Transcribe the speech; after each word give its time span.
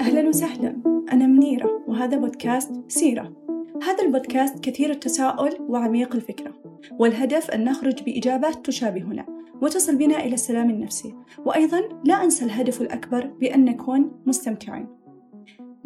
أهلا 0.00 0.28
وسهلا. 0.28 0.82
أنا 1.12 1.26
منيرة 1.26 1.82
وهذا 1.86 2.16
بودكاست 2.16 2.72
سيرة. 2.88 3.32
هذا 3.82 4.04
البودكاست 4.04 4.64
كثير 4.64 4.90
التساؤل 4.90 5.56
وعميق 5.60 6.14
الفكرة 6.14 6.54
والهدف 6.98 7.50
أن 7.50 7.64
نخرج 7.64 8.02
بإجابات 8.02 8.66
تشابهنا 8.66 9.26
وتصل 9.62 9.96
بنا 9.96 10.24
إلى 10.24 10.34
السلام 10.34 10.70
النفسي. 10.70 11.14
وأيضا 11.46 11.80
لا 12.04 12.24
أنسى 12.24 12.44
الهدف 12.44 12.82
الأكبر 12.82 13.26
بأن 13.26 13.64
نكون 13.64 14.10
مستمتعين. 14.26 14.86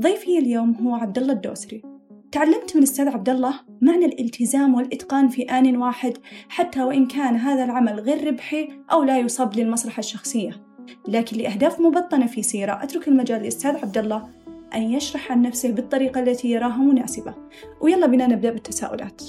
ضيفي 0.01 0.39
اليوم 0.39 0.75
هو 0.75 0.95
عبد 0.95 1.19
الله 1.19 1.33
الدوسري. 1.33 1.92
تعلمت 2.33 2.77
من 2.77 2.83
الأستاذ 2.83 3.09
عبد 3.09 3.29
الله 3.29 3.61
معنى 3.81 4.05
الالتزام 4.05 4.75
والإتقان 4.75 5.29
في 5.29 5.43
آن 5.43 5.77
واحد 5.77 6.19
حتى 6.49 6.83
وإن 6.83 7.07
كان 7.07 7.37
هذا 7.37 7.65
العمل 7.65 8.01
غير 8.01 8.27
ربحي 8.27 8.69
أو 8.93 9.03
لا 9.03 9.19
يصب 9.19 9.55
للمصلحة 9.55 10.01
الشخصية. 10.01 10.65
لكن 11.09 11.37
لأهداف 11.37 11.81
مبطنة 11.81 12.27
في 12.27 12.43
سيرة 12.43 12.83
أترك 12.83 13.09
المجال 13.09 13.41
للأستاذ 13.41 13.77
عبد 13.77 13.99
الله 13.99 14.29
أن 14.75 14.83
يشرح 14.83 15.33
عن 15.33 15.43
نفسه 15.43 15.73
بالطريقة 15.73 16.21
التي 16.21 16.51
يراها 16.51 16.77
مناسبة. 16.77 17.35
ويلا 17.81 18.07
بنا 18.07 18.27
نبدأ 18.27 18.51
بالتساؤلات. 18.51 19.23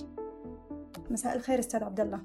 مساء 1.11 1.35
الخير 1.35 1.59
أستاذ 1.59 1.83
عبد 1.83 1.99
الله. 1.99 2.21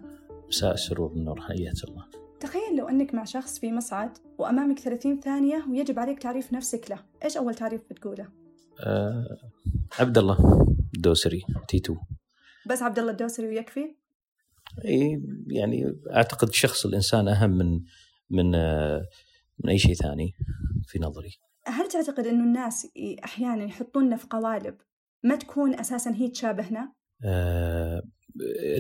مساء 0.48 0.74
السرور 0.74 1.12
والنور 1.12 1.40
حياك 1.40 1.84
الله. 1.88 2.04
تخيل 2.40 2.76
لو 2.76 2.88
أنك 2.88 3.15
مع 3.15 3.24
شخص 3.24 3.59
في 3.59 3.73
مصعد 3.73 4.18
وأمامك 4.38 4.79
30 4.79 5.20
ثانية 5.20 5.65
ويجب 5.70 5.98
عليك 5.98 6.18
تعريف 6.18 6.52
نفسك 6.52 6.90
له. 6.90 6.98
إيش 7.24 7.37
أول 7.37 7.54
تعريف 7.54 7.80
بتقوله؟ 7.90 8.48
أه 8.80 9.38
عبد 9.98 10.18
الله 10.18 10.66
الدوسري 10.96 11.45
تي 11.68 11.77
2 11.77 11.98
بس 12.66 12.82
عبد 12.82 12.98
الله 12.98 13.10
الدوسري 13.10 13.46
ويكفي؟ 13.48 13.95
إي 14.84 15.23
يعني 15.46 15.95
أعتقد 16.10 16.52
شخص 16.52 16.87
الإنسان 16.87 17.28
أهم 17.28 17.51
من 17.51 17.80
من 18.30 18.54
آه، 18.54 19.06
من 19.64 19.70
أي 19.70 19.78
شيء 19.78 19.95
ثاني 19.95 20.34
في 20.87 20.99
نظري 20.99 21.38
هل 21.66 21.88
تعتقد 21.88 22.26
أنه 22.26 22.45
الناس 22.45 22.88
أحيانا 23.24 23.65
يحطوننا 23.65 24.16
في 24.16 24.26
قوالب 24.30 24.76
ما 25.23 25.37
تكون 25.37 25.74
أساسا 25.80 26.15
هي 26.15 26.29
تشابهنا؟ 26.29 26.93
آه 27.24 28.02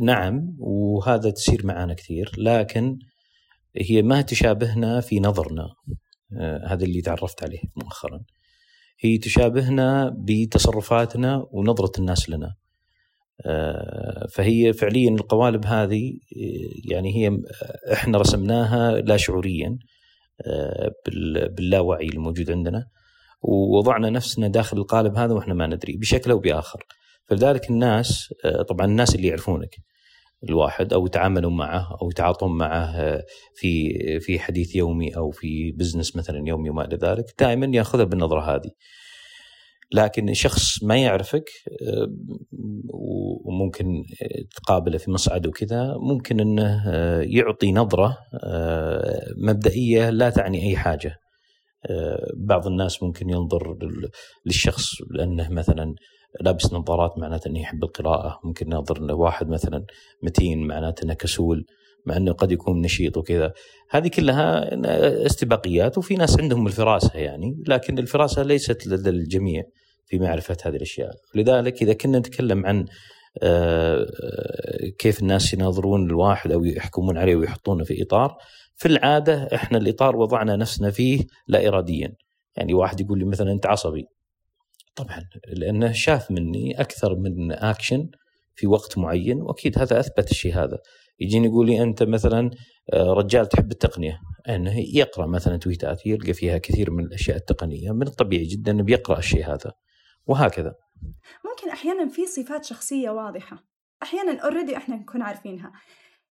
نعم 0.02 0.56
وهذا 0.58 1.30
تصير 1.30 1.66
معنا 1.66 1.94
كثير 1.94 2.32
لكن 2.38 2.98
هي 3.76 4.02
ما 4.02 4.20
تشابهنا 4.20 5.00
في 5.00 5.20
نظرنا 5.20 5.74
آه 6.36 6.66
هذا 6.66 6.84
اللي 6.84 7.00
تعرفت 7.00 7.42
عليه 7.42 7.60
مؤخرا 7.76 8.24
هي 9.00 9.18
تشابهنا 9.18 10.16
بتصرفاتنا 10.18 11.46
ونظرة 11.50 11.92
الناس 11.98 12.30
لنا. 12.30 12.54
آه 13.46 14.26
فهي 14.32 14.72
فعليا 14.72 15.10
القوالب 15.10 15.66
هذه 15.66 16.12
يعني 16.90 17.16
هي 17.16 17.38
إحنا 17.92 18.18
رسمناها 18.18 19.00
لا 19.00 19.16
شعوريا 19.16 19.78
آه، 20.46 20.92
باللاوعي 21.56 22.06
الموجود 22.06 22.50
عندنا. 22.50 22.86
ووضعنا 23.42 24.10
نفسنا 24.10 24.48
داخل 24.48 24.78
القالب 24.78 25.16
هذا 25.16 25.32
وإحنا 25.34 25.54
ما 25.54 25.66
ندري 25.66 25.96
بشكل 25.96 26.30
أو 26.30 26.38
بآخر. 26.38 26.86
فلذلك 27.24 27.70
الناس 27.70 28.34
آه، 28.44 28.62
طبعا 28.62 28.86
الناس 28.86 29.14
اللي 29.14 29.28
يعرفونك. 29.28 29.76
الواحد 30.44 30.92
أو 30.92 31.06
يتعاملون 31.06 31.56
معه 31.56 31.98
أو 32.02 32.10
يتعاطون 32.10 32.58
معه 32.58 32.84
آه، 32.84 33.24
في 33.54 33.90
في 34.20 34.38
حديث 34.38 34.76
يومي 34.76 35.16
أو 35.16 35.30
في 35.30 35.72
بزنس 35.72 36.16
مثلا 36.16 36.42
يومي 36.46 36.70
وما 36.70 36.84
إلى 36.84 36.96
ذلك 36.96 37.24
دائما 37.38 37.76
يأخذها 37.76 38.04
بالنظرة 38.04 38.40
هذه. 38.40 38.70
لكن 39.92 40.34
شخص 40.34 40.82
ما 40.82 40.96
يعرفك 40.96 41.44
آه، 41.88 42.08
وممكن 43.44 44.04
تقابله 44.56 44.98
في 44.98 45.10
مصعد 45.10 45.46
وكذا 45.46 45.94
ممكن 46.00 46.40
إنه 46.40 46.82
آه، 46.88 47.20
يعطي 47.20 47.72
نظرة 47.72 48.18
مبدئية 49.36 50.10
لا 50.10 50.30
تعني 50.30 50.62
أي 50.62 50.76
حاجة 50.76 51.16
بعض 52.36 52.66
الناس 52.66 53.02
ممكن 53.02 53.30
ينظر 53.30 53.78
للشخص 54.46 54.84
لأنه 55.10 55.48
مثلا 55.50 55.94
لابس 56.40 56.72
نظارات 56.72 57.18
معناته 57.18 57.48
إنه 57.48 57.60
يحب 57.60 57.84
القراءة. 57.84 58.40
ممكن 58.44 58.72
ينظر 58.72 58.98
إنه 58.98 59.14
واحد 59.14 59.48
مثلا 59.48 59.84
متين 60.22 60.66
معناته 60.66 61.04
إنه 61.04 61.14
كسول 61.14 61.64
مع 62.06 62.16
إنه 62.16 62.32
قد 62.32 62.52
يكون 62.52 62.80
نشيط 62.80 63.16
وكذا. 63.16 63.52
هذه 63.90 64.08
كلها 64.08 64.68
استباقيات 65.26 65.98
وفي 65.98 66.14
ناس 66.14 66.40
عندهم 66.40 66.66
الفراسة 66.66 67.18
يعني 67.18 67.62
لكن 67.66 67.98
الفراسة 67.98 68.42
ليست 68.42 68.86
لدى 68.86 69.10
الجميع 69.10 69.62
في 70.06 70.18
معرفة 70.18 70.56
هذه 70.64 70.76
الأشياء. 70.76 71.10
لذلك 71.34 71.82
إذا 71.82 71.92
كنا 71.92 72.18
نتكلم 72.18 72.66
عن 72.66 72.86
آه، 73.42 74.06
كيف 74.98 75.22
الناس 75.22 75.54
يناظرون 75.54 76.06
الواحد 76.06 76.52
أو 76.52 76.64
يحكمون 76.64 77.18
عليه 77.18 77.36
ويحطونه 77.36 77.84
في 77.84 78.02
إطار 78.02 78.36
في 78.76 78.88
العادة 78.88 79.48
إحنا 79.54 79.78
الإطار 79.78 80.16
وضعنا 80.16 80.56
نفسنا 80.56 80.90
فيه 80.90 81.24
لا 81.48 81.68
اراديا. 81.68 82.14
يعني 82.56 82.74
واحد 82.74 83.00
يقول 83.00 83.18
لي 83.18 83.24
مثلا 83.24 83.52
أنت 83.52 83.66
عصبي. 83.66 84.04
طبعا 84.98 85.22
لأنه 85.46 85.92
شاف 85.92 86.30
مني 86.30 86.80
أكثر 86.80 87.16
من 87.16 87.52
اكشن 87.52 88.10
في 88.54 88.66
وقت 88.66 88.98
معين 88.98 89.42
وأكيد 89.42 89.78
هذا 89.78 90.00
أثبت 90.00 90.30
الشيء 90.30 90.54
هذا. 90.54 90.78
يجيني 91.20 91.46
يقول 91.46 91.66
لي 91.66 91.82
أنت 91.82 92.02
مثلا 92.02 92.50
آه، 92.92 93.12
رجال 93.12 93.48
تحب 93.48 93.72
التقنية. 93.72 94.20
انه 94.48 94.78
يقرأ 94.78 95.26
مثلا 95.26 95.56
تويتات 95.56 96.06
يلقى 96.06 96.32
فيها 96.32 96.58
كثير 96.58 96.90
من 96.90 97.04
الأشياء 97.04 97.36
التقنية 97.36 97.92
من 97.92 98.06
الطبيعي 98.06 98.44
جدا 98.44 98.72
إنه 98.72 98.82
بيقرأ 98.82 99.18
الشيء 99.18 99.46
هذا. 99.46 99.72
وهكذا. 100.26 100.74
ممكن 101.44 101.70
أحيانا 101.70 102.08
في 102.08 102.26
صفات 102.26 102.64
شخصية 102.64 103.10
واضحة. 103.10 103.64
أحيانا 104.02 104.40
اوريدي 104.40 104.76
إحنا 104.76 104.96
نكون 104.96 105.22
عارفينها. 105.22 105.72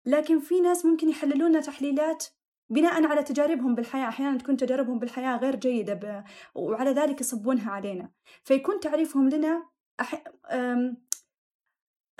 لكن 0.05 0.39
في 0.39 0.59
ناس 0.59 0.85
ممكن 0.85 1.09
يحللون 1.09 1.51
لنا 1.51 1.61
تحليلات 1.61 2.25
بناء 2.69 3.05
على 3.05 3.23
تجاربهم 3.23 3.75
بالحياة 3.75 4.07
أحيانا 4.07 4.37
تكون 4.37 4.57
تجاربهم 4.57 4.99
بالحياة 4.99 5.37
غير 5.37 5.55
جيدة 5.55 5.93
ب... 5.93 6.23
وعلى 6.55 6.91
ذلك 6.91 7.21
يصبونها 7.21 7.71
علينا 7.71 8.11
فيكون 8.43 8.79
تعريفهم 8.79 9.29
لنا 9.29 9.69
أح... 9.99 10.23
أم... 10.51 10.97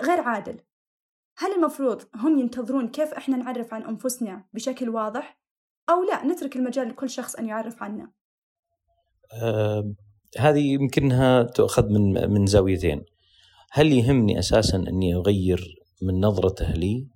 غير 0.02 0.20
عادل 0.20 0.60
هل 1.38 1.52
المفروض 1.52 2.02
هم 2.14 2.38
ينتظرون 2.38 2.88
كيف 2.88 3.12
إحنا 3.12 3.36
نعرف 3.36 3.74
عن 3.74 3.82
أنفسنا 3.82 4.44
بشكل 4.52 4.88
واضح 4.88 5.40
أو 5.90 6.02
لا 6.02 6.24
نترك 6.24 6.56
المجال 6.56 6.88
لكل 6.88 7.10
شخص 7.10 7.34
أن 7.34 7.46
يعرف 7.46 7.82
عنا؟ 7.82 8.12
آه 9.42 9.94
هذه 10.38 10.72
يمكنها 10.72 11.42
تؤخذ 11.42 11.88
من 11.88 12.30
من 12.30 12.46
زاويتين. 12.46 13.04
هل 13.72 13.92
يهمني 13.92 14.38
أساسا 14.38 14.76
أني 14.76 15.14
أغير 15.14 15.74
من 16.02 16.20
نظرته 16.20 16.72
لي 16.72 17.08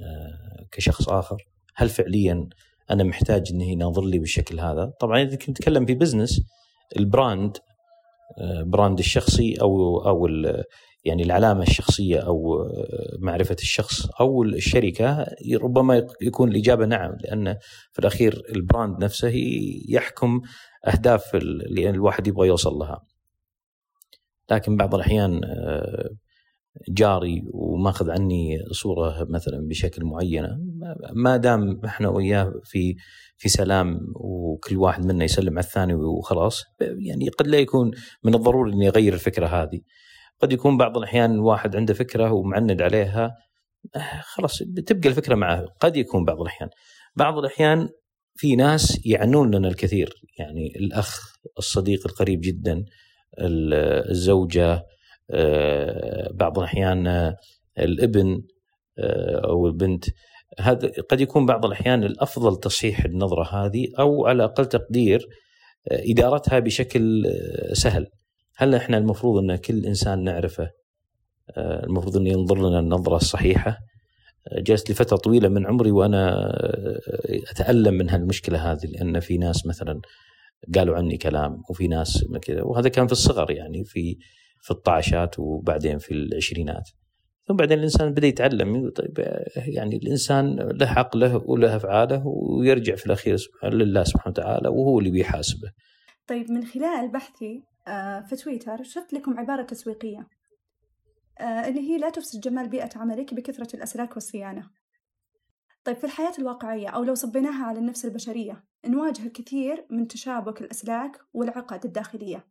آه 0.00 0.66
كشخص 0.72 1.08
آخر؟ 1.08 1.53
هل 1.76 1.88
فعليا 1.88 2.48
أنا 2.90 3.04
محتاج 3.04 3.48
إنه 3.52 3.64
يناظر 3.64 4.04
لي 4.04 4.18
بالشكل 4.18 4.60
هذا؟ 4.60 4.92
طبعا 5.00 5.22
إذا 5.22 5.36
كنت 5.36 5.50
نتكلم 5.50 5.86
في 5.86 5.94
بزنس 5.94 6.42
ال 6.96 7.06
brand 7.06 7.56
آه 8.38 8.62
brand 8.62 8.98
الشخصي 8.98 9.54
أو 9.60 9.98
أو 10.08 10.26
يعني 11.04 11.22
العلامة 11.22 11.62
الشخصية 11.62 12.18
أو 12.18 12.68
معرفة 13.18 13.56
الشخص 13.60 14.06
أو 14.20 14.42
الشركة 14.42 15.26
ربما 15.62 16.06
يكون 16.22 16.50
الإجابة 16.50 16.86
نعم 16.86 17.16
لأن 17.20 17.56
في 17.92 17.98
الأخير 17.98 18.42
ال 18.54 18.62
brand 18.62 19.04
نفسه 19.04 19.32
يحكم 19.88 20.40
أهداف 20.86 21.34
اللي 21.34 21.90
الواحد 21.90 22.26
يبغى 22.26 22.48
يوصل 22.48 22.72
لها 22.72 23.04
لكن 24.50 24.76
بعض 24.76 24.94
الأحيان 24.94 25.44
آه، 25.44 26.10
جاري 26.88 27.42
وماخذ 27.52 28.10
عني 28.10 28.58
صورة 28.70 29.26
مثلا 29.30 29.68
بشكل 29.68 30.04
معينة 30.04 30.58
ما 31.14 31.36
دام 31.36 31.80
إحنا 31.84 32.08
وياه 32.08 32.52
في 32.64 32.94
في 33.36 33.48
سلام 33.48 34.00
وكل 34.16 34.76
واحد 34.76 35.06
منا 35.06 35.24
يسلم 35.24 35.52
على 35.58 35.64
الثاني 35.64 35.94
وخلاص 35.94 36.62
يعني 36.80 37.28
قد 37.28 37.46
لا 37.46 37.58
يكون 37.58 37.90
من 38.24 38.34
الضروري 38.34 38.72
إني 38.72 38.88
أغير 38.88 39.12
الفكرة 39.14 39.46
هذه. 39.46 39.80
قد 40.40 40.52
يكون 40.52 40.76
بعض 40.76 40.96
الأحيان 40.96 41.32
الواحد 41.32 41.76
عنده 41.76 41.94
فكرة 41.94 42.32
ومعند 42.32 42.82
عليها 42.82 43.30
خلاص 44.22 44.58
تبقى 44.86 45.08
الفكرة 45.08 45.34
معه. 45.34 45.64
قد 45.80 45.96
يكون 45.96 46.24
بعض 46.24 46.40
الأحيان. 46.40 46.68
بعض 47.16 47.38
الأحيان 47.38 47.88
في 48.36 48.56
ناس 48.56 49.06
يعنون 49.06 49.54
لنا 49.54 49.68
الكثير 49.68 50.10
يعني 50.38 50.72
الأخ 50.76 51.32
الصديق 51.58 52.06
القريب 52.06 52.40
جدا 52.40 52.84
الزوجة 53.38 54.82
بعض 56.30 56.58
الأحيان 56.58 57.06
آه، 57.06 57.36
الابن 57.78 58.42
أو 59.44 59.66
البنت. 59.66 60.04
هذا 60.60 60.92
قد 61.10 61.20
يكون 61.20 61.46
بعض 61.46 61.66
الأحيان 61.66 62.04
الأفضل 62.04 62.56
تصحيح 62.56 63.04
النظرة 63.04 63.44
هذه 63.44 63.88
أو 63.98 64.26
على 64.26 64.44
أقل 64.44 64.66
تقدير 64.66 65.28
إدارتها 65.90 66.58
بشكل 66.58 67.24
سهل. 67.72 68.06
هل 68.56 68.74
إحنا 68.74 68.98
المفروض 68.98 69.42
أن 69.42 69.56
كل 69.56 69.86
إنسان 69.86 70.24
نعرفه؟ 70.24 70.70
آه، 71.50 71.84
المفروض 71.84 72.16
انه 72.16 72.30
ينظر 72.30 72.68
لنا 72.68 72.78
النظرة 72.78 73.16
الصحيحة. 73.16 73.78
آه، 74.48 74.60
جلست 74.60 74.90
لفترة 74.90 75.16
طويلة 75.16 75.48
من 75.48 75.66
عمري 75.66 75.90
وأنا 75.90 76.30
آه، 76.30 77.00
أتألم 77.50 77.94
من 77.94 78.10
هالمشكلة 78.10 78.72
هذه 78.72 78.86
لأن 78.86 79.20
في 79.20 79.38
ناس 79.38 79.66
مثلا 79.66 80.00
قالوا 80.74 80.96
عني 80.96 81.16
كلام 81.16 81.62
وفي 81.70 81.88
ناس 81.88 82.24
كذا 82.42 82.62
وهذا 82.62 82.88
كان 82.88 83.06
في 83.06 83.12
الصغر 83.12 83.50
يعني 83.50 83.84
في 83.84 84.16
في 84.64 84.70
الطعشات 84.70 85.38
وبعدين 85.38 85.98
في 85.98 86.14
العشرينات. 86.14 86.90
ثم 87.48 87.56
بعدين 87.56 87.78
الإنسان 87.78 88.10
بدأ 88.12 88.26
يتعلم 88.26 88.90
طيب 88.90 89.18
يعني 89.56 89.96
الإنسان 89.96 90.56
له 90.56 90.86
عقله 90.86 91.36
وله 91.46 91.76
أفعاله 91.76 92.22
ويرجع 92.26 92.94
في 92.94 93.06
الأخير 93.06 93.38
لله 93.64 94.04
سبحانه 94.04 94.30
وتعالى 94.30 94.68
وهو 94.68 94.98
اللي 94.98 95.10
بيحاسبه. 95.10 95.72
طيب 96.26 96.50
من 96.50 96.64
خلال 96.64 97.12
بحثي 97.12 97.62
آه، 97.88 98.20
في 98.20 98.36
تويتر 98.36 98.82
شفت 98.82 99.12
لكم 99.12 99.38
عبارة 99.38 99.62
تسويقية 99.62 100.28
آه، 101.40 101.68
اللي 101.68 101.80
هي 101.80 101.98
لا 101.98 102.10
تفسد 102.10 102.40
جمال 102.40 102.68
بيئة 102.68 102.90
عملك 102.96 103.34
بكثرة 103.34 103.76
الأسلاك 103.76 104.14
والصيانة. 104.14 104.70
طيب 105.84 105.96
في 105.96 106.04
الحياة 106.04 106.32
الواقعية 106.38 106.88
أو 106.88 107.04
لو 107.04 107.14
صبيناها 107.14 107.64
على 107.64 107.78
النفس 107.78 108.04
البشرية 108.04 108.64
نواجه 108.86 109.26
الكثير 109.26 109.86
من 109.90 110.08
تشابك 110.08 110.60
الأسلاك 110.60 111.20
والعقد 111.32 111.84
الداخلية. 111.84 112.46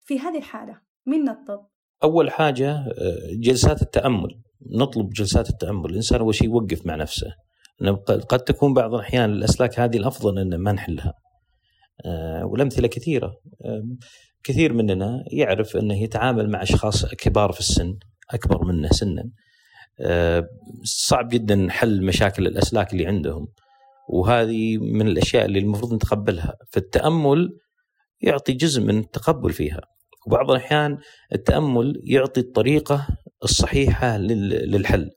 في 0.00 0.18
هذه 0.20 0.38
الحالة 0.38 0.89
مين 1.06 1.24
نطلب؟ 1.24 1.60
أول 2.02 2.30
حاجة 2.30 2.70
آه، 2.76 3.16
جلسات 3.40 3.82
التأمل. 3.82 4.42
نطلب 4.70 5.10
جلسات 5.10 5.50
التأمل. 5.50 5.90
الإنسان 5.90 6.20
أول 6.20 6.34
شيء 6.34 6.48
يوقف 6.48 6.86
مع 6.86 6.94
نفسه؟ 6.94 7.32
قد 8.28 8.38
تكون 8.38 8.74
بعض 8.74 8.94
الأحيان 8.94 9.32
الأسلاك 9.32 9.80
هذه 9.80 9.96
الأفضل 9.96 10.38
أن 10.38 10.56
ما 10.56 10.72
نحلها. 10.72 11.12
آه، 12.04 12.44
والأمثلة 12.46 12.88
كثيرة. 12.88 13.32
كثير 14.42 14.72
مننا 14.72 15.24
يعرف 15.32 15.76
أنه 15.76 16.02
يتعامل 16.02 16.50
مع 16.50 16.62
أشخاص 16.62 17.06
كبار 17.14 17.52
في 17.52 17.60
السن 17.60 17.94
أكبر 18.30 18.64
منه 18.64 18.88
سنا. 18.88 19.30
آه، 20.00 20.48
صعب 20.84 21.28
جدا 21.28 21.66
حل 21.70 22.04
مشاكل 22.04 22.46
الأسلاك 22.46 22.92
اللي 22.92 23.06
عندهم. 23.06 23.48
وهذه 24.08 24.78
من 24.78 25.06
الأشياء 25.08 25.44
اللي 25.44 25.58
المفروض 25.58 25.94
نتقبلها. 25.94 26.54
فالتأمل 26.72 27.48
يعطي 28.20 28.52
جزء 28.52 28.82
من 28.82 28.98
التقبل 28.98 29.52
فيها. 29.52 29.80
وبعض 30.30 30.50
الأحيان 30.50 30.98
التأمل 31.34 32.00
يعطي 32.04 32.40
الطريقة 32.40 33.06
الصحيحة 33.44 34.16
للحل 34.18 35.10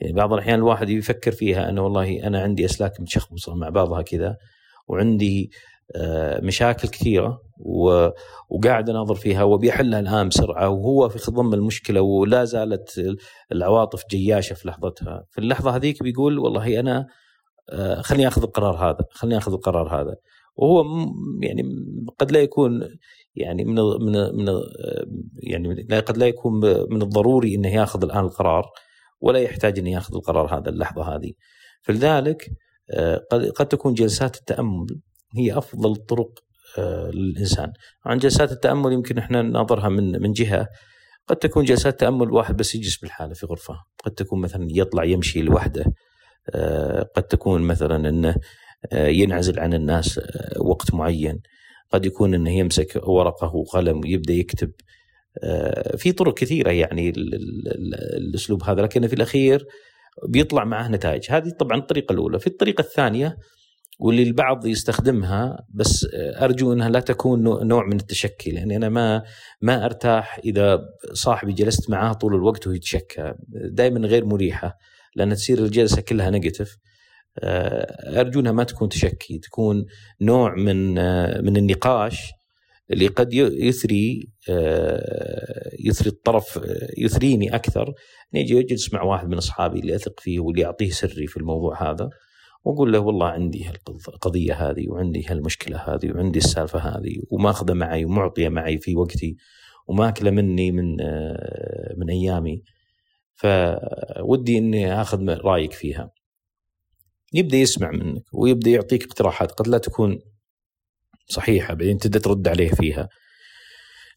يعني 0.00 0.12
بعض 0.12 0.32
الأحيان 0.32 0.58
الواحد 0.58 0.88
يفكر 0.88 1.32
فيها 1.32 1.68
أنه 1.68 1.82
والله 1.82 2.26
أنا 2.26 2.42
عندي 2.42 2.64
أسلاك 2.64 3.00
متشخبصة 3.00 3.54
مع 3.54 3.68
بعضها 3.68 4.02
كذا 4.02 4.36
وعندي 4.88 5.50
آه، 5.96 6.40
مشاكل 6.40 6.88
كثيرة 6.88 7.42
وقاعد 8.50 8.90
أناظر 8.90 9.14
فيها 9.14 9.42
وبيحلها 9.42 10.00
الآن 10.00 10.28
بسرعة 10.28 10.68
وهو 10.68 11.08
في 11.08 11.18
خضم 11.18 11.54
المشكلة 11.54 12.00
ولا 12.00 12.44
زالت 12.44 13.16
العواطف 13.52 14.02
جياشة 14.10 14.54
في 14.54 14.68
لحظتها، 14.68 15.24
في 15.30 15.38
اللحظة 15.38 15.76
هذيك 15.76 16.02
بيقول 16.02 16.38
والله 16.38 16.80
أنا 16.80 17.06
آه، 17.70 18.00
خليني 18.00 18.28
آخذ 18.28 18.42
القرار 18.42 18.90
هذا، 18.90 19.04
خليني 19.10 19.38
آخذ 19.38 19.52
القرار 19.52 20.00
هذا. 20.00 20.14
وهو 20.56 20.84
يعني 21.42 21.62
قد 22.18 22.32
لا 22.32 22.40
يكون 22.40 22.88
يعني 23.34 23.64
من 23.64 23.74
من 23.74 24.12
من 24.12 24.60
يعني 25.42 25.82
قد 26.00 26.16
لا 26.16 26.26
يكون 26.26 26.60
من 26.90 27.02
الضروري 27.02 27.54
إنه 27.54 27.74
ياخذ 27.74 28.04
الآن 28.04 28.24
القرار 28.24 28.70
ولا 29.20 29.38
يحتاج 29.38 29.78
إنه 29.78 29.90
ياخذ 29.90 30.14
القرار 30.14 30.58
هذا 30.58 30.68
اللحظة 30.68 31.14
هذه. 31.14 31.32
فلذلك 31.82 32.50
آه، 32.90 33.20
قد 33.56 33.66
تكون 33.66 33.94
جلسات 33.94 34.36
التأمل 34.36 34.86
هي 35.36 35.58
أفضل 35.58 35.92
الطرق 35.92 36.30
آه، 36.78 37.10
للإنسان. 37.10 37.72
عن 38.04 38.18
جلسات 38.18 38.52
التأمل 38.52 38.92
يمكن 38.92 39.18
إحنا 39.18 39.42
نناظرها 39.42 39.88
من 39.88 40.22
من 40.22 40.32
جهة 40.32 40.68
قد 41.26 41.36
تكون 41.36 41.64
جلسات 41.64 42.00
تأمل 42.00 42.30
واحد 42.32 42.56
بس 42.56 42.74
يجلس 42.74 42.96
بالحالة 42.96 43.34
في 43.34 43.46
غرفة، 43.46 43.74
قد 44.04 44.12
تكون 44.12 44.40
مثلا 44.40 44.66
يطلع 44.70 45.04
يمشي 45.04 45.42
لوحده، 45.42 45.84
آه، 46.54 47.02
قد 47.16 47.22
تكون 47.22 47.62
مثلا 47.62 48.08
إنه 48.08 48.36
ينعزل 48.92 49.60
عن 49.60 49.74
الناس 49.74 50.20
وقت 50.60 50.94
معين، 50.94 51.40
قد 51.90 52.06
يكون 52.06 52.34
إنه 52.34 52.50
يمسك 52.50 53.00
ورقة 53.08 53.56
وقلم 53.56 54.00
ويبدأ 54.00 54.34
يكتب. 54.34 54.72
في 55.96 56.12
طرق 56.12 56.34
كثيرة 56.34 56.70
يعني 56.70 57.12
الأسلوب 58.16 58.62
هذا 58.62 58.82
لكن 58.82 59.06
في 59.06 59.12
الأخير 59.12 59.66
بيطلع 60.28 60.64
معه 60.64 60.88
نتائج، 60.88 61.26
هذه 61.30 61.50
طبعا 61.58 61.78
الطريقة 61.78 62.12
الأولى، 62.12 62.38
في 62.38 62.46
الطريقة 62.46 62.80
الثانية 62.80 63.36
واللي 64.00 64.22
البعض 64.22 64.66
يستخدمها 64.66 65.66
بس 65.74 66.06
أرجو 66.14 66.72
إنها 66.72 66.88
لا 66.88 67.00
تكون 67.00 67.66
نوع 67.66 67.86
من 67.86 67.96
التشكي 67.96 68.50
لأني 68.50 68.76
أنا 68.76 68.88
ما 68.88 69.22
ما 69.60 69.84
أرتاح 69.84 70.40
إذا 70.44 70.80
صاحبي 71.12 71.52
جلست 71.52 71.90
معاه 71.90 72.12
طول 72.12 72.34
الوقت 72.34 72.66
وهو 72.66 72.76
يتشكى. 72.76 73.34
دائما 73.48 74.06
غير 74.06 74.24
مريحة 74.24 74.78
لأن 75.16 75.34
تصير 75.34 75.58
الجلسة 75.58 76.02
كلها 76.02 76.30
نيجاتيف. 76.30 76.68
آه، 76.70 76.91
ارجو 77.38 78.40
انها 78.40 78.52
ما 78.52 78.64
تكون 78.64 78.88
تشكي 78.88 79.38
تكون 79.38 79.86
نوع 80.20 80.54
من 80.54 80.98
آه، 80.98 81.40
من 81.40 81.56
النقاش 81.56 82.32
اللي 82.90 83.06
قد 83.06 83.34
يثري 83.34 84.28
آه، 84.50 85.70
يثري 85.80 86.08
الطرف 86.08 86.60
يثريني 86.98 87.54
أكثر 87.54 87.92
نجي 88.34 88.60
أجلس 88.60 88.94
مع 88.94 89.02
واحد 89.02 89.28
من 89.28 89.36
أصحابي 89.36 89.80
اللي 89.80 89.94
أثق 89.94 90.20
فيه 90.20 90.40
واللي 90.40 90.64
اعطيه 90.64 90.90
سري 90.90 91.26
في 91.26 91.36
الموضوع 91.36 91.90
هذا 91.90 92.08
وأقول 92.64 92.92
له 92.92 92.98
والله 92.98 93.26
عندي 93.26 93.70
القضية 94.08 94.54
هذه 94.54 94.88
وعندي 94.88 95.26
هالمشكلة 95.28 95.76
هذه 95.76 96.12
وعندي 96.12 96.38
السالفة 96.38 96.78
هذه 96.78 97.22
وماخذة 97.30 97.72
معي 97.72 98.04
ومعطية 98.04 98.48
معي 98.48 98.78
في 98.78 98.96
وقتي 98.96 99.36
وماكلة 99.86 100.30
مني 100.30 100.72
من 100.72 101.00
آه، 101.00 101.94
من 101.96 102.10
أيامي 102.10 102.62
فودي 103.34 104.58
إني 104.58 105.00
آخذ 105.00 105.28
رأيك 105.28 105.72
فيها. 105.72 106.10
يبدأ 107.32 107.56
يسمع 107.56 107.90
منك 107.90 108.22
ويبدأ 108.32 108.70
يعطيك 108.70 109.04
اقتراحات 109.04 109.52
قد 109.52 109.68
لا 109.68 109.78
تكون 109.78 110.18
صحيحة 111.28 111.74
بعدين 111.74 111.98
تبدأ 111.98 112.18
ترد 112.18 112.48
عليه 112.48 112.68
فيها. 112.68 113.08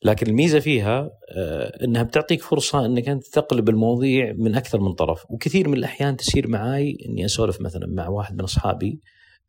لكن 0.04 0.28
الميزة 0.28 0.60
فيها 0.60 1.10
آه، 1.32 1.84
إنها 1.84 2.04
بتعطيك 2.04 2.42
فرصة 2.42 2.86
إنك 2.86 3.10
أنت 3.10 3.28
تقلب 3.28 3.70
المواضيع 3.70 4.34
من 4.38 4.56
أكثر 4.56 4.80
من 4.80 4.94
طرف 4.94 5.26
وكثير 5.30 5.68
من 5.68 5.78
الأحيان 5.78 6.18
تصير 6.18 6.48
معي 6.48 6.98
إني 7.10 7.26
أسولف 7.26 7.62
مثلا 7.62 7.88
مع 7.88 8.08
واحد 8.08 8.34
من 8.34 8.42
أصحابي 8.42 9.00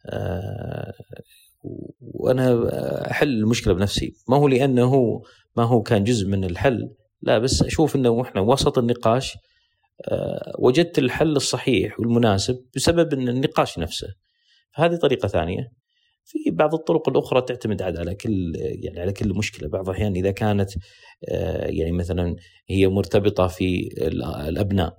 آه، 0.07 0.93
وأنا 2.01 2.71
أحل 3.11 3.29
المشكلة 3.29 3.75
بنفسي 3.75 4.13
ما 4.29 4.37
هو 4.37 4.49
لأنه 4.49 5.23
ما 5.57 5.65
هو 5.65 5.83
كان 5.83 6.05
جزء 6.05 6.29
من 6.29 6.45
الحل 6.45 6.91
لا 7.23 7.39
بس 7.39 7.63
أشوف 7.63 7.97
إنه 7.97 8.23
إحنا 8.23 8.41
وسط 8.41 8.79
النقاش 8.79 9.37
وجدت 10.59 10.99
الحل 10.99 11.37
الصحيح 11.37 12.01
والمناسب 12.01 12.65
بسبب 12.77 13.13
إن 13.13 13.29
النقاش 13.29 13.79
نفسه. 13.79 14.09
فهذه 14.77 14.97
طريقة 14.97 15.29
ثانية. 15.29 15.73
في 16.25 16.51
بعض 16.51 16.75
الطرق 16.75 17.09
الأخرى 17.09 17.43
تعتمد 17.43 17.83
عاد 17.83 17.97
على 17.97 18.15
كل 18.15 18.53
يعني 18.57 19.01
على 19.01 19.13
كل 19.13 19.35
مشكلة. 19.35 19.69
بعض 19.69 19.89
الأحيان 19.89 20.17
إذا 20.17 20.31
كانت 20.31 20.71
آه، 21.29 21.67
يعني 21.67 21.93
مثلا 21.93 22.37
هي 22.69 22.89
مرتبطة 22.89 23.47
في 23.47 23.89
الأبناء 24.49 24.97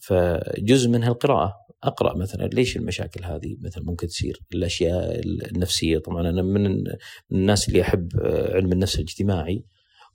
فجزء 0.00 0.88
منها 0.88 1.08
القراءه 1.08 1.54
أقرأ 1.82 2.16
مثلا 2.16 2.46
ليش 2.46 2.76
المشاكل 2.76 3.24
هذه؟ 3.24 3.56
مثلا 3.60 3.84
ممكن 3.84 4.06
تصير 4.06 4.40
الأشياء 4.54 5.20
النفسية. 5.24 5.98
طبعا 5.98 6.30
أنا 6.30 6.42
من 6.42 6.84
الناس 7.32 7.68
اللي 7.68 7.82
أحب 7.82 8.08
آه، 8.20 8.56
علم 8.56 8.72
النفس 8.72 8.94
الاجتماعي 8.94 9.64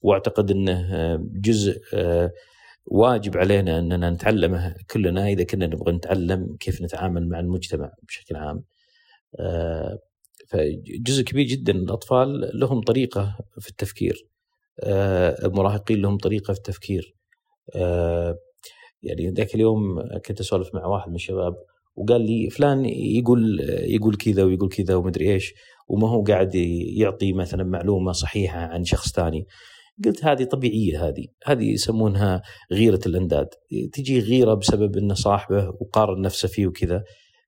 وأعتقد 0.02 0.52
إنه 0.52 0.96
آه، 0.96 1.20
جزء 1.32 1.82
واجب 2.86 3.38
علينا 3.38 3.80
أننا 3.80 4.10
نتعلمه 4.10 4.76
كلنا 4.92 5.28
إذا 5.28 5.44
كنا 5.44 5.68
نبغى 5.68 5.92
نتعلم 5.92 6.56
كيف 6.60 6.82
نتعامل 6.82 7.30
مع 7.30 7.40
المجتمع 7.40 7.92
بشكل 8.04 8.36
عام. 8.36 8.64
فجزء 10.48 11.24
كبير 11.24 11.46
جدا 11.46 11.74
الأطفال 11.74 12.52
لهم 12.60 12.82
طريقة 12.82 13.38
في 13.60 13.70
التفكير. 13.70 14.28
آه، 14.80 15.46
المراهقين 15.46 16.02
لهم 16.02 16.18
طريقة 16.18 16.54
في 16.54 16.60
التفكير. 16.60 17.16
آه، 17.76 18.38
يعني 19.04 19.30
ذاك 19.30 19.56
اليوم 19.56 20.02
كنت 20.26 20.40
أسولف 20.40 20.76
مع 20.76 20.86
واحد 20.86 21.10
من 21.10 21.16
الشباب 21.16 21.56
وقال 21.96 22.22
لي 22.22 22.50
فلان 22.50 22.86
يقول 22.86 23.60
يقول 23.70 24.16
كذا 24.16 24.44
ويقول 24.44 24.70
كذا 24.70 24.96
ومدري 24.96 25.34
إيش 25.34 25.54
وما 25.88 26.10
هو 26.10 26.24
قاعد 26.24 26.56
يعطي 26.56 27.34
مثلا 27.34 27.64
معلومة 27.64 28.12
صحيحة 28.12 28.60
عن 28.60 28.84
شخص 28.84 29.12
ثاني. 29.12 29.48
قلت 30.06 30.26
هذه 30.26 30.44
طبيعية 30.44 31.08
هذه 31.08 31.26
هذه 31.46 31.72
يسمونها 31.72 32.42
غيرة 32.72 33.00
الأنداد 33.06 33.48
تجي 33.94 34.20
غيرة 34.20 34.54
بسبب 34.54 34.98
إنه 34.98 35.14
صاحبه 35.14 35.70
وقارن 35.80 36.22
نفسه 36.22 36.48
فيه 36.48 36.68
وكذا 36.68 37.04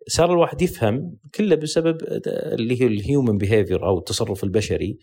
صار 0.08 0.34
الواحد 0.34 0.62
يفهم 0.62 1.18
كله 1.36 1.56
بسبب 1.56 1.98
اللي 2.28 2.82
هي 2.82 2.88
ال 2.88 2.96
human 2.96 3.38
behavior 3.38 3.86
أو 3.88 3.98
التصرف 3.98 4.44
البشري 4.44 4.98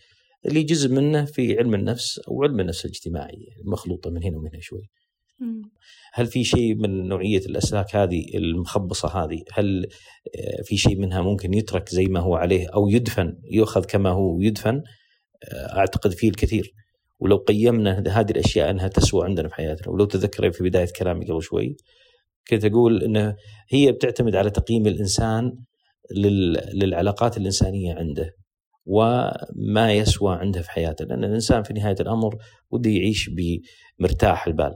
اللي 0.45 0.63
جزء 0.63 0.89
منه 0.89 1.25
في 1.25 1.57
علم 1.57 1.73
النفس 1.73 2.19
أو 2.19 2.43
علم 2.43 2.59
النفس 2.59 2.85
الاجتماعي 2.85 3.47
مخلوطة 3.65 4.09
من 4.09 4.23
هنا 4.23 4.37
ومن 4.37 4.49
هنا 4.53 4.61
شوي. 4.61 4.89
هل 6.13 6.27
في 6.27 6.43
شيء 6.43 6.75
من 6.75 7.07
نوعية 7.07 7.45
الأسلاك 7.45 7.95
هذه 7.95 8.25
المخبصة 8.35 9.07
هذه 9.07 9.43
هل 9.53 9.87
في 10.63 10.77
شيء 10.77 10.99
منها 10.99 11.21
ممكن 11.21 11.53
يترك 11.53 11.89
زي 11.89 12.05
ما 12.05 12.19
هو 12.19 12.35
عليه 12.35 12.67
أو 12.73 12.89
يدفن 12.89 13.37
يؤخذ 13.51 13.85
كما 13.85 14.09
هو 14.09 14.41
يدفن؟ 14.41 14.81
آه، 15.43 15.77
أعتقد 15.77 16.11
فيه 16.11 16.29
الكثير. 16.29 16.73
ولو 17.19 17.37
قيمنا 17.37 18.03
هذه 18.07 18.31
الأشياء 18.31 18.69
أنها 18.69 18.87
تسوى 18.87 19.25
عندنا 19.25 19.47
في 19.47 19.55
حياتنا. 19.55 19.89
ولو 19.93 20.05
تذكر 20.05 20.51
في 20.51 20.63
بداية 20.63 20.87
كلامي 20.99 21.25
قبل 21.25 21.41
شوي 21.41 21.75
كنت 22.49 22.65
أقول 22.65 23.03
إنه 23.03 23.35
هي 23.69 23.91
بتعتمد 23.91 24.35
على 24.35 24.49
تقييم 24.49 24.87
الإنسان 24.87 25.51
للعلاقات 26.73 27.37
الإنسانية 27.37 27.93
عنده 27.93 28.31
وما 28.85 29.93
يسوى 29.93 30.35
عنده 30.35 30.61
في 30.61 30.71
حياته. 30.71 31.05
لأن 31.05 31.23
الإنسان 31.23 31.63
في 31.63 31.73
نهاية 31.73 31.95
الأمر 31.99 32.35
وده 32.69 32.89
يعيش 32.89 33.29
بمرتاح 33.99 34.47
البال. 34.47 34.73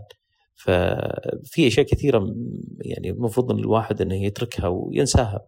ففي 0.55 1.67
أشياء 1.67 1.85
كثيرة 1.85 2.35
يعني 2.81 3.09
المفروض 3.09 3.51
إن 3.51 3.59
الواحد 3.59 4.01
إنه 4.01 4.23
يتركها 4.23 4.67
وينساها. 4.67 5.39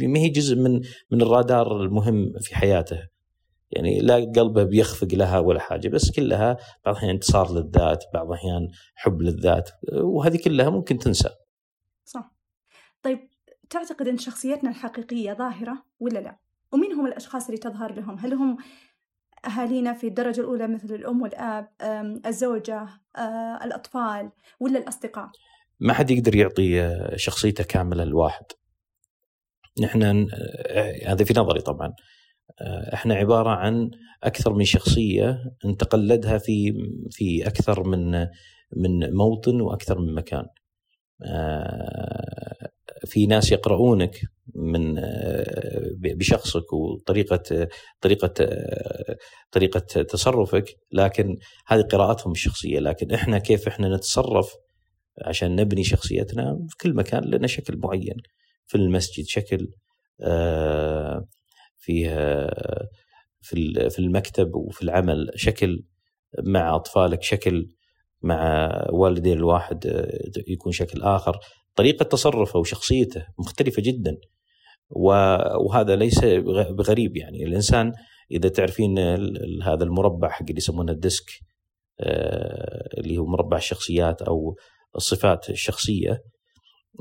ما 0.00 0.20
هي 0.20 0.28
جزء 0.28 0.56
من 0.56 0.80
من 1.10 1.22
الرادار 1.22 1.82
المهم 1.82 2.32
في 2.40 2.56
حياته. 2.56 2.98
يعني 3.70 4.00
لا 4.00 4.14
قلبه 4.14 4.64
بيخفق 4.64 5.08
لها 5.12 5.38
ولا 5.38 5.60
حاجة 5.60 5.88
بس 5.88 6.10
كلها 6.10 6.56
بعض 6.84 6.94
الأحيان 6.94 7.10
انتصار 7.10 7.52
للذات 7.52 8.04
بعض 8.14 8.26
الأحيان 8.26 8.68
حب 8.94 9.22
للذات 9.22 9.70
وهذه 9.92 10.38
كلها 10.44 10.70
ممكن 10.70 10.98
تنسى. 10.98 11.28
صح. 12.04 12.32
طيب 13.02 13.28
تعتقد 13.70 14.08
أن 14.08 14.18
شخصيتنا 14.18 14.70
الحقيقية 14.70 15.32
ظاهرة 15.32 15.84
ولا 16.00 16.18
لا؟ 16.18 16.38
ومين 16.72 16.92
هم 16.92 17.06
الأشخاص 17.06 17.46
اللي 17.46 17.58
تظهر 17.58 17.92
لهم؟ 17.92 18.18
هل 18.18 18.34
هم 18.34 18.56
أهالينا 19.46 19.92
في 19.92 20.06
الدرجة 20.06 20.40
الأولى 20.40 20.68
مثل 20.68 20.94
الأم 20.94 21.22
والأب 21.22 21.68
الزوجة 22.26 22.88
الأطفال 23.64 24.30
ولا 24.60 24.78
الأصدقاء؟ 24.78 25.30
ما 25.80 25.92
حد 25.92 26.10
يقدر 26.10 26.36
يعطي 26.36 26.94
شخصيته 27.16 27.64
كاملة 27.64 28.04
لواحد 28.04 28.44
نحن 29.80 30.02
هذا 31.06 31.24
في 31.24 31.34
نظري 31.36 31.60
طبعا. 31.60 31.94
إحنا 32.94 33.14
عبارة 33.14 33.50
عن 33.50 33.90
أكثر 34.24 34.52
من 34.54 34.64
شخصية 34.64 35.38
نتقلدها 35.66 36.38
في 36.38 36.74
في 37.10 37.46
أكثر 37.46 37.82
من 37.88 38.10
من 38.76 39.14
موطن 39.14 39.60
وأكثر 39.60 39.98
من 39.98 40.14
مكان. 40.14 40.44
في 43.04 43.26
ناس 43.26 43.52
يقرؤونك 43.52 44.20
من 44.54 45.00
بشخصك 46.00 46.72
وطريقة 46.72 47.68
طريقة 48.00 48.34
طريقة 49.52 49.80
تصرفك 50.02 50.64
لكن 50.92 51.36
هذه 51.66 51.82
قراءتهم 51.82 52.32
الشخصية. 52.32 52.78
لكن 52.78 53.12
إحنا 53.12 53.38
كيف 53.38 53.68
إحنا 53.68 53.96
نتصرف 53.96 54.52
عشان 55.24 55.56
نبني 55.56 55.84
شخصيتنا؟ 55.84 56.58
في 56.68 56.76
كل 56.80 56.94
مكان 56.94 57.24
لنا 57.24 57.46
شكل 57.46 57.78
معين. 57.78 58.16
في 58.66 58.74
المسجد 58.74 59.24
شكل 59.26 59.68
في 61.78 62.08
في 63.90 63.98
المكتب 63.98 64.54
وفي 64.54 64.82
العمل 64.82 65.30
شكل 65.34 65.84
مع 66.42 66.76
أطفالك 66.76 67.22
شكل 67.22 67.68
مع 68.22 68.70
والدين 68.90 69.38
الواحد 69.38 70.04
يكون 70.48 70.72
شكل 70.72 71.02
آخر. 71.02 71.38
طريقة 71.74 72.02
تصرفه 72.02 72.58
وشخصيته 72.58 73.26
مختلفة 73.38 73.82
جدا. 73.82 74.16
وهذا 74.90 75.96
ليس 75.96 76.24
بغريب 76.54 77.16
يعني. 77.16 77.44
الإنسان 77.44 77.92
إذا 78.30 78.48
تعرفين 78.48 78.98
هذا 79.62 79.84
المربع 79.84 80.28
حق 80.28 80.42
اللي 80.42 80.56
يسمونه 80.56 80.92
الديسك 80.92 81.30
آه، 82.00 82.88
اللي 82.98 83.18
هو 83.18 83.26
مربع 83.26 83.56
الشخصيات 83.56 84.22
أو 84.22 84.56
الصفات 84.96 85.50
الشخصية 85.50 86.22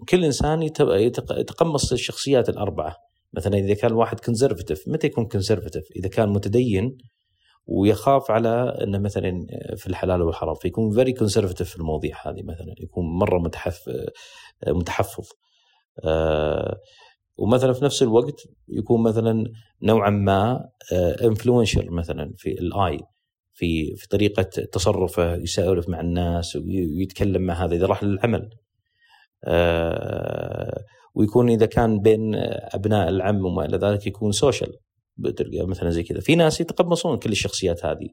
كل 0.10 0.26
إنسان 0.26 0.64
يتقمص 0.64 1.92
الشخصيات 1.92 2.50
الأربعة. 2.50 2.96
مثلا 3.34 3.58
إذا 3.58 3.74
كان 3.74 3.92
الواحد 3.92 4.20
conservative 4.20 4.88
متى 4.88 5.08
يكون 5.08 5.26
conservative 5.26 5.84
إذا 5.96 6.10
كان 6.10 6.30
متدين 6.30 6.98
ويخاف 7.66 8.32
على 8.32 8.78
انه 8.84 9.00
مثلا 9.00 9.46
في 9.76 9.88
الحلال 9.88 10.22
والحرام 10.22 10.56
فيكون 10.56 10.92
very 10.96 11.14
conservative 11.14 11.70
في 11.70 11.76
المواضيع 11.76 12.18
هذه 12.26 12.44
مثلا 12.44 12.76
يكون 12.80 13.06
مرة 13.06 13.40
متحف 13.40 13.90
متحفظ. 14.68 15.30
آه، 16.06 16.78
ومثلا 17.38 17.74
في 17.74 17.86
نفس 17.86 18.04
الوقت 18.04 18.42
يكون 18.68 19.04
مثلا 19.04 19.44
نوعا 19.84 20.10
ما 20.10 20.70
influential 21.24 21.94
مثلا 21.94 22.34
في 22.38 22.52
الاي 22.52 23.00
في 23.54 23.96
في 23.96 24.08
طريقة 24.08 24.44
تصرفه 24.44 25.36
يسولف 25.36 25.90
مع 25.90 26.02
الناس 26.02 26.56
ويتكلم 26.56 27.42
مع 27.42 27.66
هذا 27.66 27.76
إذا 27.76 27.86
راح 27.86 28.04
للعمل. 28.04 28.50
آه، 29.44 30.84
ويكون 31.18 31.50
إذا 31.50 31.66
كان 31.66 32.00
بين 32.00 32.36
أبناء 32.74 33.10
العم 33.10 33.46
وما 33.46 33.66
إلى 33.66 33.78
ذلك 33.78 34.08
يكون 34.08 34.32
social 34.32 34.74
مثلا 35.68 35.90
زي 35.90 36.04
كذا. 36.04 36.20
في 36.20 36.36
ناس 36.36 36.62
يتقمصون 36.62 37.18
كل 37.18 37.32
الشخصيات 37.32 37.86
هذه. 37.86 38.10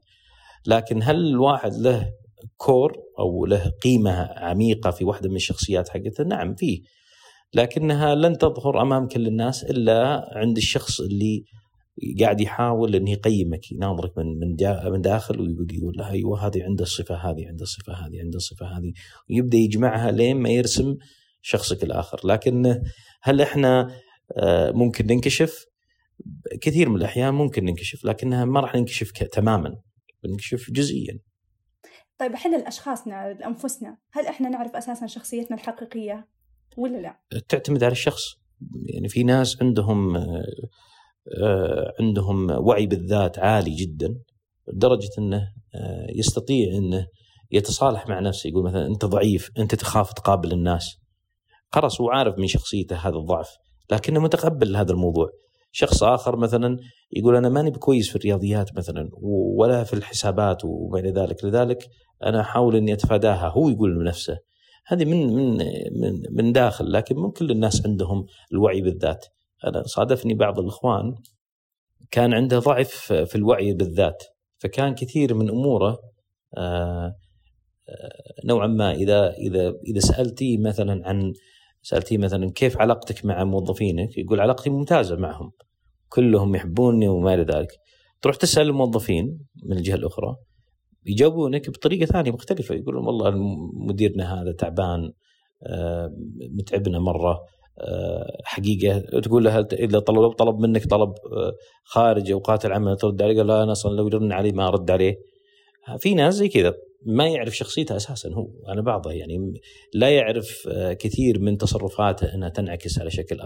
لكن 0.67 1.03
هل 1.03 1.15
الواحد 1.15 1.73
له 1.73 2.11
core 2.57 2.93
أو 3.19 3.45
له 3.45 3.71
قيمة 3.83 4.29
عميقة 4.37 4.91
في 4.91 5.05
واحدة 5.05 5.29
من 5.29 5.35
الشخصيات 5.35 5.89
حقته؟ 5.89 6.23
نعم 6.23 6.55
فيه. 6.55 6.81
لكنها 7.53 8.15
لن 8.15 8.37
تظهر 8.37 8.81
أمام 8.81 9.07
كل 9.07 9.27
الناس 9.27 9.63
إلا 9.63 10.29
عند 10.37 10.57
الشخص 10.57 11.01
اللي 11.01 11.43
قاعد 12.19 12.41
يحاول 12.41 12.95
انه 12.95 13.11
يقيمك 13.11 13.71
يناظرك 13.71 14.17
من 14.17 14.25
من 14.25 14.55
من 14.91 15.01
داخل 15.01 15.41
ويقول 15.41 15.67
يقول 15.71 16.01
أيوه 16.01 16.47
هذه 16.47 16.63
عنده 16.63 16.83
الصفة 16.83 17.15
هذه 17.15 17.47
عنده 17.47 17.63
الصفة 17.63 17.93
هذه 17.93 18.21
عنده 18.23 18.37
الصفة 18.37 18.65
هذه. 18.65 18.93
ويبدأ 19.29 19.57
يجمعها 19.57 20.11
لين 20.11 20.37
ما 20.37 20.49
يرسم 20.49 20.95
شخصك 21.45 21.83
الآخر. 21.83 22.27
لكن 22.27 22.81
هل 23.21 23.41
إحنا 23.41 23.91
آه، 24.37 24.71
ممكن 24.71 25.05
ننكشف؟ 25.05 25.65
كثير 26.61 26.89
من 26.89 26.95
الأحيان 26.95 27.33
ممكن 27.33 27.65
ننكشف 27.65 28.05
لكنها 28.05 28.45
ما 28.45 28.59
راح 28.59 28.75
ننكشف 28.75 29.11
تماما. 29.11 29.75
بنكشف 30.23 30.71
جزئيا. 30.71 31.19
طيب 32.19 32.33
إحنا 32.33 32.57
الاشخاصنا 32.57 33.33
لانفسنا 33.33 33.97
هل 34.11 34.25
إحنا 34.27 34.49
نعرف 34.49 34.75
أساسا 34.75 35.07
شخصيتنا 35.07 35.57
الحقيقية 35.57 36.27
ولا 36.77 36.97
لا؟ 36.97 37.39
تعتمد 37.49 37.83
على 37.83 37.91
الشخص. 37.91 38.23
يعني 38.93 39.09
في 39.09 39.23
ناس 39.23 39.61
عندهم 39.61 40.17
آه، 40.17 41.93
عندهم 41.99 42.49
وعي 42.51 42.85
بالذات 42.85 43.39
عالي 43.39 43.75
جدا 43.75 44.15
لدرجة 44.73 45.09
إنه 45.19 45.37
آه، 45.75 46.07
يستطيع 46.15 46.77
إنه 46.77 47.07
يتصالح 47.51 48.07
مع 48.07 48.19
نفسه 48.19 48.47
يقول 48.47 48.63
مثلا 48.63 48.87
أنت 48.87 49.05
ضعيف 49.05 49.51
أنت 49.57 49.75
تخاف 49.75 50.13
تقابل 50.13 50.51
الناس. 50.51 51.04
خلاص 51.71 52.01
هو 52.01 52.09
عارف 52.09 52.39
من 52.39 52.47
شخصيته 52.47 52.95
هذا 52.95 53.15
الضعف 53.15 53.49
لكنه 53.91 54.19
متقبل 54.19 54.75
هذا 54.75 54.91
الموضوع. 54.91 55.29
شخص 55.71 56.03
آخر 56.03 56.35
مثلا 56.35 56.77
يقول 57.11 57.35
أنا 57.35 57.49
ماني 57.49 57.71
بكويس 57.71 58.09
في 58.09 58.15
الرياضيات 58.15 58.77
مثلا 58.77 59.09
ولا 59.57 59.83
في 59.83 59.93
الحسابات 59.93 60.65
وما 60.65 60.99
إلى 60.99 61.11
ذلك. 61.11 61.45
لذلك 61.45 61.87
أنا 62.23 62.41
أحاول 62.41 62.75
إني 62.75 62.93
أتفاداها 62.93 63.47
هو 63.47 63.69
يقول 63.69 63.99
لنفسه. 63.99 64.37
هذه 64.87 65.05
من 65.05 65.33
من 65.35 65.57
من 66.01 66.21
من 66.31 66.51
داخل 66.51 66.91
لكن 66.91 67.15
مو 67.15 67.31
كل 67.31 67.51
الناس 67.51 67.85
عندهم 67.85 68.25
الوعي 68.51 68.81
بالذات. 68.81 69.25
أنا 69.67 69.83
صادفني 69.83 70.33
بعض 70.33 70.59
الإخوان 70.59 71.15
كان 72.11 72.33
عنده 72.33 72.59
ضعف 72.59 73.13
في 73.13 73.35
الوعي 73.35 73.73
بالذات 73.73 74.23
فكان 74.57 74.95
كثير 74.95 75.33
من 75.33 75.49
أموره 75.49 75.99
آه، 76.57 77.15
آه، 77.89 78.45
نوعا 78.45 78.67
ما 78.67 78.91
إذا 78.91 79.33
إذا 79.33 79.73
إذا 79.87 79.99
سألتيه 79.99 80.57
مثلا 80.57 81.07
عن 81.07 81.33
سألتيه 81.85 82.17
مثلا 82.17 82.51
كيف 82.51 82.77
علاقتك 82.77 83.25
مع 83.25 83.43
موظفينك؟ 83.43 84.17
يقول 84.17 84.41
علاقتي 84.41 84.69
ممتازة 84.69 85.15
معهم. 85.15 85.51
كلهم 86.09 86.55
يحبوني 86.55 87.07
وما 87.07 87.33
إلى 87.33 87.43
ذلك. 87.43 87.67
تروح 88.21 88.35
تسأل 88.35 88.67
الموظفين 88.67 89.39
من 89.63 89.77
الجهة 89.77 89.95
الأخرى 89.95 90.35
يجاوبونك 91.05 91.69
بطريقة 91.69 92.05
ثانية 92.05 92.31
مختلفة. 92.31 92.75
يقولون 92.75 93.05
والله 93.05 93.31
مديرنا 93.73 94.41
هذا 94.41 94.51
تعبان 94.51 95.11
آه، 95.67 96.11
متعبنا 96.51 96.99
مرة 96.99 97.39
آه، 97.79 98.37
حقيقة. 98.43 99.19
تقول 99.19 99.43
له 99.43 99.59
إذا 99.73 99.99
طلب 99.99 100.31
طلب 100.31 100.59
منك 100.59 100.87
طلب 100.87 101.09
آه، 101.09 101.53
خارج 101.83 102.31
اوقات 102.31 102.65
العمل 102.65 102.97
ترد 102.97 103.21
عليه 103.21 103.37
قال 103.37 103.47
لا 103.47 103.63
أنا 103.63 103.71
أصلا 103.71 103.95
لو 103.95 104.07
يرن 104.07 104.31
علي 104.31 104.51
ما 104.51 104.67
أرد 104.67 104.91
عليه. 104.91 105.15
في 105.99 106.13
ناس 106.13 106.33
زي 106.33 106.47
كذا. 106.47 106.73
ما 107.05 107.27
يعرف 107.27 107.55
شخصيته 107.55 107.95
أساسا 107.95 108.29
هو 108.33 108.47
على 108.67 108.81
بعضه 108.81 109.11
يعني. 109.11 109.61
لا 109.93 110.09
يعرف 110.09 110.69
كثير 110.99 111.39
من 111.39 111.57
تصرفاته 111.57 112.33
إنها 112.33 112.49
تنعكس 112.49 112.99
على 112.99 113.09
شكل 113.09 113.37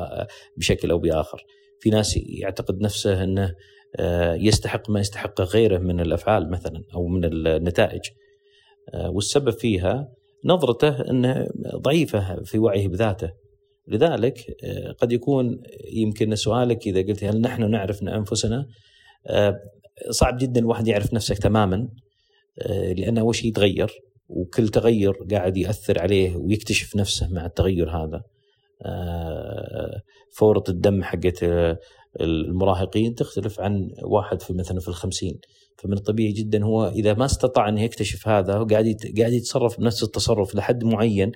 بشكل 0.58 0.92
أو 0.92 1.00
بآخر. 1.00 1.46
في 1.80 1.90
ناس 1.90 2.18
يعتقد 2.18 2.82
نفسه 2.82 3.24
إنه 3.24 3.56
آه، 3.96 4.34
يستحق 4.36 4.90
ما 4.90 5.00
يستحقه 5.00 5.44
غيره 5.44 5.78
من 5.78 6.00
الأفعال 6.00 6.52
مثلا 6.52 6.84
أو 6.96 7.08
من 7.08 7.26
النتائج. 7.26 8.02
آه، 8.94 9.10
والسبب 9.10 9.50
فيها 9.50 10.08
نظرته 10.46 11.02
انه 11.10 11.48
ضعيفة 11.76 12.44
في 12.44 12.60
وعيه 12.60 12.88
بذاته. 12.88 13.32
لذلك 13.88 14.38
آه، 14.64 14.92
قد 14.92 15.12
يكون 15.12 15.62
يمكن 15.94 16.36
سؤالك 16.36 16.88
إذا 16.88 17.02
قلت 17.02 17.24
هل 17.24 17.42
نحن 17.42 17.72
نعرف 17.72 18.04
أنفسنا؟ 18.04 18.66
صعب 20.10 20.38
جدا 20.38 20.60
الواحد 20.60 20.88
يعرف 20.88 21.14
نفسه 21.14 21.36
تماما. 21.36 21.90
لأنه 22.68 23.22
اول 23.22 23.36
شيء 23.36 23.50
يتغير؟ 23.50 23.92
وكل 24.28 24.70
تغير 24.70 25.12
قاعد 25.12 25.58
يأثر 25.58 26.00
عليه 26.00 26.36
ويكتشف 26.36 26.96
نفسه 26.96 27.34
مع 27.34 27.46
التغير 27.46 27.90
هذا. 27.90 28.22
فورة 30.38 30.64
الدم 30.70 31.04
حقت 31.04 31.46
المراهقين 32.22 33.16
تختلف 33.16 33.60
عن 33.60 33.90
واحد 34.04 34.42
في 34.42 34.54
مثلا 34.54 34.80
في 34.80 34.88
الخمسين. 34.88 35.40
فمن 35.78 35.94
الطبيعي 35.94 36.32
جدا 36.32 36.64
هو 36.64 36.88
إذا 36.88 37.14
ما 37.14 37.26
استطاع 37.26 37.70
انه 37.70 37.82
يكتشف 37.82 38.28
هذا 38.28 38.54
هو 38.54 38.66
قاعد 38.66 38.96
قاعد 39.18 39.34
يتصرف 39.34 39.80
بنفس 39.80 40.04
التصرف 40.04 40.56
لحد 40.56 40.84
معين. 40.84 41.32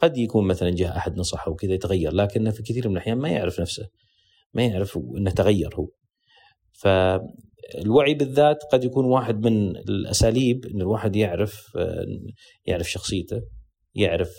قد 0.00 0.18
يكون 0.18 0.46
مثلا 0.46 0.70
جاء 0.70 0.96
أحد 0.96 1.18
نصحه 1.18 1.50
وكذا 1.50 1.72
يتغير 1.72 2.12
لكنه 2.12 2.50
في 2.50 2.62
كثير 2.62 2.88
من 2.88 2.92
الأحيان 2.92 3.18
ما 3.18 3.28
يعرف 3.28 3.60
نفسه 3.60 3.88
ما 4.54 4.62
يعرف 4.64 4.98
إنه 5.16 5.30
تغير 5.30 5.74
هو. 5.74 5.88
فالوعي 7.74 8.14
بالذات 8.14 8.58
قد 8.72 8.84
يكون 8.84 9.04
واحد 9.04 9.46
من 9.46 9.76
الأساليب 9.76 10.66
إن 10.66 10.80
الواحد 10.80 11.16
يعرف 11.16 11.76
يعرف 12.66 12.90
شخصيته 12.90 13.42
يعرف 13.94 14.30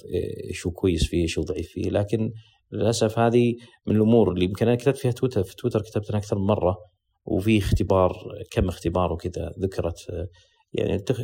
إيش 0.50 0.68
هو 0.68 0.72
كويس 0.72 1.08
فيه 1.08 1.28
هو 1.38 1.44
ضعيف 1.44 1.68
فيه. 1.68 1.90
لكن 1.90 2.32
للأسف 2.72 3.20
هذه 3.20 3.56
من 3.88 3.96
الأمور 3.96 4.32
اللي 4.32 4.46
يمكن 4.46 4.68
أنا 4.68 4.76
كتبت 4.76 4.98
فيها 4.98 5.12
تويتر 5.12 5.44
في 5.44 5.56
تويتر 5.56 5.82
كتبت 5.82 6.12
أكثر 6.12 6.40
من 6.40 6.46
مرة 6.46 6.78
وفي 7.26 7.58
اختبار 7.58 8.14
كم 8.52 8.68
اختبار 8.68 9.14
وكذا 9.14 9.52
ذكرت 9.60 10.28
يعني 10.74 11.00
تخ... 11.00 11.22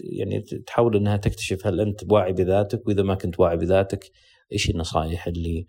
يعني 0.00 0.40
تحاول 0.40 0.96
إنها 0.96 1.16
تكتشف 1.16 1.66
هل 1.66 1.80
أنت 1.80 2.12
واعي 2.12 2.32
بذاتك 2.32 2.86
وإذا 2.86 3.02
ما 3.02 3.14
كنت 3.14 3.40
واعي 3.40 3.56
بذاتك 3.56 4.10
إيش 4.52 4.70
النصائح 4.70 5.26
اللي 5.26 5.58
آه، 5.58 5.64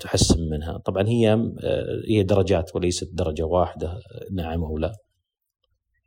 تحسن 0.00 0.48
منها. 0.50 0.78
طبعا 0.78 1.08
هي 1.08 1.32
آه، 1.32 2.02
هي 2.08 2.22
درجات 2.22 2.76
وليست 2.76 3.10
درجة 3.14 3.42
واحدة 3.42 4.00
نعم 4.32 4.64
أو 4.64 4.78
لا. 4.78 4.92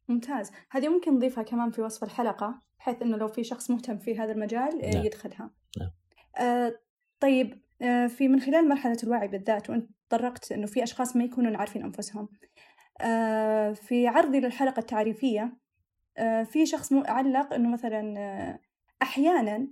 ممتاز. 0.08 0.52
هذه 0.72 0.88
ممكن 0.88 1.16
نضيفها 1.16 1.44
كمان 1.44 1.72
في 1.72 1.82
وصف 1.82 2.04
الحلقة 2.04 2.62
بحيث 2.80 3.02
إنه 3.02 3.18
لو 3.18 3.28
في 3.28 3.44
شخص 3.44 3.72
مهتم 3.72 3.98
في 3.98 4.20
هذا 4.20 4.32
المجال 4.32 4.82
آه، 4.82 4.94
نعم. 4.94 5.06
يدخلها. 5.06 5.50
نعم. 5.80 5.92
آه 6.48 6.74
طيب 7.20 7.62
آه 7.82 8.08
في 8.08 8.28
من 8.28 8.40
خلال 8.40 8.70
مرحلة 8.70 8.98
الوعي 9.04 9.28
بالذات 9.28 9.70
وأنت 9.70 9.90
تطرقت 10.10 10.52
إنه 10.52 10.66
في 10.66 10.84
أشخاص 10.84 11.16
ما 11.16 11.24
يكونون 11.24 11.56
عارفين 11.56 11.84
أنفسهم. 11.84 12.30
آه 13.02 13.74
في 13.74 14.08
عرضي 14.08 14.40
للحلقة 14.40 14.80
التعريفية 14.80 15.58
آه 16.18 16.44
في 16.44 16.66
شخص 16.66 16.94
علق 16.94 17.54
إنه 17.54 17.70
مثلا 17.70 18.14
آه 18.18 18.60
أحيانا 19.02 19.68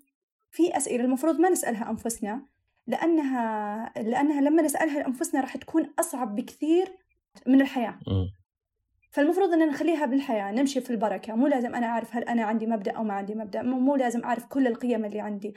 في 0.52 0.78
أسئلة 0.78 1.04
المفروض 1.04 1.40
ما 1.40 1.50
نسألها 1.50 1.90
أنفسنا 1.90 2.52
لأنها 2.88 3.94
لأنها 3.98 4.42
لما 4.42 4.62
نسألها 4.62 5.00
لأنفسنا 5.00 5.42
راح 5.42 5.58
تكون 5.58 5.94
أصعب 6.00 6.36
بكثير 6.36 6.98
من 7.48 7.62
الحياة. 7.62 8.00
فالمفروض 9.12 9.54
ان 9.54 9.68
نخليها 9.68 10.06
بالحياة 10.06 10.52
نمشي 10.52 10.82
في 10.82 10.90
البركة. 10.90 11.36
مو 11.36 11.48
لازم 11.48 11.75
أنا 11.75 11.88
أعرف 11.88 12.16
هل 12.16 12.24
أنا 12.24 12.44
عندي 12.44 12.68
مبدأ 12.68 12.92
أو 12.92 13.04
ما 13.04 13.13
عندي 13.13 13.36
مبدأ. 13.36 13.62
مو 13.62 13.96
لازم 13.96 14.24
أعرف 14.24 14.46
كل 14.46 14.68
القيم 14.68 15.06
اللي 15.06 15.20
عندي. 15.20 15.54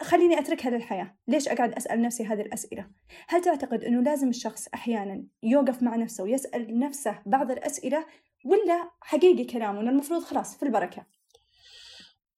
خليني 0.00 0.38
أتركها 0.38 0.70
للحياة. 0.70 1.14
ليش 1.28 1.48
أقعد 1.48 1.72
أسأل 1.72 2.02
نفسي 2.02 2.26
هذه 2.26 2.40
الأسئلة؟ 2.40 2.86
هل 3.28 3.40
تعتقد 3.40 3.84
إنه 3.84 4.02
لازم 4.02 4.28
الشخص 4.28 4.68
أحيانا 4.74 5.24
يوقف 5.42 5.82
مع 5.82 5.96
نفسه 5.96 6.24
ويسأل 6.24 6.78
نفسه 6.78 7.18
بعض 7.26 7.50
الأسئلة 7.50 8.06
ولا 8.44 8.90
حقيقي 9.00 9.44
كلامه؟ 9.44 9.80
المفروض 9.80 10.22
خلاص 10.22 10.56
في 10.56 10.62
البركة. 10.62 11.06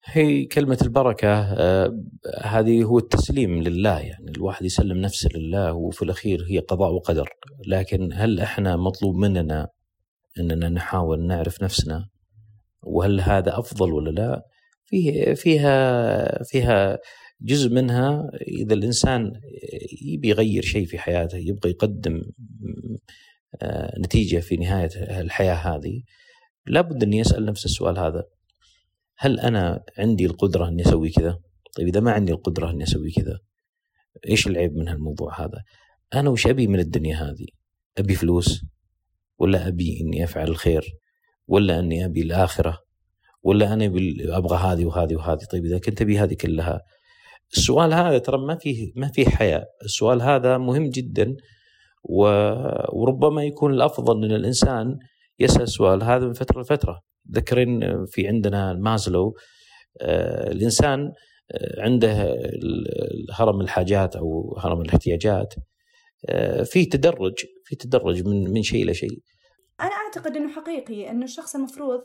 هي 0.04 0.44
كلمة 0.44 0.78
البركة 0.82 1.28
آه 1.28 2.04
هذه 2.42 2.84
هو 2.84 2.98
التسليم 2.98 3.62
لله 3.62 4.00
يعني 4.00 4.30
الواحد 4.30 4.64
يسلم 4.64 4.98
نفسه 4.98 5.28
لله 5.34 5.72
وفي 5.72 6.02
الأخير 6.02 6.44
هي 6.48 6.58
قضاء 6.58 6.92
وقدر. 6.92 7.28
لكن 7.66 8.12
هل 8.12 8.40
إحنا 8.40 8.76
مطلوب 8.76 9.16
مننا 9.16 9.68
أننا 10.40 10.68
نحاول 10.68 11.26
نعرف 11.26 11.62
نفسنا؟ 11.62 12.08
وهل 12.82 13.20
هذا 13.20 13.58
أفضل 13.58 13.92
ولا 13.92 14.10
لا؟ 14.10 14.42
فيه 14.84 15.34
فيها 15.34 16.42
فيها 16.42 16.98
جزء 17.40 17.70
منها 17.70 18.30
إذا 18.48 18.74
الإنسان 18.74 19.32
يبي 20.02 20.28
يغير 20.28 20.62
شيء 20.62 20.86
في 20.86 20.98
حياته 20.98 21.38
يبغى 21.38 21.70
يقدم 21.70 22.22
آه، 23.62 23.98
نتيجة 23.98 24.38
في 24.38 24.56
نهاية 24.56 25.20
الحياة 25.20 25.54
هذه 25.54 26.02
لابد 26.66 27.02
أن 27.02 27.12
يسأل 27.12 27.44
نفس 27.44 27.64
السؤال 27.64 27.98
هذا. 27.98 28.24
هل 29.16 29.40
أنا 29.40 29.84
عندي 29.98 30.26
القدرة 30.26 30.68
أني 30.68 30.82
أسوي 30.82 31.10
كذا؟ 31.10 31.38
طيب 31.76 31.88
إذا 31.88 32.00
ما 32.00 32.12
عندي 32.12 32.32
القدرة 32.32 32.70
أني 32.70 32.84
أسوي 32.84 33.10
كذا 33.10 33.38
إيش 34.28 34.46
العيب 34.46 34.76
من 34.76 34.88
هالموضوع 34.88 35.40
هذا؟ 35.40 35.62
أنا 36.14 36.30
وش 36.30 36.46
أبي 36.46 36.66
من 36.66 36.78
الدنيا 36.78 37.16
هذه؟ 37.16 37.46
أبي 37.98 38.14
فلوس 38.14 38.64
ولا 39.38 39.68
أبي 39.68 40.00
إني 40.00 40.24
أفعل 40.24 40.48
الخير؟ 40.48 40.94
ولا 41.46 41.78
أني 41.78 42.04
أبي 42.04 42.22
الآخرة؟ 42.22 42.78
ولا 43.42 43.72
أنا 43.72 43.84
أبغى 44.36 44.56
هذه 44.56 44.84
وهذه 44.84 45.16
وهذه؟ 45.16 45.44
طيب 45.50 45.64
إذا 45.64 45.78
كنت 45.78 46.02
أبي 46.02 46.18
هذه 46.18 46.34
كلها 46.34 46.80
السؤال 47.52 47.94
هذا 47.94 48.18
ترى 48.18 48.38
ما 48.38 48.56
فيه 48.56 48.92
ما 48.96 49.08
فيه 49.08 49.26
حياة. 49.26 49.66
السؤال 49.84 50.22
هذا 50.22 50.58
مهم 50.58 50.90
جدا 50.90 51.36
وربما 52.02 53.44
يكون 53.44 53.74
الأفضل 53.74 54.24
أن 54.24 54.32
الإنسان 54.32 54.98
يسأل 55.38 55.62
السؤال 55.62 56.02
هذا 56.02 56.26
من 56.26 56.32
فترة 56.32 56.60
لفترة. 56.60 57.00
ذكرين 57.32 57.80
في 58.06 58.28
عندنا 58.28 58.72
مازلو 58.72 59.34
آه، 60.00 60.50
الإنسان 60.50 61.12
آه، 61.52 61.82
عنده 61.82 62.36
هرم 63.32 63.60
الحاجات 63.60 64.16
أو 64.16 64.56
هرم 64.58 64.80
الاحتياجات 64.80 65.54
آه، 66.28 66.62
في 66.62 66.84
تدرج 66.84 67.34
في 67.64 67.76
تدرج 67.76 68.26
من 68.26 68.50
من 68.50 68.62
شيء 68.62 68.82
إلى 68.82 68.94
شيء. 68.94 69.18
أنا 69.80 69.90
أعتقد 69.90 70.36
إنه 70.36 70.52
حقيقي 70.52 71.10
إنه 71.10 71.24
الشخص 71.24 71.54
المفروض 71.54 72.00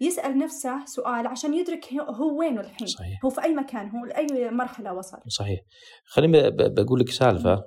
يسأل 0.00 0.38
نفسه 0.38 0.84
سؤال 0.84 1.26
عشان 1.26 1.54
يدرك 1.54 1.92
هو 1.94 2.38
وينه 2.38 2.60
الحين. 2.60 2.86
صحيح. 2.86 3.24
هو 3.24 3.30
في 3.30 3.42
أي 3.42 3.54
مكان 3.54 3.90
هو 3.90 4.04
لأي 4.06 4.50
مرحلة 4.50 4.94
وصل. 4.94 5.18
صحيح. 5.28 5.60
خليني 6.04 6.50
بقول 6.50 7.00
لك 7.00 7.08
سالفة 7.08 7.62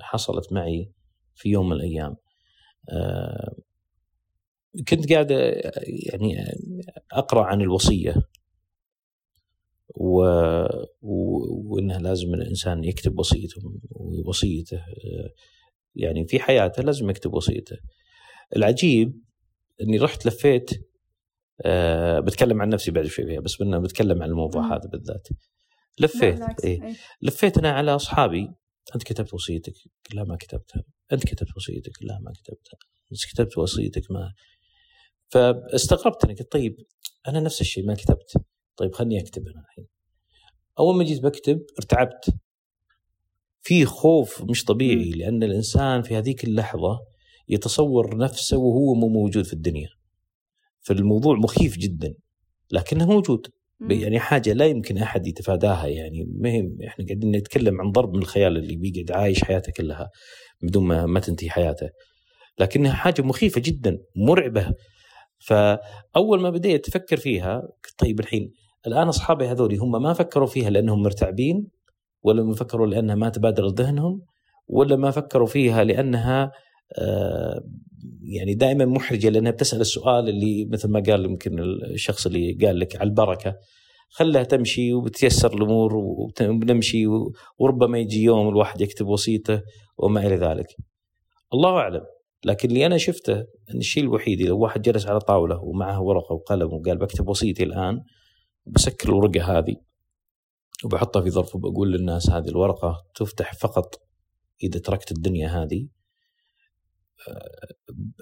حصلت 0.00 0.52
معي 0.52 0.90
في 1.34 1.48
يوم 1.48 1.68
من 1.68 1.76
الأيام. 1.76 2.16
آه، 2.92 3.54
كنت 4.88 5.12
قاعد 5.12 5.30
يعني 5.86 6.36
أقرأ 7.12 7.44
عن 7.44 7.60
الوصية. 7.60 8.14
و... 9.96 10.22
و... 11.02 11.44
وانها 11.74 11.98
لازم 11.98 12.34
الإنسان 12.34 12.84
يكتب 12.84 13.18
وصيته 13.18 13.62
ووصيته 13.90 14.82
يعني 15.94 16.26
في 16.26 16.38
حياته 16.40 16.82
لازم 16.82 17.10
يكتب 17.10 17.34
وصيته. 17.34 17.76
العجيب 18.56 19.20
إني 19.80 19.98
رحت 19.98 20.26
لفيت 20.26 20.70
أه 21.62 22.20
بتكلم 22.20 22.62
عن 22.62 22.68
نفسي 22.68 22.90
بعد 22.90 23.06
شوي 23.06 23.26
فيها 23.26 23.40
بس 23.40 23.62
بدنا 23.62 23.78
بتكلم 23.78 24.22
عن 24.22 24.28
الموضوع 24.28 24.76
هذا 24.76 24.88
بالذات. 24.92 25.28
لفيت 26.00 26.64
إيه. 26.64 26.82
إيه. 26.82 26.96
لفيت 27.22 27.58
أنا 27.58 27.70
على 27.70 27.94
أصحابي 27.94 28.48
أنت 28.94 29.02
كتبت 29.02 29.34
وصيتك 29.34 29.74
لا 30.14 30.24
ما 30.24 30.36
كتبتها. 30.36 30.82
أنت 31.12 31.24
كتبت 31.24 31.56
وصيتك 31.56 31.92
لا 32.02 32.18
ما 32.22 32.32
كتبتها. 32.32 32.78
انت 33.12 33.24
كتبت 33.32 33.58
وصيتك 33.58 34.10
ما 34.10 34.32
فاستغربت 35.34 36.24
أنا 36.24 36.34
قلت 36.34 36.52
طيب 36.52 36.76
أنا 37.28 37.40
نفس 37.40 37.60
الشيء 37.60 37.86
ما 37.86 37.94
كتبت. 37.94 38.32
طيب 38.76 38.94
خلني 38.94 39.20
أكتب 39.20 39.48
أنا 39.48 39.60
الحين. 39.60 39.86
أول 40.78 40.96
ما 40.96 41.04
جيت 41.04 41.22
بكتب 41.22 41.60
ارتعبت. 41.78 42.34
في 43.62 43.84
خوف 43.84 44.42
مش 44.42 44.64
طبيعي 44.64 45.10
لأن 45.10 45.42
الإنسان 45.42 46.02
في 46.02 46.16
هذيك 46.16 46.44
اللحظة 46.44 46.98
يتصور 47.48 48.16
نفسه 48.16 48.56
وهو 48.56 48.94
مو 48.94 49.08
موجود 49.08 49.44
في 49.44 49.52
الدنيا. 49.52 49.88
فالموضوع 50.80 51.36
مخيف 51.36 51.78
جدا. 51.78 52.14
لكنه 52.72 53.06
موجود. 53.06 53.46
يعني 53.90 54.20
حاجة 54.20 54.52
لا 54.52 54.66
يمكن 54.66 54.98
أحد 54.98 55.26
يتفاداها 55.26 55.86
يعني. 55.86 56.24
مهم. 56.24 56.78
إحنا 56.86 57.06
قاعدين 57.06 57.36
نتكلم 57.36 57.80
عن 57.80 57.90
ضرب 57.92 58.14
من 58.14 58.22
الخيال 58.22 58.56
اللي 58.56 58.76
بيقعد 58.76 59.10
عايش 59.10 59.44
حياته 59.44 59.72
كلها 59.72 60.10
بدون 60.62 60.84
ما, 60.84 61.06
ما 61.06 61.20
تنتهي 61.20 61.50
حياته. 61.50 61.90
لكنها 62.58 62.92
حاجة 62.92 63.22
مخيفة 63.22 63.60
جدا. 63.60 63.98
مرعبة. 64.16 64.74
فأول 65.46 66.40
ما 66.40 66.50
بديت 66.50 66.88
أفكر 66.88 67.16
فيها 67.16 67.62
طيب 67.98 68.20
الحين 68.20 68.52
الآن 68.86 69.08
أصحابي 69.08 69.46
هذول 69.46 69.74
هم 69.78 70.02
ما 70.02 70.12
فكروا 70.12 70.46
فيها 70.46 70.70
لأنهم 70.70 71.02
مرتعبين 71.02 71.68
ولا 72.22 72.42
ما 72.42 72.54
فكروا 72.54 72.86
لأنها 72.86 73.14
ما 73.14 73.28
تبادر 73.28 73.66
ذهنهم 73.66 74.22
ولا 74.66 74.96
ما 74.96 75.10
فكروا 75.10 75.46
فيها 75.46 75.84
لأنها 75.84 76.52
آه 76.98 77.60
يعني 78.22 78.54
دائما 78.54 78.84
محرجة 78.84 79.28
لأنها 79.28 79.52
بتسأل 79.52 79.80
السؤال 79.80 80.28
اللي 80.28 80.68
مثل 80.72 80.88
ما 80.88 81.02
قال 81.06 81.24
يمكن 81.24 81.58
الشخص 81.94 82.26
اللي 82.26 82.58
قال 82.66 82.78
لك 82.78 82.96
على 82.96 83.08
البركة 83.08 83.56
خلها 84.08 84.42
تمشي 84.42 84.92
وبتيسر 84.92 85.54
الأمور 85.54 85.96
وبنمشي 85.96 87.06
وربما 87.58 87.98
يجي 87.98 88.22
يوم 88.22 88.48
الواحد 88.48 88.80
يكتب 88.80 89.06
وصيته 89.06 89.62
وما 89.98 90.26
إلى 90.26 90.36
ذلك. 90.36 90.66
الله 91.54 91.70
أعلم 91.70 92.00
لكن 92.44 92.68
اللي 92.68 92.86
أنا 92.86 92.98
شفته 92.98 93.36
إن 93.40 93.78
الشيء 93.78 94.02
الوحيد 94.02 94.42
لو 94.42 94.58
واحد 94.58 94.82
جلس 94.82 95.06
على 95.06 95.20
طاولة 95.20 95.60
ومعه 95.62 96.02
ورقة 96.02 96.32
وقلم 96.32 96.72
وقال 96.72 96.98
بكتب 96.98 97.28
وصيتي 97.28 97.62
الآن 97.62 98.00
بسكر 98.66 99.08
الورقة 99.08 99.58
هذه 99.58 99.76
وبحطها 100.84 101.22
في 101.22 101.30
ظرف 101.30 101.54
وبقول 101.54 101.92
للناس 101.92 102.30
هذه 102.30 102.48
الورقة 102.48 103.06
تفتح 103.14 103.54
فقط 103.54 103.94
إذا 104.62 104.80
تركت 104.80 105.12
الدنيا 105.12 105.48
هذه 105.48 105.88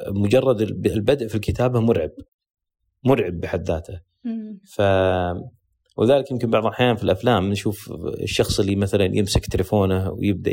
مجرد 0.08 0.60
البدء 0.86 1.28
في 1.28 1.34
الكتابة 1.34 1.80
مرعب 1.80 2.10
مرعب 3.04 3.40
بحد 3.40 3.68
ذاته. 3.68 4.00
ف 4.74 4.82
وذلك 5.96 6.30
يمكن 6.30 6.50
بعض 6.50 6.66
الأحيان 6.66 6.96
في 6.96 7.04
الأفلام 7.04 7.50
نشوف 7.50 7.92
الشخص 8.22 8.60
اللي 8.60 8.76
مثلا 8.76 9.04
يمسك 9.04 9.46
تليفونه 9.46 10.10
ويبدأ 10.10 10.52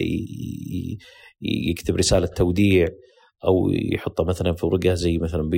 يكتب 1.42 1.96
رسالة 1.96 2.28
توديع 2.28 2.88
أو 3.46 3.70
يحطه 3.94 4.24
مثلا 4.24 4.54
في 4.54 4.66
ورقة 4.66 4.94
زي 4.94 5.18
مثلا 5.18 5.50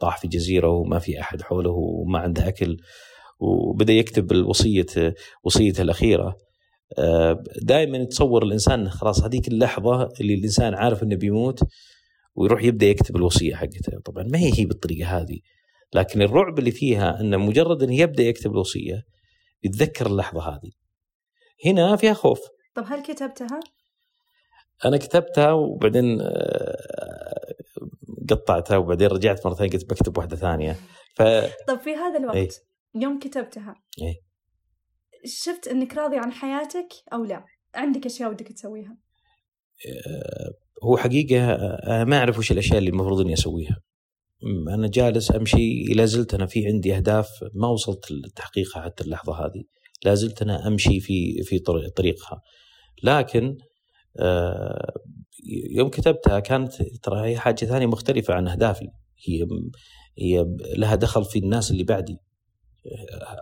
طاح 0.00 0.18
في 0.18 0.28
جزيرة 0.28 0.68
وما 0.68 0.98
في 0.98 1.20
أحد 1.20 1.42
حوله 1.42 1.70
وما 1.70 2.18
عنده 2.18 2.48
أكل 2.48 2.76
وبدأ 3.38 3.92
يكتب 3.92 4.32
الوصية 4.32 4.86
وصيته 5.44 5.82
الأخيرة. 5.82 6.36
آه، 6.98 7.44
دائما 7.62 7.98
يتصور 7.98 8.42
الإنسان 8.42 8.90
خلاص 8.90 9.24
هذيك 9.24 9.48
اللحظة 9.48 10.08
اللي 10.20 10.34
الإنسان 10.34 10.74
عارف 10.74 11.02
إنه 11.02 11.16
بيموت 11.16 11.60
ويروح 12.34 12.62
يبدأ 12.62 12.86
يكتب 12.86 13.16
الوصية 13.16 13.54
حقته. 13.54 14.00
طبعا 14.04 14.24
ما 14.24 14.38
هي 14.38 14.58
هي 14.58 14.64
بالطريقة 14.64 15.20
هذه 15.20 15.38
لكن 15.94 16.22
الرعب 16.22 16.58
اللي 16.58 16.70
فيها 16.70 17.20
إنه 17.20 17.36
مجرد 17.36 17.82
إنه 17.82 17.94
يبدأ 17.94 18.22
يكتب 18.22 18.52
الوصية 18.52 19.02
يتذكر 19.62 20.06
اللحظة 20.06 20.48
هذه. 20.48 20.70
هنا 21.66 21.96
فيها 21.96 22.14
خوف. 22.14 22.40
طب 22.74 22.84
هل 22.86 23.02
كتبتها؟ 23.02 23.60
أنا 24.84 24.96
كتبتها 24.96 25.52
وبعدين 25.52 26.20
آه، 26.20 27.54
قطعتها 28.30 28.76
وبعدين 28.76 29.08
رجعت 29.08 29.46
مره 29.46 29.54
ثانية 29.54 29.70
قلت 29.70 29.90
بكتب 29.90 30.18
واحدة 30.18 30.36
ثانية 30.36 30.76
ف 31.16 31.22
طب 31.68 31.80
في 31.80 31.90
هذا 31.94 32.18
الوقت 32.18 32.36
إيه. 32.36 32.48
يوم 32.94 33.18
كتبتها 33.18 33.74
إيه. 34.02 34.14
شفت 35.26 35.68
إنك 35.68 35.94
راضي 35.94 36.16
عن 36.16 36.32
حياتك 36.32 36.88
أو 37.12 37.24
لا؟ 37.24 37.44
عندك 37.74 38.06
أشياء 38.06 38.30
ودك 38.30 38.48
تسويها 38.48 38.96
آه، 40.06 40.50
هو 40.84 40.96
حقيقة 40.96 41.54
أنا 41.54 42.04
ما 42.04 42.18
أعرف 42.18 42.38
وش 42.38 42.52
الأشياء 42.52 42.78
اللي 42.78 42.90
المفروض 42.90 43.20
إني 43.20 43.32
أسويها 43.34 43.76
أنا 44.74 44.88
جالس 44.88 45.32
أمشي 45.34 45.82
لا 45.94 46.04
زلت 46.04 46.34
أنا 46.34 46.46
في 46.46 46.66
عندي 46.66 46.96
أهداف 46.96 47.28
ما 47.54 47.68
وصلت 47.68 48.10
لتحقيقها 48.12 48.82
حتى 48.82 49.04
اللحظة 49.04 49.46
هذه 49.46 49.62
لا 50.04 50.14
زلت 50.14 50.42
أنا 50.42 50.66
أمشي 50.66 51.00
في 51.00 51.42
في 51.42 51.58
طريق- 51.58 51.92
طريقها 51.96 52.40
لكن 53.02 53.44
آه، 53.46 53.56
يوم 55.70 55.90
كتبتها 55.90 56.40
كانت 56.40 56.82
ترى 56.82 57.28
هي 57.28 57.38
حاجة 57.38 57.64
ثانية 57.64 57.86
مختلفة 57.86 58.34
عن 58.34 58.48
أهدافي. 58.48 58.88
هي 59.28 59.46
هي 60.18 60.46
لها 60.76 60.94
دخل 60.94 61.24
في 61.24 61.38
الناس 61.38 61.70
اللي 61.70 61.84
بعدي. 61.84 62.16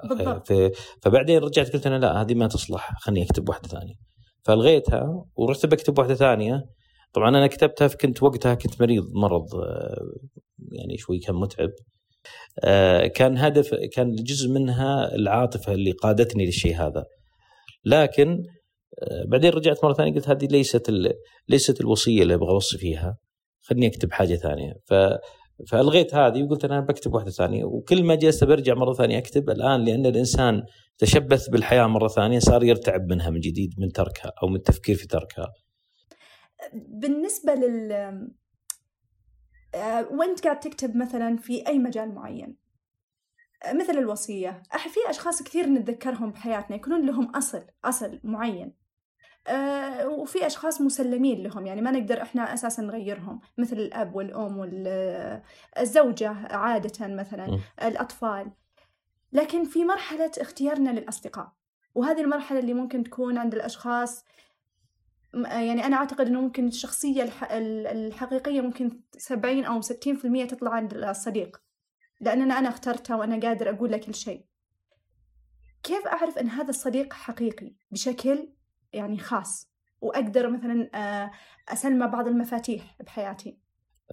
بالضبط. 0.09 0.53
ف- 0.53 0.71
فبعدين 1.03 1.39
رجعت 1.39 1.73
قلت 1.73 1.87
أنا 1.87 1.99
لا 1.99 2.21
هذه 2.23 2.35
ما 2.35 2.47
تصلح 2.47 2.93
خليني 3.01 3.27
أكتب 3.27 3.49
واحدة 3.49 3.69
ثانية. 3.69 3.95
فالغيتها 4.45 5.25
ورحت 5.37 5.67
بكتب 5.67 5.99
واحدة 5.99 6.15
ثانية. 6.15 6.65
طبعا 7.13 7.29
أنا 7.29 7.47
كتبتها 7.47 7.89
كنت 7.89 8.23
وقتها 8.23 8.55
كنت 8.55 8.83
مريض 8.83 9.05
مرض 9.15 9.55
آه، 9.55 10.01
يعني 10.73 10.97
شوي 10.97 11.19
كان 11.19 11.37
متعب. 11.37 11.71
آه، 12.65 13.07
كان 13.07 13.39
هدف 13.39 13.75
كان 13.93 14.15
جزء 14.15 14.51
منها 14.51 15.15
العاطفة 15.15 15.73
اللي 15.73 15.91
قادتني 15.91 16.47
للشيء 16.47 16.77
هذا. 16.77 17.05
لكن 17.85 18.31
آه، 18.31 18.60
بعدين 19.29 19.51
رجعت 19.51 19.85
مرة 19.85 19.93
ثانية 19.93 20.15
قلت 20.15 20.29
هذه 20.29 20.47
ليست 20.47 20.89
ال... 20.89 21.13
ليست 21.49 21.81
الوصية 21.81 22.23
اللي 22.23 22.35
أبغى 22.35 22.51
أوصي 22.51 22.79
فيها. 22.79 23.17
خليني 23.61 23.87
أكتب 23.87 24.13
حاجة 24.13 24.35
ثانية. 24.35 24.73
ف 24.87 24.95
فألغيت 25.71 26.15
هذه 26.15 26.43
وقلت 26.43 26.65
أنا 26.65 26.81
بكتب 26.81 27.15
واحدة 27.15 27.31
ثانية. 27.31 27.65
وكل 27.65 28.05
ما 28.05 28.15
جلست 28.15 28.45
برجع 28.45 28.75
مرة 28.75 28.93
ثانية 28.93 29.19
أكتب. 29.19 29.51
الآن 29.51 29.85
لأن 29.85 30.07
الإنسان 30.07 30.63
تشبث 30.99 31.49
بالحياة 31.49 31.87
مرة 31.87 32.09
ثانية 32.09 32.39
صار 32.39 32.65
يرتعب 32.65 33.01
منها 33.11 33.31
من 33.31 33.41
جديد 33.41 33.71
من 33.79 33.89
تركها 33.93 34.33
أو 34.43 34.49
من 34.49 34.57
التفكير 34.57 34.97
في 34.97 35.07
تركها. 35.07 35.47
بالنسبة 37.03 37.55
لل 37.55 37.93
آه، 39.75 40.09
وانت 40.13 40.45
قاعد 40.45 40.61
تكتب 40.61 40.97
مثلا 40.97 41.37
في 41.37 41.67
أي 41.67 41.79
مجال 41.79 42.15
معين 42.15 42.57
آه، 43.65 43.73
مثل 43.73 43.93
الوصية 43.93 44.63
أح- 44.75 44.89
في 44.89 45.11
أشخاص 45.11 45.43
كثير 45.43 45.67
نتذكرهم 45.67 46.31
بحياتنا 46.31 46.77
يكونون 46.77 47.07
لهم 47.07 47.37
أصل 47.37 47.67
أصل 47.85 48.21
معين. 48.25 48.67
آه، 48.67 48.80
وفي 50.07 50.47
أشخاص 50.47 50.81
مسلمين 50.81 51.43
لهم 51.43 51.67
يعني 51.67 51.81
ما 51.81 51.91
نقدر 51.91 52.23
إحنا 52.23 52.55
أساسا 52.55 52.83
نغيرهم 52.83 53.41
مثل 53.59 53.77
الأب 53.77 54.15
والأم 54.15 54.59
والزوجة 54.59 56.31
عادة 56.57 57.07
مثلا 57.07 57.47
م. 57.47 57.61
الأطفال 57.83 58.51
لكن 59.33 59.65
في 59.65 59.85
مرحلة 59.85 60.31
اختيارنا 60.41 60.91
للأصدقاء 60.91 61.53
وهذه 61.95 62.21
المرحلة 62.21 62.59
اللي 62.59 62.75
ممكن 62.75 63.05
تكون 63.05 63.39
عند 63.39 63.55
الأشخاص 63.55 64.25
م- 65.35 65.45
يعني 65.47 65.87
أنا 65.87 65.97
أعتقد 65.97 66.27
أنه 66.27 66.41
ممكن 66.41 66.67
الشخصية 66.69 67.23
الح- 67.23 67.53
ال- 67.53 67.87
الحقيقية 67.87 68.61
ممكن 68.61 69.01
70 69.19 69.65
أو 69.65 69.81
60% 69.83 70.47
تطلع 70.49 70.71
عند 70.71 70.95
الصديق 70.95 71.61
لأننا 72.21 72.59
أنا 72.59 72.69
اخترته 72.69 73.17
وأنا 73.17 73.41
قادر 73.49 73.71
أقول 73.71 73.91
له 73.91 73.97
كل 73.97 74.15
شيء 74.15 74.45
كيف 75.83 76.07
أعرف 76.07 76.39
أن 76.39 76.49
هذا 76.49 76.71
الصديق 76.71 77.13
حقيقي 77.13 77.75
بشكل 77.91 78.49
يعني 78.93 79.19
خاص 79.19 79.71
وأقدر 80.01 80.51
مثلا 80.51 80.91
آه، 80.95 81.31
أسلمه 81.73 82.07
بعض 82.07 82.27
المفاتيح 82.27 82.97
بحياتي. 83.01 83.59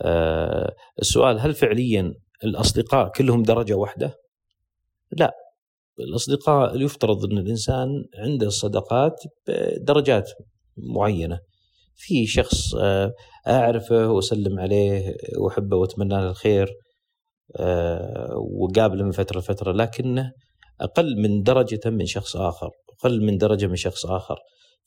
آه، 0.01 0.75
السؤال 1.01 1.39
هل 1.39 1.53
فعليا 1.53 2.13
الأصدقاء 2.43 3.11
كلهم 3.11 3.43
درجة 3.43 3.73
واحدة؟ 3.73 4.15
لا. 5.11 5.31
الأصدقاء 5.99 6.81
يفترض 6.81 7.25
أن 7.31 7.37
الإنسان 7.37 7.87
عنده 8.17 8.47
الصداقات 8.47 9.15
بدرجات 9.47 10.29
معينة. 10.77 11.39
في 11.97 12.25
شخص 12.25 12.75
آه، 12.75 13.13
أعرفه 13.47 14.07
وأسلم 14.07 14.59
عليه 14.59 15.15
وأحبه 15.37 15.77
وأتمنى 15.77 16.09
له 16.09 16.29
الخير 16.29 16.67
آه، 17.55 18.33
وقابله 18.37 19.03
من 19.03 19.11
فترة 19.11 19.39
لفترة 19.39 19.71
لكنه 19.71 20.31
أقل 20.81 21.21
من 21.21 21.43
درجة 21.43 21.79
من 21.85 22.05
شخص 22.05 22.35
آخر 22.35 22.69
أقل 22.99 23.25
من 23.25 23.37
درجة 23.37 23.67
من 23.67 23.75
شخص 23.75 24.05
آخر. 24.05 24.37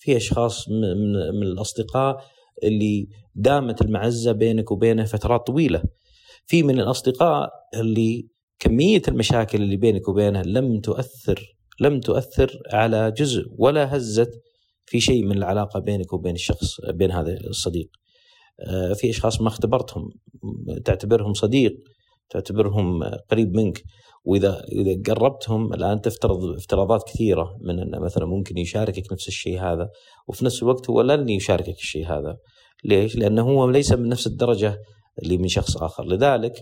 في 0.00 0.16
أشخاص 0.16 0.68
من, 0.68 1.12
من, 1.38 1.42
الأصدقاء 1.42 2.24
اللي 2.62 3.08
دامت 3.34 3.82
المعزة 3.82 4.32
بينك 4.32 4.70
وبينه 4.70 5.04
فترات 5.04 5.46
طويلة. 5.46 5.82
في 6.46 6.62
من 6.62 6.80
الأصدقاء 6.80 7.50
اللي 7.74 8.28
كمية 8.58 9.02
المشاكل 9.08 9.62
اللي 9.62 9.76
بينك 9.76 10.08
وبينه 10.08 10.42
لم 10.42 10.80
تؤثر 10.80 11.56
لم 11.80 12.00
تؤثر 12.00 12.62
على 12.72 13.10
جزء 13.10 13.44
ولا 13.58 13.96
هزت 13.96 14.30
في 14.86 15.00
شيء 15.00 15.24
من 15.24 15.36
العلاقة 15.36 15.80
بينك 15.80 16.12
وبين 16.12 16.34
الشخص 16.34 16.80
بين 16.80 17.10
هذا 17.10 17.36
الصديق. 17.40 17.90
آه، 18.60 18.92
في 18.92 19.10
أشخاص 19.10 19.40
ما 19.40 19.48
اختبرتهم 19.48 20.10
تعتبرهم 20.84 21.34
صديق 21.34 21.76
تعتبرهم 22.30 23.04
قريب 23.04 23.56
منك. 23.56 23.82
وإذا 24.24 24.64
إذا 24.72 25.02
قربتهم 25.06 25.74
الآن 25.74 26.00
تفترض 26.00 26.44
افتراضات 26.44 27.02
كثيرة 27.06 27.56
من 27.60 27.78
إنه 27.78 27.98
مثلا 27.98 28.26
ممكن 28.26 28.58
يشاركك 28.58 29.12
نفس 29.12 29.28
الشيء 29.28 29.60
هذا 29.60 29.88
وفي 30.28 30.44
نفس 30.44 30.62
الوقت 30.62 30.90
هو 30.90 31.00
لن 31.00 31.28
يشاركك 31.28 31.76
الشيء 31.78 32.06
هذا. 32.06 32.36
ليش؟ 32.84 33.16
لأنه 33.16 33.42
هو 33.42 33.70
ليس 33.70 33.92
من 33.92 34.08
نفس 34.08 34.26
الدرجة 34.26 34.78
اللي 35.22 35.38
من 35.38 35.48
شخص 35.48 35.76
آخر. 35.76 36.04
لذلك 36.04 36.52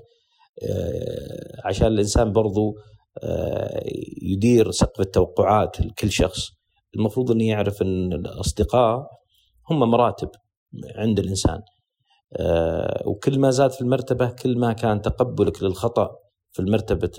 آه، 0.62 1.60
عشان 1.64 1.86
الإنسان 1.86 2.32
برضو 2.32 2.74
آه، 3.22 3.82
يدير 4.22 4.70
سقف 4.70 5.00
التوقعات 5.00 5.80
لكل 5.80 6.10
شخص 6.10 6.40
المفروض 6.96 7.30
إنه 7.30 7.44
يعرف 7.44 7.82
إن 7.82 8.12
الأصدقاء 8.12 9.06
هم 9.70 9.90
مراتب 9.90 10.30
عند 10.96 11.18
الإنسان. 11.18 11.60
آه، 12.36 13.02
وكل 13.06 13.38
ما 13.38 13.50
زاد 13.50 13.70
في 13.70 13.80
المرتبة 13.80 14.30
كل 14.30 14.58
ما 14.58 14.72
كان 14.72 15.02
تقبلك 15.02 15.62
للخطأ 15.62 16.27
في 16.58 16.64
المرتبة 16.64 17.10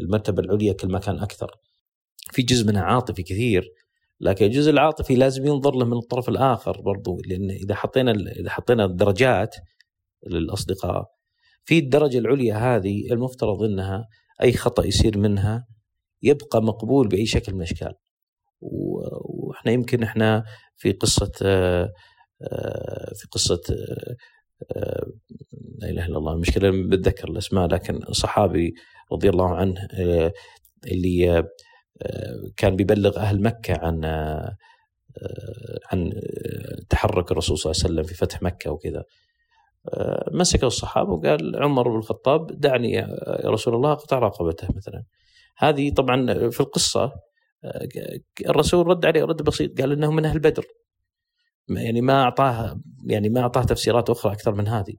المرتبة 0.00 0.42
العليا 0.42 0.72
كل 0.72 0.88
ما 0.88 0.98
كان 0.98 1.18
أكثر. 1.18 1.50
في 2.32 2.42
جزء 2.42 2.66
منها 2.66 2.82
عاطفي 2.82 3.22
كثير 3.22 3.72
لكن 4.20 4.44
الجزء 4.46 4.70
العاطفي 4.70 5.14
لازم 5.14 5.46
ينظر 5.46 5.74
له 5.74 5.84
من 5.84 5.96
الطرف 5.96 6.28
الآخر 6.28 6.80
برضو 6.80 7.18
لأن 7.26 7.50
إذا 7.50 7.74
حطينا 7.74 8.12
إذا 8.12 8.50
حطينا 8.50 8.84
الدرجات 8.84 9.54
للأصدقاء 10.26 11.04
في 11.64 11.78
الدرجة 11.78 12.18
العليا 12.18 12.54
هذه 12.76 13.12
المفترض 13.12 13.62
إنها 13.62 14.08
أي 14.42 14.52
خطأ 14.52 14.86
يصير 14.86 15.18
منها 15.18 15.66
يبقى 16.22 16.62
مقبول 16.62 17.08
بأي 17.08 17.26
شكل 17.26 17.52
من 17.52 17.58
الأشكال. 17.58 17.92
و- 18.60 19.48
وإحنا 19.48 19.72
يمكن 19.72 20.02
إحنا 20.02 20.44
في 20.76 20.92
قصة 20.92 21.32
آه، 21.42 21.92
آه، 22.42 23.12
في 23.14 23.28
آه، 23.70 23.74
آه، 23.74 24.16
لا 25.78 25.90
إله 25.90 26.06
إلا 26.06 26.18
الله. 26.18 26.32
المشكلة 26.32 26.70
بتذكر 26.70 27.28
الأسماء 27.28 27.66
لكن 27.66 28.00
صحابي 28.12 28.74
رضي 29.12 29.28
الله 29.28 29.54
عنه 29.54 29.88
آه، 29.92 30.32
اللي 30.86 31.38
آه، 32.02 32.50
كان 32.56 32.76
بيبلغ 32.76 33.18
أهل 33.18 33.42
مكة 33.42 33.78
عن 33.78 34.04
آه، 34.04 34.56
عن 35.92 36.12
تحرك 36.88 37.32
الرسول 37.32 37.58
صلى 37.58 37.70
الله 37.70 37.82
عليه 37.84 37.92
وسلم 37.92 38.02
في 38.02 38.14
فتح 38.14 38.42
مكة 38.42 38.70
وكذا. 38.70 39.04
مسكه 40.32 40.66
الصحابة 40.66 41.12
وقال 41.12 41.62
عمر 41.62 41.88
بن 41.88 41.96
الخطاب 41.96 42.60
دعني 42.60 42.92
يا 42.92 43.08
رسول 43.44 43.74
الله 43.74 43.92
أقطع 43.92 44.18
رقبته 44.18 44.68
مثلا. 44.76 45.02
هذه 45.58 45.90
طبعا 45.90 46.48
في 46.50 46.60
القصة 46.60 47.12
الرسول 48.48 48.86
رد 48.86 49.06
عليه 49.06 49.24
رد 49.24 49.42
بسيط 49.42 49.80
قال 49.80 49.92
إنه 49.92 50.10
من 50.10 50.24
أهل 50.24 50.38
بدر. 50.38 50.64
يعني 51.68 52.00
ما 52.00 52.22
اعطاه 52.22 52.80
يعني 53.06 53.28
ما 53.28 53.40
أعطاه 53.40 53.62
تفسيرات 53.62 54.10
أخرى 54.10 54.32
أكثر 54.32 54.54
من 54.54 54.68
هذه. 54.68 54.94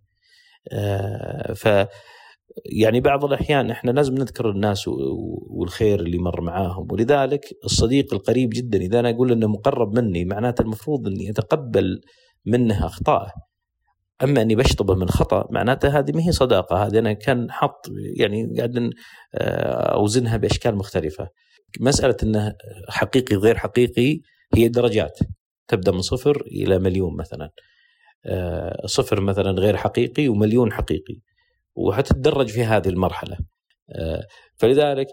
آه، 0.71 1.53
ف 1.53 1.87
يعني 2.65 2.99
بعض 2.99 3.25
الأحيان 3.25 3.71
إحنا 3.71 3.91
لازم 3.91 4.15
نذكر 4.15 4.49
الناس 4.49 4.87
والخير 5.49 5.99
اللي 5.99 6.17
مر 6.17 6.41
معاهم. 6.41 6.87
ولذلك 6.91 7.45
الصديق 7.65 8.13
القريب 8.13 8.49
جدا 8.53 8.77
إذا 8.77 8.99
أنا 8.99 9.09
أقول 9.09 9.31
إنه 9.31 9.47
مقرب 9.47 9.99
مني 9.99 10.25
معناته 10.25 10.61
المفروض 10.61 11.07
إني 11.07 11.29
أتقبل 11.29 12.01
منه 12.45 12.85
أخطائه. 12.85 13.31
أما 14.23 14.41
إني 14.41 14.55
بشطبه 14.55 14.95
من 14.95 15.09
خطأ 15.09 15.47
معناته 15.51 15.99
هذه 15.99 16.11
ما 16.11 16.21
هي 16.27 16.31
صداقة. 16.31 16.85
هذه 16.87 16.99
أنا 16.99 17.13
كان 17.13 17.51
حط 17.51 17.85
يعني 18.17 18.53
قاعد 18.57 18.89
آه، 19.35 19.93
أوزنها 19.95 20.37
بأشكال 20.37 20.75
مختلفة. 20.75 21.27
مسألة 21.79 22.15
إنه 22.23 22.53
حقيقي 22.89 23.35
غير 23.35 23.57
حقيقي 23.57 24.19
هي 24.55 24.67
درجات 24.67 25.19
تبدأ 25.67 25.91
من 25.91 26.01
صفر 26.01 26.41
إلى 26.41 26.79
مليون 26.79 27.17
مثلا. 27.17 27.49
آه، 28.25 28.85
صفر 28.85 29.21
مثلا 29.21 29.51
غير 29.51 29.77
حقيقي 29.77 30.27
ومليون 30.27 30.71
حقيقي 30.71 31.15
وحتتدرج 31.75 32.47
في 32.47 32.63
هذه 32.63 32.89
المرحلة. 32.89 33.37
فلذلك 34.55 35.07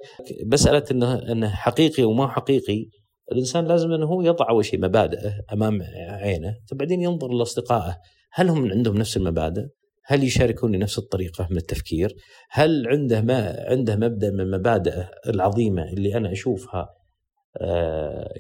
مسألة 0.47 0.85
إنه 0.91 1.33
إنه 1.33 1.49
حقيقي 1.49 2.05
وما 2.05 2.29
حقيقي 2.29 2.87
الإنسان 3.33 3.65
لازم 3.65 3.93
إنه 3.93 4.07
هو 4.07 4.23
يضع 4.23 4.49
أول 4.49 4.65
شيء 4.65 4.81
مبادئه 4.81 5.33
أمام 5.53 5.83
عينه 6.09 6.57
ثم 6.67 6.77
بعدين 6.77 7.01
ينظر 7.01 7.29
لأصدقائه. 7.29 7.97
هل 8.33 8.49
هم 8.49 8.71
عندهم 8.71 8.99
نفس 8.99 9.17
المبادئ؟ 9.17 9.67
هل 10.05 10.25
يشاركوني 10.25 10.79
نفس 10.79 10.99
الطريقة 10.99 11.47
من 11.51 11.57
التفكير؟ 11.57 12.17
هل 12.51 12.89
عنده 12.89 13.21
ما 13.21 13.65
عنده 13.69 13.97
مبدأ 13.97 14.31
من 14.31 14.51
مبادئه 14.51 15.11
العظيمة 15.27 15.83
اللي 15.83 16.17
أنا 16.17 16.33
أشوفها؟ 16.33 16.89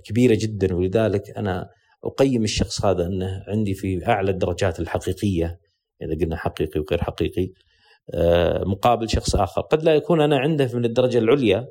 كبيرة 0.05 0.38
جدا. 0.40 0.75
ولذلك 0.75 1.31
أنا 1.37 1.68
أقيم 2.05 2.45
الشخص 2.45 2.85
هذا 2.85 3.07
أنه 3.07 3.45
عندي 3.49 3.75
في 3.75 4.07
أعلى 4.07 4.31
الدرجات 4.31 4.81
الحقيقية 4.81 5.61
إذا 6.03 6.25
قلنا 6.25 6.37
حقيقي 6.37 6.81
وغير 6.81 7.03
حقيقي 7.03 7.53
آه، 8.15 8.65
مقابل 8.65 9.09
شخص 9.09 9.37
آخر، 9.37 9.61
قد 9.61 9.83
لا 9.83 9.95
يكون 9.95 10.21
أنا 10.21 10.39
عنده 10.39 10.71
من 10.75 10.85
الدرجة 10.85 11.19
العليا 11.19 11.69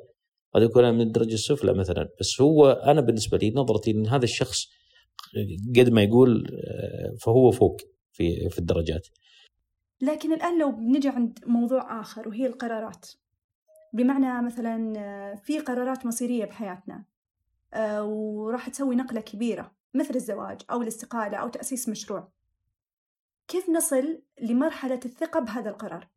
قد 0.54 0.62
يكون 0.62 0.84
أنا 0.84 0.92
من 0.92 1.00
الدرجة 1.00 1.34
السفلى 1.34 1.74
مثلا، 1.74 2.08
بس 2.20 2.40
هو 2.40 2.70
أنا 2.70 3.00
بالنسبة 3.00 3.38
لي 3.38 3.50
نظرتي 3.50 3.90
إن 3.90 4.06
هذا 4.06 4.24
الشخص 4.24 4.66
قد 5.76 5.88
ما 5.88 6.02
يقول 6.02 6.46
آه، 6.52 7.16
فهو 7.20 7.50
فوق 7.50 7.80
في 8.12 8.48
في 8.48 8.58
الدرجات. 8.58 9.08
لكن 10.00 10.32
الآن 10.32 10.60
لو 10.60 10.72
بنجي 10.72 11.08
عند 11.08 11.38
موضوع 11.46 12.00
آخر 12.00 12.28
وهي 12.28 12.46
القرارات. 12.46 13.06
بمعنى 13.92 14.46
مثلا 14.46 14.92
آه، 14.98 15.34
في 15.34 15.58
قرارات 15.58 16.06
مصيرية 16.06 16.44
بحياتنا 16.44 17.04
وراح 18.02 18.68
تسوي 18.68 18.96
نقلة 18.96 19.20
كبيرة 19.20 19.79
مثل 19.94 20.14
الزواج 20.14 20.60
أو 20.70 20.82
الاستقالة 20.82 21.36
أو 21.36 21.48
تأسيس 21.48 21.88
مشروع. 21.88 22.32
كيف 23.48 23.70
نصل 23.70 24.22
لمرحلة 24.42 25.00
الثقة 25.04 25.40
بهذا 25.40 25.70
القرار؟ 25.70 26.08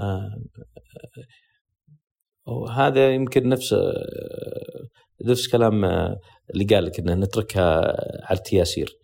آه 0.00 0.30
هذا 2.70 3.14
يمكن 3.14 3.48
نفس 3.48 3.74
نفس 5.24 5.48
كلام 5.48 5.84
اللي 6.50 6.64
قال 6.70 6.84
لك 6.84 6.98
ان 6.98 7.20
نتركها 7.20 7.80
على 8.26 8.38
التياسير 8.38 8.98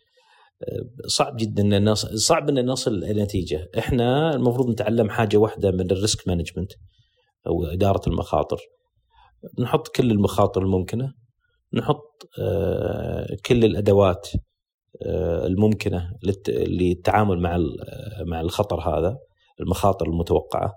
صعب 1.06 1.36
جدا 1.36 1.62
إن 1.62 1.88
نصل 1.88 2.18
صعب 2.18 2.48
إن 2.48 2.66
نصل 2.66 3.04
إلى 3.04 3.22
نتيجة، 3.22 3.68
إحنا 3.78 4.34
المفروض 4.34 4.70
نتعلم 4.70 5.10
حاجة 5.10 5.36
واحدة 5.36 5.70
من 5.70 5.90
ال 5.90 5.98
risk 5.98 6.28
management 6.28 6.72
أو 7.46 7.64
إدارة 7.64 8.08
المخاطر. 8.08 8.58
نحط 9.60 9.88
كل 9.88 10.10
المخاطر 10.10 10.62
الممكنة، 10.62 11.14
نحط 11.72 12.28
كل 13.46 13.64
الأدوات 13.64 14.28
آه، 15.02 15.46
الممكنة 15.46 16.10
للتعامل 16.48 17.40
مع 17.40 17.58
مع 18.26 18.40
الخطر 18.40 18.80
هذا 18.80 19.18
المخاطر 19.60 20.06
المتوقعة 20.06 20.72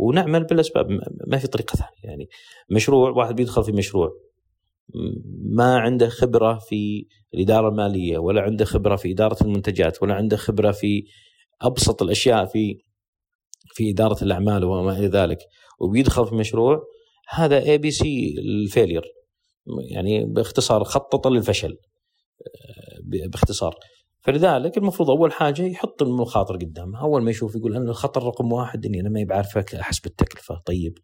ونعمل 0.00 0.44
بالأسباب 0.44 0.86
ما 1.26 1.38
في 1.38 1.46
طريقة 1.46 1.76
ثانية. 1.76 1.90
يعني 2.04 2.28
مشروع 2.70 3.10
واحد 3.10 3.34
بيدخل 3.34 3.64
في 3.64 3.72
مشروع 3.72 4.10
ما 5.54 5.78
عنده 5.78 6.08
خبرة 6.08 6.58
في 6.58 7.06
الإدارة 7.34 7.68
المالية 7.68 8.18
ولا 8.18 8.40
عنده 8.40 8.64
خبرة 8.64 8.96
في 8.96 9.12
إدارة 9.12 9.36
المنتجات 9.42 10.02
ولا 10.02 10.14
عنده 10.14 10.36
خبرة 10.36 10.70
في 10.70 11.04
أبسط 11.62 12.02
الأشياء 12.02 12.44
في 12.44 12.78
في 13.74 13.90
إدارة 13.90 14.24
الأعمال 14.24 14.64
وما 14.64 14.98
إلى 14.98 15.06
ذلك 15.06 15.38
وبيدخل 15.80 16.26
في 16.26 16.34
مشروع 16.34 16.82
هذا 17.28 17.62
ABC 17.62 18.34
ال 18.38 18.46
failure 18.46 19.02
يعني 19.90 20.24
باختصار 20.24 20.84
خطط 20.84 21.26
للفشل 21.26 21.76
باختصار. 23.32 23.74
فلذلك 24.20 24.78
المفروض 24.78 25.10
أول 25.10 25.32
حاجة 25.32 25.62
يحط 25.62 26.02
المخاطر 26.02 26.56
قدامه. 26.56 27.00
أول 27.00 27.22
ما 27.22 27.30
يشوف 27.30 27.54
يقول 27.56 27.76
أنا 27.76 27.90
الخطر 27.90 28.22
رقم 28.22 28.52
واحد 28.52 28.86
إني 28.86 29.00
أنا 29.00 29.08
ما 29.08 29.24
بعرف 29.28 29.58
احسب 29.58 30.06
التكلفه 30.06 30.60
طيب 30.66 30.98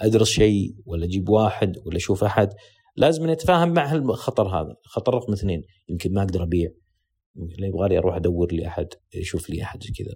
أدرس 0.00 0.28
شيء 0.28 0.74
ولا 0.86 1.04
أجيب 1.04 1.28
واحد 1.28 1.76
ولا 1.86 1.96
أشوف 1.96 2.24
أحد 2.24 2.48
لازم 2.96 3.30
نتفاهم 3.30 3.72
مع 3.72 3.92
الخطر 3.92 4.48
هذا. 4.48 4.76
خطر 4.84 5.14
رقم 5.14 5.32
اثنين 5.32 5.62
يمكن 5.88 6.12
ما 6.12 6.22
أقدر 6.22 6.42
أبيع. 6.42 6.70
لا 7.58 7.66
يبغى 7.66 7.88
لي 7.88 7.98
أروح 7.98 8.16
أدور 8.16 8.52
لي 8.52 8.66
أحد 8.66 8.86
يشوف 9.14 9.50
لي 9.50 9.62
أحد 9.62 9.78
كذا. 9.98 10.14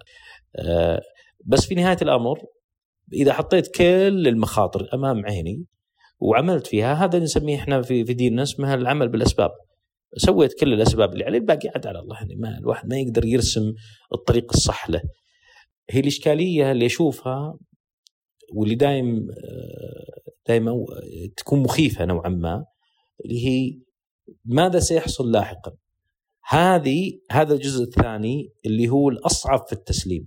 أه 0.56 1.00
بس 1.46 1.66
في 1.66 1.74
نهاية 1.74 1.96
الأمر 2.02 2.38
إذا 3.12 3.32
حطيت 3.32 3.74
كل 3.74 4.28
المخاطر 4.28 4.88
أمام 4.94 5.26
عيني 5.26 5.64
وعملت 6.22 6.66
فيها 6.66 6.94
هذا 6.94 7.18
نسميه 7.18 7.56
إحنا 7.56 7.82
في 7.82 8.04
في 8.04 8.14
ديننا 8.14 8.42
اسمها 8.42 8.74
العمل 8.74 9.08
بالأسباب. 9.08 9.50
سويت 10.16 10.60
كل 10.60 10.72
الأسباب 10.72 11.12
اللي 11.12 11.24
عليه 11.24 11.38
الباقي 11.38 11.68
عاد 11.68 11.86
على 11.86 11.98
الله 11.98 12.16
يعني 12.16 12.34
ما 12.36 12.58
الواحد 12.58 12.88
ما 12.88 12.98
يقدر 12.98 13.24
يرسم 13.24 13.72
الطريق 14.14 14.52
الصح 14.54 14.90
له. 14.90 15.02
هي 15.90 16.00
الإشكالية 16.00 16.72
اللي 16.72 16.86
أشوفها 16.86 17.58
واللي 18.54 18.74
دايم 18.74 19.26
دائما 20.48 20.72
تكون 21.36 21.62
مخيفة 21.62 22.04
نوعا 22.04 22.28
ما 22.28 22.64
اللي 23.24 23.46
هي 23.46 23.78
ماذا 24.44 24.78
سيحصل 24.78 25.30
لاحقا؟ 25.32 25.72
هذه 26.48 27.12
هذا 27.30 27.54
الجزء 27.54 27.82
الثاني 27.84 28.52
اللي 28.66 28.88
هو 28.88 29.08
الأصعب 29.08 29.66
في 29.66 29.72
التسليم. 29.72 30.26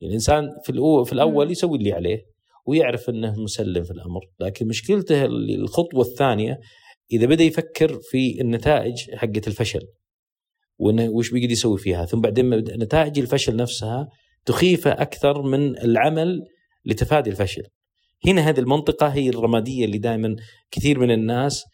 يعني 0.00 0.10
الإنسان 0.10 0.48
في 0.64 0.72
في 1.06 1.12
الأول 1.12 1.50
يسوي 1.50 1.78
اللي 1.78 1.92
عليه 1.92 2.30
ويعرف 2.66 3.08
إنه 3.08 3.40
مسلم 3.40 3.82
في 3.82 3.90
الأمر. 3.90 4.20
لكن 4.40 4.68
مشكلته 4.68 5.24
الخطوة 5.24 6.02
الثانية 6.02 6.60
إذا 7.12 7.26
بدأ 7.26 7.44
يفكر 7.44 8.00
في 8.02 8.40
النتائج 8.40 9.14
حقت 9.14 9.48
الفشل 9.48 9.86
وإنه 10.78 11.08
وش 11.08 11.30
بيقدر 11.30 11.50
يسوي 11.50 11.78
فيها 11.78 12.04
ثم 12.04 12.20
بعدين 12.20 12.54
نتائج 12.54 13.18
الفشل 13.18 13.56
نفسها 13.56 14.08
تخيفه 14.46 14.90
أكثر 14.90 15.42
من 15.42 15.78
العمل 15.78 16.44
لتفادي 16.84 17.30
الفشل. 17.30 17.62
هنا 18.26 18.48
هذه 18.48 18.60
المنطقة 18.60 19.06
هي 19.06 19.28
الرمادية 19.28 19.84
اللي 19.84 19.98
دائما 19.98 20.36
كثير 20.70 20.98
من 20.98 21.10
الناس 21.10 21.64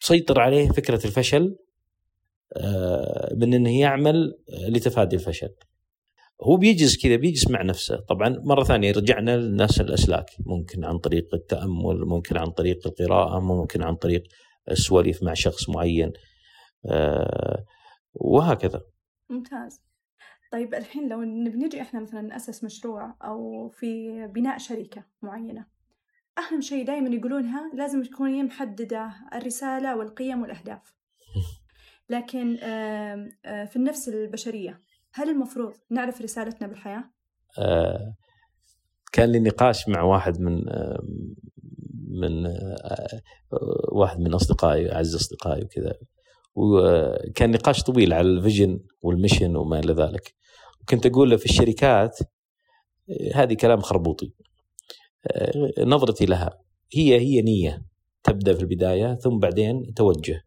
تسيطر 0.00 0.40
عليه 0.40 0.68
فكرة 0.68 1.06
الفشل 1.06 1.56
آه، 2.56 3.34
من 3.36 3.54
إنه 3.54 3.80
يعمل 3.80 4.32
لتفادي 4.68 5.16
الفشل. 5.16 5.50
هو 6.42 6.56
بيجلس 6.56 7.02
كذا 7.02 7.16
بيجلس 7.16 7.50
مع 7.50 7.62
نفسه. 7.62 7.96
طبعا 7.96 8.28
مرة 8.44 8.64
ثانية 8.64 8.92
رجعنا 8.92 9.36
لنفس 9.36 9.80
الأسلاك. 9.80 10.26
ممكن 10.46 10.84
عن 10.84 10.98
طريق 10.98 11.34
التأمل 11.34 12.04
ممكن 12.06 12.36
عن 12.36 12.50
طريق 12.50 12.86
القراءة 12.86 13.40
ممكن 13.40 13.82
عن 13.82 13.94
طريق 13.94 14.22
السواليف 14.70 15.22
مع 15.22 15.34
شخص 15.34 15.68
معين. 15.68 16.12
آه، 16.86 17.64
وهكذا. 18.14 18.82
ممتاز. 19.30 19.80
طيب 20.52 20.74
الحين 20.74 21.08
لو 21.08 21.20
بنجي 21.50 21.80
إحنا 21.80 22.00
مثلا 22.00 22.20
نأسس 22.20 22.64
مشروع 22.64 23.16
أو 23.24 23.68
في 23.68 24.08
بناء 24.26 24.58
شركة 24.58 25.04
معينة 25.22 25.66
أهم 26.38 26.60
شيء 26.60 26.86
دائما 26.86 27.16
يقولونها 27.16 27.70
لازم 27.74 28.02
تكون 28.02 28.44
محددة 28.44 29.10
الرسالة 29.34 29.96
والقيم 29.96 30.42
والأهداف. 30.42 30.94
لكن 32.10 32.56
في 33.42 33.76
النفس 33.76 34.08
البشرية 34.08 34.82
هل 35.12 35.28
المفروض 35.28 35.72
نعرف 35.90 36.20
رسالتنا 36.20 36.68
بالحياة؟ 36.68 37.04
آه 37.58 38.14
كان 39.12 39.32
لي 39.32 39.38
نقاش 39.38 39.88
مع 39.88 40.02
واحد 40.02 40.40
من 40.40 40.64
من 42.10 42.46
آه، 42.46 43.20
واحد 43.92 44.20
من 44.20 44.34
أصدقائي 44.34 44.92
أعز 44.92 45.14
أصدقائي 45.14 45.64
وكذا. 45.64 45.94
وكان 46.54 47.50
نقاش 47.50 47.82
طويل 47.82 48.12
على 48.12 48.28
ال 48.28 48.35
vision 48.35 48.80
وال 49.02 49.14
mission 49.14 49.56
وما 49.56 49.78
إلى 49.78 49.92
ذلك. 49.92 50.34
وكنت 50.80 51.06
أقول 51.06 51.30
له 51.30 51.36
في 51.36 51.44
الشركات 51.44 52.18
هذه 53.34 53.54
كلام 53.54 53.80
خربوطي. 53.80 54.32
آه، 55.26 55.84
نظرتي 55.84 56.26
لها 56.26 56.58
هي 56.92 57.20
هي 57.20 57.42
نية 57.42 57.82
تبدأ 58.22 58.54
في 58.54 58.60
البداية 58.60 59.14
ثم 59.14 59.38
بعدين 59.38 59.94
توجه. 59.94 60.42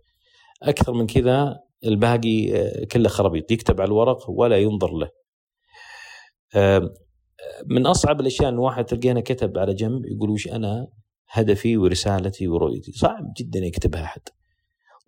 أكثر 0.63 0.93
من 0.93 1.07
كذا 1.07 1.59
الباقي 1.85 2.55
آه، 2.55 2.85
كله 2.85 3.09
خرابيط 3.09 3.51
يكتب 3.51 3.81
على 3.81 3.87
الورق 3.87 4.29
ولا 4.29 4.57
ينظر 4.57 4.91
له. 4.93 5.09
من 7.65 7.85
أصعب 7.85 8.21
الأشياء 8.21 8.49
إن 8.49 8.57
واحد 8.57 8.85
تلقينا 8.85 9.21
كتب 9.21 9.57
على 9.57 9.73
جنب 9.73 10.05
يقول 10.05 10.29
وش 10.29 10.47
أنا 10.47 10.87
هدفي 11.29 11.77
ورسالتي 11.77 12.47
ورؤيتي. 12.47 12.91
صعب 12.91 13.33
جدا 13.37 13.59
يكتبها 13.59 14.03
أحد. 14.03 14.21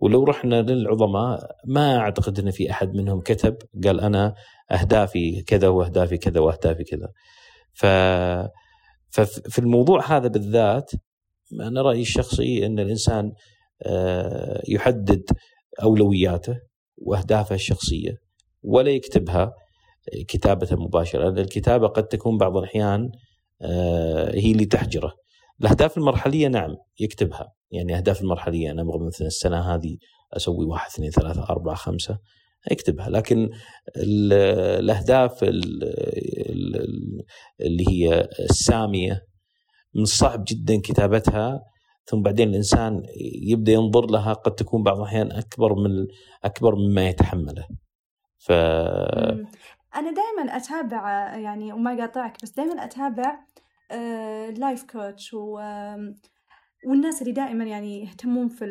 ولو 0.00 0.24
رحنا 0.24 0.62
للعظماء 0.62 1.56
ما 1.66 1.96
أعتقد 1.96 2.38
إن 2.38 2.50
في 2.50 2.70
أحد 2.70 2.94
منهم 2.94 3.20
كتب 3.20 3.56
قال 3.84 4.00
أنا 4.00 4.34
أهدافي 4.70 5.42
كذا 5.42 5.68
وأهدافي 5.68 6.18
كذا 6.18 6.40
وأهدافي 6.40 6.84
كذا. 6.84 7.08
ف 7.72 7.86
ففي 9.10 9.58
الموضوع 9.58 10.16
هذا 10.16 10.28
بالذات 10.28 10.90
أنا 11.60 11.82
رأيي 11.82 12.02
الشخصي 12.02 12.66
إن 12.66 12.78
الإنسان 12.78 13.32
آه، 13.82 14.62
يحدد 14.68 15.24
أولوياته 15.82 16.56
وأهدافه 16.96 17.54
الشخصية 17.54 18.14
ولا 18.62 18.90
يكتبها 18.90 19.52
كتابة 20.28 20.68
مباشرة 20.72 21.24
لأن 21.24 21.38
الكتابة 21.38 21.86
قد 21.86 22.04
تكون 22.04 22.38
بعض 22.38 22.56
الأحيان 22.56 23.10
آه، 23.62 24.34
هي 24.34 24.52
اللي 24.52 24.64
تحجره. 24.64 25.12
الأهداف 25.60 25.98
المرحلية 25.98 26.48
نعم 26.48 26.76
يكتبها. 27.00 27.52
يعني 27.70 27.96
أهداف 27.96 28.22
المرحلية 28.22 28.70
أنا 28.70 28.82
أبغى 28.82 29.06
مثلا 29.06 29.26
السنة 29.26 29.74
هذه 29.74 29.96
أسوي 30.32 30.66
واحد 30.66 30.90
اثنين 30.90 31.10
ثلاثة 31.10 31.42
أربعة 31.42 31.74
خمسة 31.74 32.18
اكتبها 32.72 33.08
لكن 33.10 33.50
الأهداف 33.96 35.44
اللي 37.60 37.84
هي 37.88 38.28
السامية 38.50 39.20
من 39.94 40.02
الصعب 40.02 40.44
جدا 40.48 40.80
كتابتها 40.80 41.60
ثم 42.04 42.22
بعدين 42.22 42.48
الإنسان 42.48 43.02
يبدأ 43.42 43.72
ينظر 43.72 44.10
لها 44.10 44.32
قد 44.32 44.54
تكون 44.54 44.82
بعض 44.82 44.96
الأحيان 44.96 45.32
أكبر 45.32 45.74
من 45.74 46.06
أكبر 46.44 46.74
مما 46.74 47.08
يتحمله. 47.08 47.68
ف 48.38 48.52
أنا 49.96 50.10
دائما 50.10 50.56
أتابع 50.56 51.36
يعني 51.36 51.72
وما 51.72 51.96
قاطعك 51.96 52.42
بس 52.42 52.50
دائما 52.50 52.84
أتابع 52.84 53.38
لايف 54.58 54.82
آه، 54.82 54.86
كوتش 54.92 55.34
و 55.34 55.60
والناس 56.86 57.22
اللي 57.22 57.32
دائما 57.32 57.64
يعني 57.64 58.02
يهتمون 58.04 58.48
في 58.48 58.64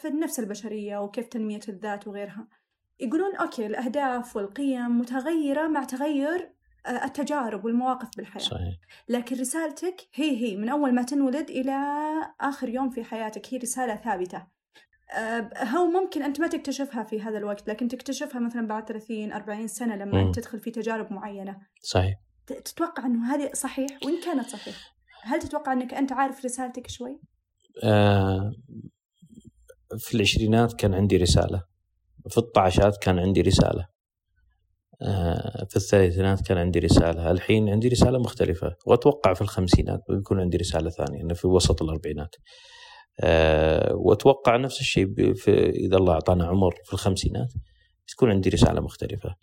في 0.00 0.08
النفس 0.08 0.40
البشرية 0.40 0.98
وكيف 0.98 1.26
تنمية 1.26 1.60
الذات 1.68 2.08
وغيرها 2.08 2.48
يقولون 3.00 3.36
أوكي 3.36 3.66
الأهداف 3.66 4.36
والقيم 4.36 4.98
متغيرة 4.98 5.68
مع 5.68 5.84
تغير 5.84 6.40
آه، 6.40 6.59
التجارب 6.88 7.64
والمواقف 7.64 8.08
بالحياة. 8.16 8.42
صحيح. 8.42 8.74
لكن 9.08 9.36
رسالتك 9.36 10.08
هي 10.14 10.36
هي 10.36 10.56
من 10.56 10.68
أول 10.68 10.94
ما 10.94 11.02
تنولد 11.02 11.50
إلى 11.50 11.76
آخر 12.40 12.68
يوم 12.68 12.90
في 12.90 13.04
حياتك 13.04 13.54
هي 13.54 13.58
رسالة 13.58 13.96
ثابتة. 13.96 14.46
آه، 15.18 15.50
هو 15.64 15.86
ممكن 15.86 16.22
أنت 16.22 16.40
ما 16.40 16.46
تكتشفها 16.46 17.02
في 17.02 17.22
هذا 17.22 17.38
الوقت 17.38 17.68
لكن 17.68 17.88
تكتشفها 17.88 18.40
مثلا 18.40 18.66
بعد 18.66 18.88
30 18.88 19.32
40 19.32 19.68
سنة 19.68 19.96
لما 19.96 20.22
أنت 20.22 20.38
تدخل 20.38 20.60
في 20.60 20.70
تجارب 20.70 21.12
معينة. 21.12 21.56
صحيح. 21.82 22.14
تتوقع 22.46 23.06
أنه 23.06 23.34
هذه 23.34 23.50
صحيح؟ 23.54 23.90
وإن 24.04 24.20
كانت 24.24 24.48
صحيح 24.48 24.76
هل 25.22 25.38
تتوقع 25.38 25.72
أنك 25.72 25.94
أنت 25.94 26.12
عارف 26.12 26.44
رسالتك 26.44 26.86
شوي؟ 26.86 27.20
آه 27.84 28.52
في 29.98 30.14
العشرينات 30.14 30.72
كان 30.72 30.94
عندي 30.94 31.16
رسالة 31.16 31.64
في 32.30 32.38
الطعشات 32.38 32.96
كان 33.02 33.18
عندي 33.18 33.40
رسالة. 33.40 33.80
آه، 33.82 33.88
في 35.68 35.76
الثلاثينات 35.76 36.40
كان 36.46 36.58
عندي 36.58 36.78
رسالة. 36.78 37.30
الحين 37.30 37.68
عندي 37.68 37.88
رسالة 37.88 38.18
مختلفة. 38.18 38.76
وأتوقع 38.86 39.34
في 39.34 39.40
الخمسينات 39.40 40.00
بيكون 40.08 40.40
عندي 40.40 40.56
رسالة 40.56 40.90
ثانية 40.90 41.22
أنه 41.22 41.34
في 41.34 41.46
وسط 41.46 41.82
الأربعينات. 41.82 42.34
آه، 43.20 43.94
وأتوقع 43.94 44.56
نفس 44.56 44.80
الشيء 44.80 45.34
في 45.34 45.70
إذا 45.70 45.96
الله 45.96 46.12
أعطانا 46.12 46.46
عمر 46.46 46.74
في 46.84 46.92
الخمسينات 46.92 47.52
تكون 48.08 48.30
عندي 48.30 48.50
رسالة 48.50 48.80
مختلفة. 48.80 49.34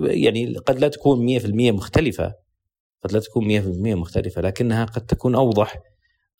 يعني 0.00 0.54
قد 0.56 0.78
لا 0.78 0.88
تكون 0.88 1.26
100% 1.26 1.72
مختلفة. 1.72 2.34
قد 3.04 3.12
لا 3.12 3.20
تكون 3.20 3.44
100% 3.44 3.94
مختلفة 3.94 4.40
لكنها 4.42 4.84
قد 4.84 5.06
تكون 5.06 5.34
أوضح 5.34 5.78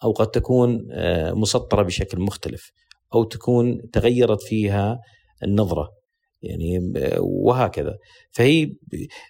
أو 0.05 0.13
قد 0.13 0.27
تكون 0.27 0.89
آه، 0.93 1.33
مسطرة 1.33 1.83
بشكل 1.83 2.21
مختلف 2.21 2.71
أو 3.15 3.25
تكون 3.25 3.91
تغيرت 3.91 4.43
فيها 4.43 4.99
النظرة. 5.43 6.04
يعني 6.45 6.93
وهكذا. 7.21 7.99
فهي 8.33 8.73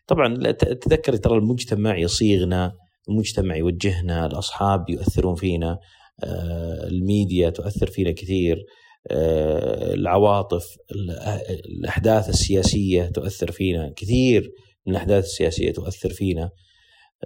طبعا 0.07 0.53
تذكر 0.53 1.17
ترى 1.17 1.39
المجتمع 1.39 1.99
يصيغنا 1.99 2.73
المجتمع 3.09 3.57
يوجهنا 3.57 4.27
الأصحاب 4.27 4.91
يؤثرون 4.91 5.35
فينا 5.35 5.79
آه، 6.25 6.87
الميديا 6.87 7.51
تؤثر 7.51 7.87
فينا 7.87 8.13
كثير 8.13 8.65
آه، 9.11 9.95
العواطف 9.95 10.77
الأحداث 11.67 12.29
السياسية 12.29 13.05
تؤثر 13.05 13.51
فينا 13.51 13.93
كثير 13.97 14.53
من 14.87 14.93
الأحداث 14.93 15.25
السياسية 15.25 15.73
تؤثر 15.73 16.11
فينا. 16.11 16.51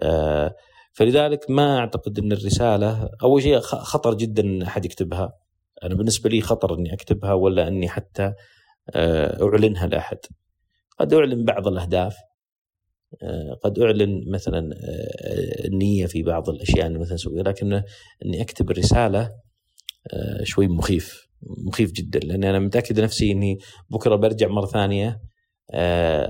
آه، 0.03 0.55
فلذلك 0.93 1.51
ما 1.51 1.79
أعتقد 1.79 2.19
أن 2.19 2.33
الرسالة 2.33 3.11
أول 3.23 3.43
شيء 3.43 3.61
خطر 3.61 4.15
جدا 4.15 4.67
أحد 4.67 4.85
يكتبها. 4.85 5.33
أنا 5.85 5.95
بالنسبة 5.95 6.31
لي 6.31 6.41
خطر 6.41 6.75
إني 6.75 6.95
أكتبها 6.95 7.33
ولا 7.33 7.69
إني 7.69 7.89
حتى 7.89 8.33
أعلنها 8.97 9.87
لأحد. 9.87 10.19
قد 10.99 11.15
أعلن 11.15 11.45
بعض 11.45 11.69
الأهداف. 11.69 12.17
آه، 13.23 13.59
قد 13.65 13.79
أعلن 13.79 14.25
مثلا 14.31 14.59
آه، 14.59 15.67
النية 15.67 16.07
في 16.07 16.23
بعض 16.23 16.49
الأشياء 16.51 16.87
اللي 16.87 16.99
مثلا 16.99 17.15
أسويها 17.15 17.43
لكن 17.43 17.83
أني 18.25 18.43
أكتب 18.43 18.71
الرسالة 18.71 19.31
شوي 20.43 20.69
مخيف 20.69 21.29
مخيف 21.43 21.93
جدا. 21.93 22.19
لأني 22.19 22.51
أنا 22.51 22.59
متأكد 22.59 23.01
نفسي 23.01 23.33
أني 23.33 23.59
بكرة 23.91 24.17
برجع 24.17 24.49
مرة 24.49 24.67
ثانية 24.67 25.21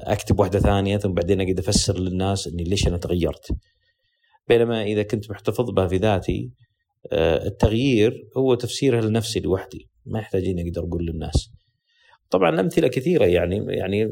أكتب 0.04 0.40
واحدة 0.40 0.58
ثانية 0.58 0.96
ثم 0.96 1.12
بعدين 1.12 1.40
أقعد 1.40 1.58
أفسر 1.58 1.98
للناس 1.98 2.46
أني 2.46 2.64
ليش 2.64 2.88
أنا 2.88 2.96
تغيرت. 2.96 3.48
بينما 4.48 4.82
إذا 4.82 5.02
كنت 5.02 5.30
محتفظ 5.30 5.70
بها 5.70 5.88
في 5.88 5.96
ذاتي 5.96 6.50
التغيير 7.12 8.28
هو 8.36 8.54
تفسيرها 8.54 9.00
لنفسي 9.00 9.40
لوحدي. 9.40 9.88
ما 10.06 10.18
يحتاج 10.18 10.44
إني 10.44 10.68
أقدر 10.68 10.82
أقول 10.88 11.06
للناس. 11.06 11.50
طبعا 12.30 12.50
الامثله 12.50 12.88
كثيرة 12.88 13.24
يعني 13.24 13.66
يعني 13.68 14.10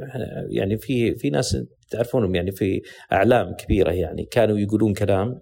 يعني 0.50 0.78
في 0.78 1.14
في 1.14 1.30
ناس 1.30 1.56
تعرفونهم 1.90 2.34
يعني 2.34 2.52
في 2.52 2.80
أعلام 3.12 3.54
كبيرة 3.54 3.90
يعني 3.90 4.24
كانوا 4.24 4.58
يقولون 4.58 4.94
كلام 4.94 5.40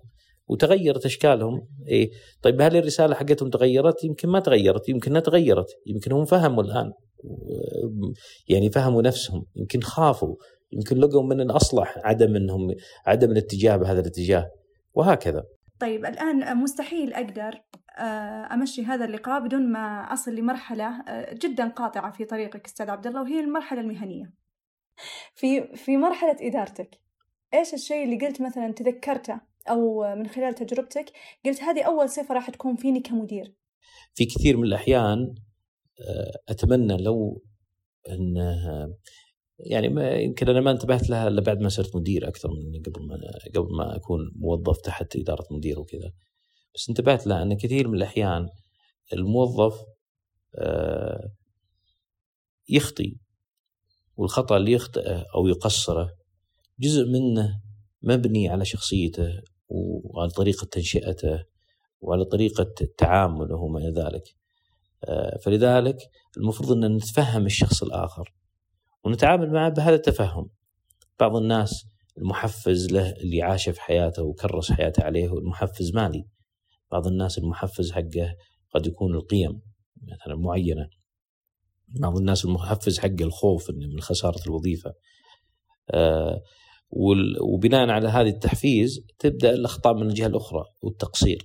وتغيرت 0.49 1.07
أشكالهم 1.07 1.69
إيه 1.89 2.11
طيب 2.43 2.61
هل 2.63 2.77
الرسالة 2.77 3.15
حقتهم 3.15 3.51
تغيرت؟ 3.51 4.05
يمكن 4.05 4.29
ما 4.29 4.41
تغيرت، 4.41 4.89
يمكن 4.89 5.13
ما 5.13 5.21
تغيرت، 5.21 5.67
يمكن 5.87 6.13
هم 6.13 6.25
فهموا 6.25 6.63
الآن 6.63 6.93
يعني 8.49 8.71
فهموا 8.71 9.03
نفسهم، 9.03 9.45
يمكن 9.57 9.81
خافوا، 9.81 10.37
يمكن 10.73 10.97
لقوا 10.97 11.23
من 11.23 11.41
الأصلح 11.41 11.99
عدم 12.05 12.37
إنهم 12.37 12.75
عدم 13.07 13.31
الاتجاه 13.31 13.77
بهذا 13.77 14.01
الاتجاه 14.01 14.51
وهكذا. 14.95 15.43
طيب 15.81 16.07
الآن 16.07 16.57
مستحيل 16.57 17.13
أقدر 17.13 17.61
أمشي 18.52 18.85
هذا 18.85 19.04
اللقاء 19.04 19.40
بدون 19.40 19.72
ما 19.72 20.12
أصل 20.12 20.35
لمرحلة 20.35 21.00
آه، 21.00 21.35
جدا 21.35 21.68
قاطعة 21.68 22.12
في 22.12 22.24
طريقك 22.24 22.64
أستاذ 22.64 22.90
عبد 22.90 23.07
الله 23.07 23.22
وهي 23.22 23.40
المرحلة 23.40 23.80
المهنية 23.80 24.33
في 25.35 25.76
في 25.76 25.96
مرحلة 25.96 26.37
إدارتك 26.40 27.00
إيش 27.54 27.74
الشيء 27.74 28.04
اللي 28.04 28.26
قلت 28.26 28.42
مثلا 28.42 28.72
تذكرته 28.72 29.40
أو 29.70 30.14
من 30.16 30.26
خلال 30.26 30.54
تجربتك 30.54 31.12
قلت 31.44 31.62
هذه 31.62 31.83
أول 31.83 32.09
صفه 32.09 32.35
راح 32.35 32.50
تكون 32.50 32.76
فيني 32.76 33.00
كمدير 33.00 33.54
في 34.14 34.24
كثير 34.24 34.57
من 34.57 34.64
الأحيان 34.64 35.35
آه، 36.00 36.52
أتمنى 36.52 36.96
لو 36.96 37.42
أن 38.09 38.37
يعني 39.59 39.88
ما 39.88 40.11
يمكن 40.11 40.48
أنا 40.48 40.61
ما 40.61 40.70
انتبهت 40.70 41.11
لها 41.11 41.28
إلا 41.28 41.40
بعد 41.40 41.61
ما 41.61 41.68
صرت 41.68 41.96
مدير 41.96 42.28
أكثر 42.28 42.48
من 42.48 42.83
قبل 42.83 43.07
ما 43.07 43.16
قبل 43.54 43.76
ما 43.76 43.96
أكون 43.96 44.20
موظف 44.37 44.80
تحت 44.80 45.16
إدارة 45.16 45.46
مدير 45.50 45.80
وكذا. 45.80 46.12
بس 46.75 46.89
انتبهت 46.89 47.27
لها 47.27 47.43
أن 47.43 47.57
كثير 47.57 47.89
من 47.89 47.95
الأحيان 47.95 48.49
الموظف 49.13 49.81
آه، 50.55 51.31
يخطي 52.69 53.17
والخطأ 54.17 54.57
اللي 54.57 54.73
يخطئه 54.73 55.25
أو 55.35 55.47
يقصره 55.47 56.11
جزء 56.81 57.05
منه 57.05 57.61
مبني 58.03 58.49
على 58.49 58.65
شخصيته 58.65 59.43
وعلى 59.69 60.31
طريقة 60.31 60.65
تنشئته 60.65 61.45
وعلى 62.01 62.25
طريقة 62.25 62.75
تعامله 62.99 63.57
وما 63.57 63.79
إلى 63.79 63.91
ذلك. 63.91 64.23
آه، 65.05 65.39
فلذلك 65.45 65.97
المفروض 66.37 66.73
أن 66.73 66.97
نتفهم 66.97 67.47
الشخص 67.47 67.83
الآخر 67.83 68.35
ونتعامل 69.05 69.53
معه 69.53 69.69
بهذا 69.69 69.95
التفهم. 69.95 70.51
بعض 71.21 71.37
الناس 71.37 71.87
المحفز 72.19 72.93
له 72.93 73.11
اللي 73.11 73.43
عاشه 73.43 73.73
في 73.73 73.81
حياته 73.81 74.23
وكرس 74.23 74.73
حياته 74.73 75.03
عليه 75.03 75.39
المحفز 75.39 75.95
مالي. 75.95 76.25
بعض 76.90 77.07
الناس 77.07 77.38
المحفز 77.38 77.92
حقه 77.92 78.35
قد 78.75 78.87
يكون 78.87 79.14
القيم 79.14 79.61
مثلا 80.03 80.37
معينة. 80.37 80.88
بعض 81.88 82.16
الناس 82.16 82.44
المحفز 82.44 82.99
حقه 82.99 83.23
الخوف 83.25 83.70
من 83.70 84.01
خسارة 84.01 84.40
الوظيفة. 84.47 84.92
آه 85.90 86.40
وبناء 87.40 87.90
على 87.90 88.09
هذه 88.09 88.29
التحفيز 88.29 89.01
تبدأ 89.18 89.53
الأخطاء 89.55 89.94
من 89.94 90.03
الجهة 90.03 90.27
الأخرى 90.27 90.64
والتقصير. 90.83 91.44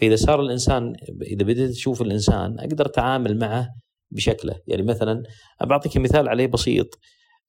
فإذا 0.00 0.16
صار 0.16 0.40
الإنسان 0.40 0.92
إذا 1.22 1.44
بديت 1.44 1.70
تشوف 1.70 2.02
الإنسان 2.02 2.58
أقدر 2.58 2.86
أتعامل 2.86 3.38
معه 3.38 3.68
بشكله. 4.10 4.60
يعني 4.66 4.82
مثلا 4.82 5.22
بعطيك 5.66 5.96
مثال 5.96 6.28
عليه 6.28 6.46
بسيط. 6.46 6.98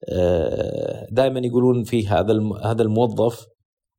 آه، 0.09 1.07
دائما 1.11 1.39
يقولون 1.39 1.83
في 1.83 2.07
هذا 2.07 2.39
هذا 2.63 2.81
الموظف 2.81 3.47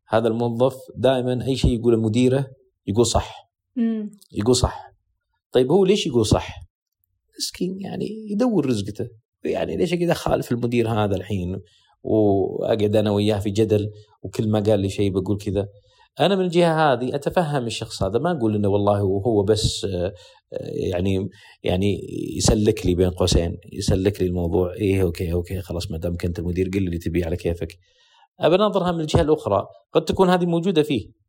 هذا 0.08 0.28
الموظف 0.28 0.76
دائما 0.96 1.46
أي 1.46 1.56
شيء 1.56 1.78
يقوله 1.78 2.00
مديره 2.00 2.46
يقول 2.86 3.06
صح. 3.06 3.50
مم. 3.76 4.10
يقول 4.32 4.56
صح. 4.56 4.92
طيب 5.52 5.72
هو 5.72 5.84
ليش 5.84 6.06
يقول 6.06 6.26
صح؟ 6.26 6.56
مسكين 7.38 7.80
يعني 7.80 8.06
يدور 8.30 8.66
رزقته. 8.66 9.08
يعني 9.44 9.76
ليش 9.76 9.92
اقعد 9.92 10.10
اخالف 10.10 10.52
المدير 10.52 10.88
هذا 10.88 11.16
الحين؟ 11.16 11.60
وأقعد 12.02 12.96
أنا 12.96 13.10
وياه 13.10 13.38
في 13.38 13.50
جدل 13.50 13.90
وكل 14.22 14.48
ما 14.48 14.60
قال 14.60 14.80
لي 14.80 14.88
شيء 14.88 15.10
بقول 15.10 15.38
كذا. 15.38 15.68
أنا 16.20 16.36
من 16.36 16.44
الجهة 16.44 16.92
هذه 16.92 17.14
أتفهم 17.14 17.66
الشخص 17.66 18.02
هذا 18.02 18.18
ما 18.18 18.30
أقول 18.30 18.54
إنه 18.54 18.68
والله 18.68 19.04
وهو 19.04 19.42
بس 19.42 19.86
يعني 20.90 21.28
يعني 21.62 22.00
يسلك 22.36 22.86
لي 22.86 22.94
بين 22.94 23.10
قوسين 23.10 23.56
يسلك 23.72 24.20
لي 24.20 24.26
الموضوع. 24.26 24.72
إيه 24.74 25.02
okay 25.02 25.32
okay 25.32 25.60
خلاص 25.60 25.90
ما 25.90 25.98
دام 25.98 26.16
كنت 26.16 26.38
المدير 26.38 26.68
قل 26.68 26.80
لي 26.80 26.86
اللي 26.86 26.98
تبيه 26.98 27.24
على 27.24 27.36
كيفك. 27.36 27.78
أبى 28.40 28.54
انظرها 28.54 28.92
من 28.92 29.00
الجهة 29.00 29.20
الأخرى. 29.20 29.66
قد 29.92 30.04
تكون 30.04 30.30
هذه 30.30 30.46
موجودة 30.46 30.82
فيه. 30.82 31.19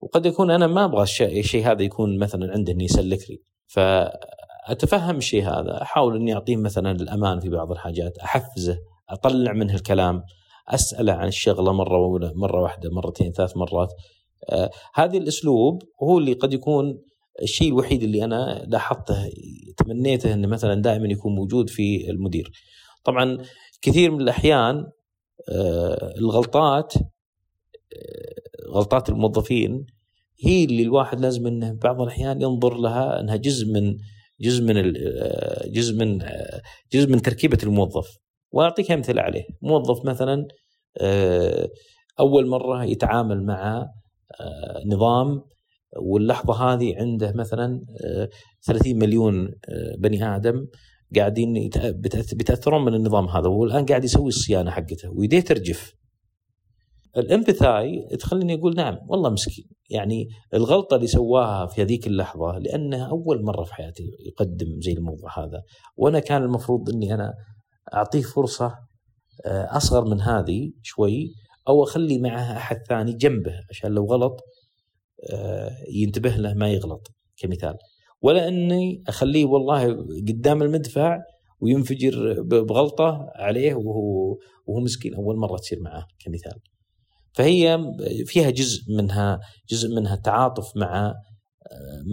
وقد 0.00 0.26
يكون 0.26 0.50
أنا 0.50 0.66
ما 0.66 0.84
أبغى 0.84 1.02
الشيء, 1.02 1.66
هذا 1.70 1.82
يكون 1.82 2.18
مثلا 2.18 2.52
عنده 2.52 2.72
انه 2.72 2.84
يسلك 2.84 3.30
لي 3.30 3.38
ف 3.66 3.78
اتفهم 4.68 5.16
الشيء 5.16 5.42
هذا 5.42 5.82
أحاول 5.82 6.16
إني 6.16 6.34
أعطيه 6.34 6.56
مثلا 6.56 6.90
الأمان 6.90 7.40
في 7.40 7.48
بعض 7.48 7.72
الحاجات 7.72 8.18
أحفزه 8.18 8.78
أطلع 9.10 9.52
منه 9.52 9.74
الكلام 9.74 10.22
أسأله 10.68 11.12
عن 11.12 11.28
الشغلة 11.28 11.72
مرة 11.72 12.32
مرة 12.34 12.62
واحدة 12.62 12.90
مرتين 12.90 13.32
ثلاث 13.32 13.56
مرات 13.56 13.88
آه 14.50 14.70
هذا 14.94 15.18
الأسلوب 15.18 15.82
هو 16.02 16.18
اللي 16.18 16.32
قد 16.32 16.52
يكون 16.52 16.98
الشيء 17.42 17.68
الوحيد 17.68 18.02
اللي 18.02 18.24
أنا 18.24 18.64
لاحظته 18.68 19.30
تمنيته 19.76 20.32
إنه 20.34 20.48
مثلا 20.48 20.82
دائما 20.82 21.08
يكون 21.08 21.34
موجود 21.34 21.70
في 21.70 22.10
المدير. 22.10 22.50
طبعا 23.04 23.38
كثير 23.82 24.10
من 24.10 24.20
الأحيان 24.20 24.86
آه 25.52 26.14
الغلطات 26.18 26.94
غلطات 28.70 29.08
الموظفين 29.08 29.86
هي 30.44 30.64
اللي 30.64 30.82
الواحد 30.82 31.20
لازم 31.20 31.46
إنه 31.46 31.72
بعض 31.72 32.00
الأحيان 32.00 32.42
ينظر 32.42 32.74
لها 32.74 33.20
إنها 33.20 33.36
جزء 33.36 33.72
من 33.72 33.96
جزء 34.40 34.64
من 34.64 34.92
جزء 35.66 35.96
من 35.96 36.18
جزء 36.92 37.10
من 37.10 37.22
تركيبة 37.22 37.58
الموظف. 37.62 38.18
وأعطيك 38.52 38.90
أمثلة 38.90 39.22
عليه. 39.22 39.44
موظف 39.62 40.04
مثلا 40.04 40.48
أول 42.20 42.46
مرة 42.46 42.84
يتعامل 42.84 43.46
مع 43.46 43.86
نظام 44.86 45.42
واللحظة 45.96 46.54
هذه 46.54 46.96
عنده 46.96 47.32
مثلا 47.32 47.80
30 48.62 48.92
آه، 48.94 48.98
مليون 48.98 49.48
بني 49.98 50.36
آدم 50.36 50.66
قاعدين 51.16 51.70
بيتاثرون 52.32 52.84
من 52.84 52.94
النظام 52.94 53.28
هذا 53.28 53.48
والآن 53.48 53.86
قاعد 53.86 54.04
يسوي 54.04 54.28
الصيانة 54.28 54.70
حقته 54.70 55.10
ويديه 55.10 55.40
ترجف. 55.40 55.94
الامبثاي 57.18 58.08
تخليني 58.18 58.54
أقول 58.54 58.74
نعم 58.74 58.98
والله 59.08 59.30
مسكين 59.30 59.64
يعني 59.90 60.28
الغلطة 60.54 60.96
اللي 60.96 61.06
سواها 61.06 61.66
في 61.66 61.82
هذيك 61.82 62.06
اللحظة 62.06 62.58
لأنها 62.58 63.10
أول 63.10 63.44
مرة 63.44 63.64
في 63.64 63.74
حياتي 63.74 64.02
يقدم 64.26 64.80
زي 64.80 64.92
الموضوع 64.92 65.38
هذا 65.38 65.62
وأنا 65.96 66.18
كان 66.18 66.42
المفروض 66.42 66.90
إني 66.90 67.14
أنا 67.14 67.34
أعطيه 67.94 68.22
فرصة 68.22 68.74
آه، 69.46 69.76
أصغر 69.76 70.04
من 70.04 70.20
هذه 70.20 70.72
شوي 70.82 71.32
أو 71.68 71.84
أخلي 71.84 72.18
معه 72.18 72.56
أحد 72.56 72.76
ثاني 72.88 73.12
جنبه 73.12 73.52
عشان 73.70 73.90
لو 73.90 74.04
غلط 74.04 74.40
آه، 75.32 75.70
ينتبه 75.94 76.36
له 76.36 76.54
ما 76.54 76.70
يغلط 76.70 77.08
كمثال 77.36 77.74
ولا 78.22 78.48
إني 78.48 79.02
أخليه 79.08 79.44
والله 79.44 79.92
قدام 80.28 80.62
المدفع 80.62 81.18
وينفجر 81.60 82.42
بغلطة 82.42 83.30
عليه 83.34 83.74
وهو 83.74 84.36
وهو 84.66 84.80
مسكين 84.80 85.14
أول 85.14 85.36
مرة 85.36 85.56
تصير 85.56 85.80
معاه 85.80 86.06
كمثال. 86.24 86.60
فهي 87.38 87.78
فيها 88.26 88.50
جزء 88.50 88.82
منها 88.96 89.40
جزء 89.68 89.96
منها 89.96 90.16
تعاطف 90.16 90.76
مع 90.76 91.14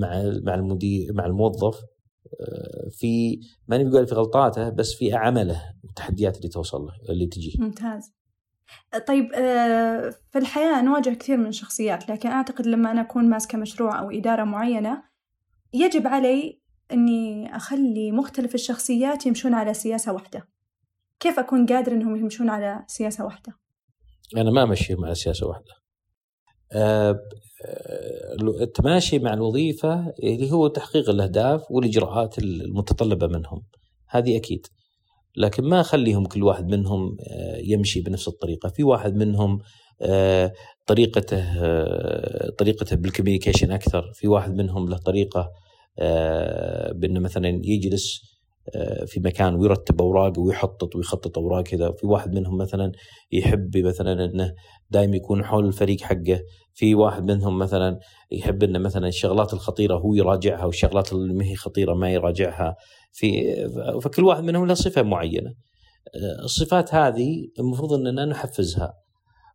مع 0.02 0.40
مع 0.44 0.56
المدير 0.56 1.14
مع 1.14 1.26
الموظف 1.26 1.80
في 2.92 3.40
ما 3.68 3.78
نقول 3.78 4.08
في 4.08 4.16
غلطاته 4.16 4.70
بس 4.70 4.94
في 4.94 5.14
عمله 5.14 5.62
والتحديات 5.84 6.38
اللي 6.38 6.50
توصل 6.50 6.82
له 6.82 6.94
اللي 7.10 7.26
تجي 7.26 7.58
ممتاز. 7.60 8.14
طيب 9.08 9.32
في 10.32 10.38
الحياة 10.38 10.82
نواجه 10.82 11.10
كثير 11.10 11.38
من 11.38 11.48
الشخصيات 11.48 12.10
لكن 12.10 12.30
أعتقد 12.30 12.68
لما 12.68 12.92
أنا 12.92 13.02
أكون 13.02 13.30
ماسكة 13.30 13.58
مشروع 13.58 14.00
أو 14.00 14.12
إدارة 14.12 14.44
معينة 14.44 15.04
يجب 15.74 16.08
علي 16.08 16.62
أني 16.92 17.56
أخلي 17.56 18.12
مختلف 18.12 18.56
الشخصيات 18.56 19.26
يمشون 19.26 19.54
على 19.54 19.74
سياسة 19.74 20.14
واحدة. 20.14 20.48
كيف 21.20 21.40
أكون 21.40 21.66
قادر 21.66 21.92
أنهم 21.92 22.16
يمشون 22.16 22.50
على 22.50 22.84
سياسة 22.88 23.26
واحدة؟ 23.26 23.65
أنا 24.38 24.52
ما 24.52 24.64
امشي 24.64 24.96
مع 24.96 25.14
سياسة 25.14 25.48
واحدة. 25.48 25.74
آه، 26.72 27.20
التماشي 28.62 29.20
مع 29.20 29.34
الوظيفة 29.34 30.14
اللي 30.24 30.52
هو 30.52 30.68
تحقيق 30.68 31.10
الأهداف 31.10 31.72
والإجراءات 31.72 32.40
المتطلبة 32.40 33.28
منهم. 33.28 33.64
هذه 34.10 34.38
أكيد. 34.38 34.68
لكن 35.38 35.64
ما 35.64 35.82
أخليهم 35.82 36.26
كل 36.26 36.44
واحد 36.44 36.68
منهم 36.68 37.18
آه، 37.32 37.58
يمشي 37.64 38.02
بنفس 38.02 38.28
الطريقة. 38.28 38.70
في 38.70 38.84
واحد 38.84 39.16
منهم 39.16 39.60
آه، 40.02 40.54
طريقته 40.86 41.44
طريقته 42.50 42.96
بالكوميونيكيشن 42.96 43.72
أكثر. 43.72 44.12
في 44.14 44.28
واحد 44.28 44.54
منهم 44.56 44.90
له 44.90 44.98
طريقة 44.98 45.52
بأنه 46.92 47.20
مثلا 47.20 47.62
يجلس 47.64 48.22
آه، 48.22 48.35
في 49.08 49.20
مكان 49.20 49.56
ويرتب 49.56 50.02
اوراقه 50.02 50.42
ويحطط 50.42 50.96
ويخطط 50.96 51.38
أوراق 51.38 51.64
كذا. 51.64 51.92
في 51.92 52.08
واحد 52.08 52.34
منهم 52.34 52.58
مثلا 52.58 52.92
يحب 53.32 53.78
مثلا 53.78 54.26
إنه 54.26 54.54
دائما 54.90 55.16
يكون 55.16 55.46
حول 55.46 55.66
الفريق 55.66 56.02
حقه. 56.02 56.42
في 56.74 56.96
واحد 56.96 57.32
منهم 57.32 57.60
مثلا 57.60 58.00
يحب 58.32 58.64
إنه 58.64 58.80
مثلا 58.80 59.08
الشغلات 59.08 59.54
الخطيرة 59.54 59.98
هو 59.98 60.14
يراجعها 60.14 60.66
والشغلات 60.66 61.14
اللي 61.14 61.34
ما 61.34 61.46
هي 61.46 61.56
خطيرة 61.56 61.94
ما 61.94 62.14
يراجعها. 62.14 62.76
في 63.12 63.56
فكل 64.04 64.24
واحد 64.24 64.44
منهم 64.44 64.66
له 64.66 64.74
صفة 64.74 65.02
معينة. 65.02 65.54
آه، 66.16 66.44
الصفات 66.44 66.94
هذه 66.94 67.48
المفروض 67.60 67.94
اننا 67.94 68.26
نحفزها 68.26 68.94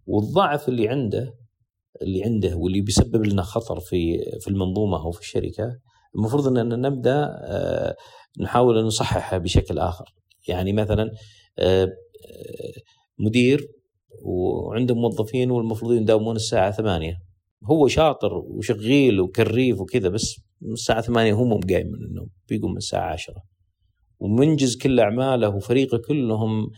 والضعف 0.06 0.68
اللي 0.68 0.88
عنده 0.88 1.34
اللي 2.02 2.24
عنده 2.24 2.56
واللي 2.56 2.80
بيسبب 2.80 3.26
لنا 3.26 3.42
خطر 3.42 3.80
في 3.80 4.18
في 4.40 4.48
المنظومة 4.48 5.04
أو 5.04 5.10
في 5.10 5.20
الشركة 5.20 5.78
المفروض 6.14 6.46
اننا 6.46 6.88
نبدأ 6.88 7.24
آه، 7.42 7.96
نحاول 8.40 8.78
أن 8.78 8.84
نصححها 8.84 9.38
بشكل 9.38 9.78
آخر. 9.78 10.04
يعني 10.48 10.72
مثلا 10.72 11.10
آه، 11.58 11.84
آه، 11.84 11.88
مدير 13.18 13.66
وعنده 14.22 14.94
موظفين 14.94 15.50
والمفروض 15.50 15.92
يداومون 15.92 16.36
الساعة 16.36 16.70
8 16.70 17.12
هو 17.64 17.88
شاطر 17.88 18.34
وشغيل 18.34 19.20
وكريف 19.20 19.80
وكذا 19.80 20.08
بس 20.08 20.40
الساعة 20.72 21.00
8 21.00 21.32
هو 21.32 21.44
مو 21.44 21.60
قايم 21.70 21.86
من 21.86 22.04
النوم 22.08 22.28
بيقوم 22.48 22.70
من 22.70 22.76
الساعة 22.76 23.12
10 23.12 23.34
ومنجز 24.18 24.76
كل 24.76 25.00
أعماله 25.00 25.48
وفريقه 25.48 25.98
كلهم 26.08 26.70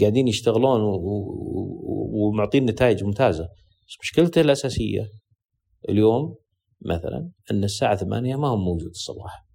قاعدين 0.00 0.28
يشتغلون 0.28 0.80
ومعطين 2.14 2.64
نتائج 2.64 3.04
ممتازة. 3.04 3.44
بس 3.88 3.96
مشكلته 4.02 4.40
الأساسية 4.40 5.08
اليوم 5.88 6.34
مثلا 6.86 7.30
أن 7.50 7.64
الساعة 7.64 7.96
8 7.96 8.36
ما 8.36 8.48
هو 8.48 8.56
موجود 8.56 8.90
الصباح. 8.90 9.46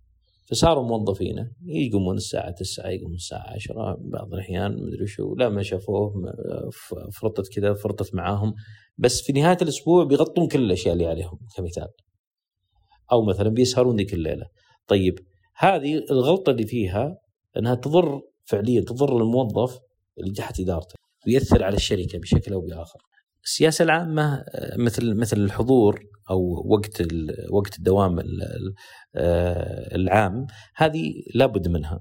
فصاروا 0.49 0.84
موظفينه 0.84 1.51
يقومون 1.65 2.15
الساعة 2.17 2.51
9 2.51 2.89
يقومون 2.89 3.15
الساعة 3.15 3.53
10 3.55 3.97
بعض 3.99 4.34
الأحيان 4.34 4.71
مدري 4.71 5.07
شو 5.07 5.36
لا 5.36 5.49
ما 5.49 5.63
شافوه 5.63 6.13
فرطت 7.13 7.53
كذا 7.53 7.73
فرطت 7.73 8.15
معاهم. 8.15 8.53
بس 8.97 9.21
في 9.21 9.34
نهاية 9.34 9.57
الأسبوع 9.61 10.03
بيغطون 10.03 10.47
كل 10.47 10.59
الأشياء 10.65 10.93
اللي 10.93 11.05
عليهم 11.05 11.39
كمثال. 11.55 11.88
أو 13.11 13.25
مثلا 13.25 13.49
بيسهرون 13.49 13.95
ذيك 13.95 14.13
الليلة. 14.13 14.45
طيب 14.88 15.19
هذه 15.57 16.03
الغلطة 16.11 16.49
اللي 16.49 16.67
فيها 16.67 17.17
أنها 17.57 17.75
تضر 17.75 18.21
فعليا 18.45 18.82
تضر 18.82 19.17
الموظف 19.17 19.80
اللي 20.19 20.34
تحت 20.34 20.59
إدارته 20.59 20.95
ويأثر 21.28 21.63
على 21.63 21.75
الشركة 21.75 22.19
بشكل 22.19 22.53
أو 22.53 22.61
بآخر. 22.61 22.99
السياسة 23.48 23.84
العامة 23.84 24.43
مثل 24.78 25.16
مثل 25.16 25.38
الحضور 25.38 26.04
أو 26.30 26.64
وقت 26.66 27.04
وقت 27.52 27.78
الدوام 27.78 28.20
آه، 29.16 29.95
العام 29.95 30.48
هذه 30.76 31.14
لابد 31.36 31.68
منها. 31.68 32.00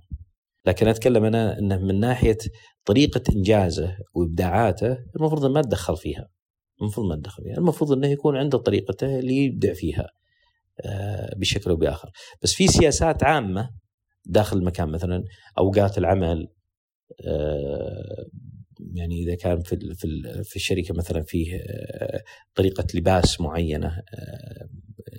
لكن 0.65 0.89
أتكلم 0.89 1.25
أنا 1.25 1.59
إنه 1.59 1.79
من 1.79 2.01
ناحية 2.01 2.39
طريقة 2.85 3.23
إنجازه 3.37 3.97
وإبداعاته 4.15 4.99
المفروض 5.17 5.47
ما 5.47 5.61
اتدخل 5.61 5.97
فيها. 5.97 6.29
المفروض 6.81 7.07
ما 7.09 7.15
اتدخل 7.15 7.43
فيها. 7.43 7.59
المفروض 7.59 7.93
إنه 7.93 8.07
يكون 8.07 8.37
عنده 8.37 8.59
طريقته 8.59 9.19
اللي 9.19 9.37
يبدع 9.37 9.73
فيها 9.73 10.07
آه، 10.85 11.35
بشكل 11.37 11.71
أو 11.71 11.77
بآخر. 11.77 12.11
بس 12.43 12.55
في 12.55 12.67
سياسات 12.67 13.25
عامة 13.25 13.71
داخل 14.25 14.57
المكان 14.57 14.89
مثلا 14.89 15.25
أوقات 15.59 15.99
العمل 15.99 16.47
آه، 17.27 18.27
يعني 18.95 19.23
إذا 19.23 19.35
كان 19.35 19.63
في 19.63 19.95
في 19.95 20.23
في 20.45 20.57
الشركة 20.57 20.95
مثلا 20.95 21.23
فيه 21.23 21.57
آه، 21.57 22.23
طريقة 22.55 22.87
لباس 22.95 23.41
معينة 23.41 23.89
آه، 23.89 24.69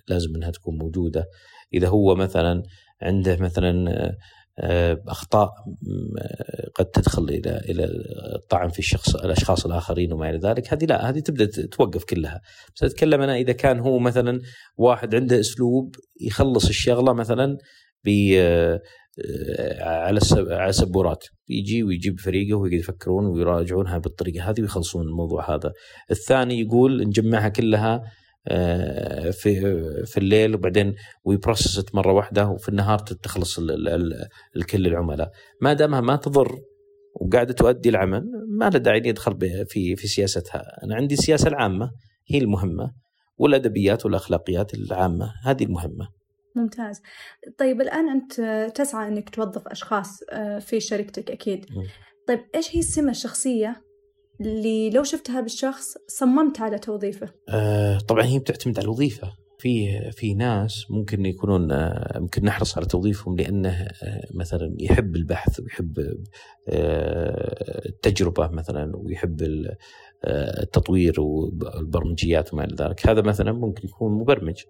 لازم 0.07 0.35
إنها 0.35 0.51
تكون 0.51 0.77
موجودة. 0.77 1.25
إذا 1.73 1.87
هو 1.87 2.15
مثلا 2.15 2.63
عنده 3.01 3.37
مثلا 3.37 3.93
آه، 4.59 5.03
أخطاء 5.07 5.49
قد 6.75 6.85
تدخل 6.85 7.23
إلى 7.23 7.57
إلى 7.69 7.85
الطعن 8.35 8.69
في 8.69 8.79
الشخص 8.79 9.15
الأشخاص 9.15 9.65
الآخرين 9.65 10.13
وما 10.13 10.29
إلى 10.29 10.37
ذلك 10.37 10.73
هذه 10.73 10.85
لا 10.85 11.09
هذه 11.09 11.19
تبدأ 11.19 11.67
توقف 11.67 12.03
كلها. 12.03 12.41
بس 12.75 12.83
أتكلم 12.83 13.21
أنا 13.21 13.35
إذا 13.35 13.53
كان 13.53 13.79
هو 13.79 13.99
مثلا 13.99 14.41
واحد 14.77 15.15
عنده 15.15 15.39
أسلوب 15.39 15.95
يخلص 16.21 16.67
الشغلة 16.67 17.13
مثلا 17.13 17.57
على 19.81 20.19
السبورات 20.69 21.23
يجي 21.49 21.83
ويجيب 21.83 22.19
فريقه 22.19 22.57
ويقعد 22.57 22.79
يفكرون 22.79 23.25
ويراجعونها 23.25 23.97
بالطريقة 23.97 24.49
هذه 24.49 24.61
ويخلصون 24.61 25.07
الموضوع 25.07 25.55
هذا. 25.55 25.71
الثاني 26.11 26.59
يقول 26.59 27.07
نجمعها 27.07 27.49
كلها 27.49 28.01
آه، 28.49 29.29
في 29.29 29.61
في 30.05 30.17
الليل 30.17 30.55
وبعدين 30.55 30.95
وي 31.23 31.37
process 31.37 31.82
it 31.82 31.95
مرة 31.95 32.13
واحدة 32.13 32.47
وفي 32.47 32.69
النهار 32.69 32.99
تخلص 32.99 33.59
الكل 34.55 34.87
العملاء. 34.87 35.31
ما 35.61 35.73
دامها 35.73 36.01
ما 36.01 36.15
تضر 36.15 36.55
وقاعدة 37.21 37.53
تؤدي 37.53 37.89
العمل 37.89 38.23
ما 38.59 38.69
له 38.69 38.79
داعي 38.79 39.01
يدخل 39.05 39.37
في 39.69 39.95
في 39.95 40.07
سياستها، 40.07 40.63
أنا 40.83 40.95
عندي 40.95 41.13
السياسة 41.13 41.47
العامة 41.47 41.91
هي 42.29 42.37
المهمة 42.37 42.91
والأدبيات 43.37 44.05
والأخلاقيات 44.05 44.73
العامة 44.73 45.33
هذه 45.43 45.63
المهمة. 45.63 46.07
ممتاز. 46.57 47.01
طيب 47.57 47.81
الآن 47.81 48.09
أنت 48.09 48.33
تسعى 48.75 49.07
أنك 49.07 49.29
توظف 49.29 49.67
أشخاص 49.67 50.19
آه، 50.31 50.59
في 50.59 50.79
شركتك 50.79 51.31
أكيد. 51.31 51.65
طيب 52.27 52.39
إيش 52.55 52.75
هي 52.75 52.79
السمة 52.79 53.11
الشخصية 53.11 53.81
اللي 54.41 54.89
لو 54.89 55.03
شفتها 55.03 55.41
بالشخص 55.41 55.93
صممت 56.07 56.61
على 56.61 56.79
توظيفه؟ 56.79 57.29
آه 57.49 57.97
طبعا 57.97 58.23
هي 58.23 58.39
بتعتمد 58.39 58.77
على 58.77 58.85
الوظيفة. 58.85 59.33
في 59.59 60.01
في 60.11 60.33
ناس 60.33 60.91
ممكن 60.91 61.25
يكونون 61.25 61.71
آه، 61.71 62.19
ممكن 62.19 62.45
نحرص 62.45 62.77
على 62.77 62.85
توظيفهم 62.85 63.35
لأنه 63.35 63.87
آه، 64.03 64.27
مثلا 64.33 64.75
يحب 64.79 65.15
البحث 65.15 65.59
ويحب 65.59 66.17
التجربة 67.85 68.47
مثلا 68.47 68.91
ويحب 68.95 69.41
التطوير 70.27 71.21
والبرمجيات 71.21 72.53
وما 72.53 72.63
إلى 72.63 72.75
ذلك. 72.75 73.07
هذا 73.07 73.21
مثلا 73.21 73.51
ممكن 73.51 73.87
يكون 73.87 74.11
مبرمج. 74.11 74.61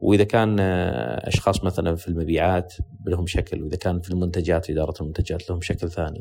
وإذا 0.00 0.24
كان 0.24 0.60
آه، 0.60 1.28
أشخاص 1.28 1.64
مثلا 1.64 1.96
في 1.96 2.08
المبيعات 2.08 2.74
لهم 3.06 3.26
شكل 3.26 3.62
وإذا 3.62 3.76
كان 3.76 4.00
في 4.00 4.10
المنتجات 4.10 4.70
إدارة 4.70 4.94
المنتجات 5.00 5.50
لهم 5.50 5.60
شكل 5.60 5.90
ثاني 5.90 6.20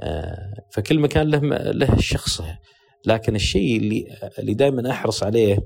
آه، 0.00 0.54
فكل 0.72 0.98
مكان 0.98 1.28
له 1.30 1.40
له 1.72 1.96
شخصه. 2.00 2.58
لكن 3.06 3.34
الشيء 3.34 3.76
اللي 3.76 4.06
اللي 4.38 4.54
دائما 4.54 4.90
أحرص 4.90 5.22
عليه 5.22 5.58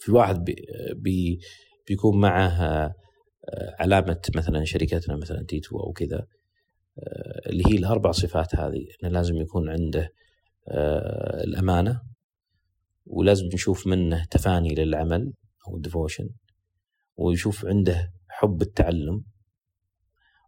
في 0.00 0.12
واحد 0.12 0.44
بي 0.44 0.66
بي 0.94 1.38
بيكون 1.88 2.20
معه 2.20 2.48
آه، 2.48 2.94
علامة 3.78 4.20
مثلا 4.36 4.64
شركتنا 4.64 5.16
مثلا 5.16 5.44
تيتو 5.48 5.80
أو 5.80 5.92
كذا 5.92 6.26
اللي 7.46 7.64
هي 7.66 7.78
الأربع 7.78 8.10
صفات 8.12 8.56
هذه. 8.56 8.86
انه 9.02 9.12
لازم 9.12 9.36
يكون 9.36 9.70
عنده 9.70 10.12
الأمانة 11.44 12.00
ولازم 13.06 13.46
نشوف 13.54 13.86
منه 13.86 14.24
تفاني 14.30 14.74
للعمل. 14.74 15.32
أو 15.68 15.76
ال 15.76 15.82
devotion 15.82 16.28
ويشوف 17.16 17.66
عنده 17.66 18.12
حب 18.28 18.62
التعلم 18.62 19.24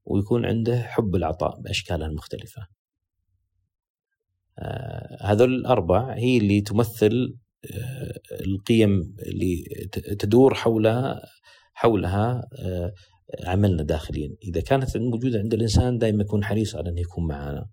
ويكون 0.05 0.47
عنده 0.47 0.83
حب 0.83 1.17
العطاء 1.17 1.61
باشكالها 1.61 2.07
المختلفه. 2.07 2.67
آه 4.59 5.19
هذول 5.21 5.55
الأربع 5.55 6.15
هي 6.15 6.37
اللي 6.39 6.61
تمثل 6.61 7.37
آه 7.75 8.21
القيم 8.47 9.17
اللي 9.27 9.65
تدور 10.19 10.55
حولها 10.55 11.21
حولها 11.75 12.49
آه 12.59 12.93
عملنا 13.47 13.83
داخليا، 13.83 14.37
إذا 14.43 14.61
كانت 14.61 14.97
موجودة 14.97 15.39
عند 15.39 15.55
الإنسان 15.55 15.99
دائما 15.99 16.23
يكون 16.23 16.45
حريص 16.45 16.77
على 16.77 16.91
انه 16.91 17.01
يكون 17.01 17.27
معنا. 17.27 17.67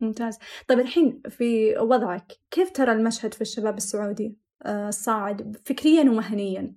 ممتاز، 0.00 0.38
طيب 0.68 0.78
الحين 0.78 1.22
في 1.28 1.78
وضعك 1.78 2.32
كيف 2.50 2.70
ترى 2.70 2.92
المشهد 2.92 3.34
في 3.34 3.40
الشباب 3.40 3.76
السعودي؟ 3.76 4.38
آه، 4.62 4.90
فكريا 5.64 6.02
ومهنيا. 6.02 6.76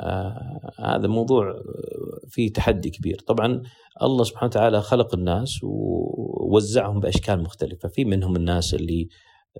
آه 0.00 0.60
هذا 0.78 1.08
موضوع 1.08 1.50
آه، 1.50 2.28
فيه 2.28 2.52
تحدي 2.52 2.90
كبير. 2.90 3.18
طبعا 3.26 3.62
الله 4.02 4.24
سبحانه 4.24 4.46
وتعالى 4.46 4.80
خلق 4.80 5.14
الناس 5.14 5.60
ووزعهم 5.62 7.00
بأشكال 7.00 7.42
مختلفة. 7.42 7.88
في 7.88 8.04
منهم 8.04 8.36
الناس 8.36 8.74
اللي 8.74 9.08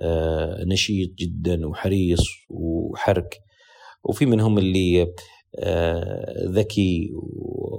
آه 0.02 0.64
نشيط 0.64 1.10
جدا 1.14 1.66
وحريص 1.66 2.22
وحرك 2.48 3.40
وفي 4.04 4.26
منهم 4.26 4.58
اللي 4.58 5.12
آه 5.58 6.48
ذكي 6.48 7.10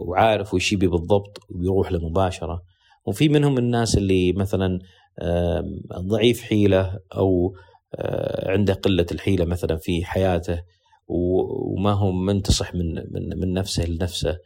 وعارف 0.07 0.53
وش 0.53 0.73
يبي 0.73 0.87
بالضبط 0.87 1.39
ويروح 1.49 1.91
له 1.91 2.09
مباشرة 2.09 2.61
وفي 3.05 3.29
منهم 3.29 3.57
الناس 3.57 3.97
اللي 3.97 4.33
مثلا 4.33 4.79
ضعيف 5.97 6.41
حيلة 6.41 6.99
أو 7.15 7.55
عنده 8.45 8.73
قلة 8.73 9.05
الحيلة 9.11 9.45
مثلا 9.45 9.77
في 9.77 10.05
حياته 10.05 10.61
وما 11.07 11.91
هو 11.91 12.11
منتصح 12.11 12.75
من 12.75 12.95
من 12.95 13.39
من 13.39 13.53
نفسه 13.53 13.85
لنفسه 13.85 14.37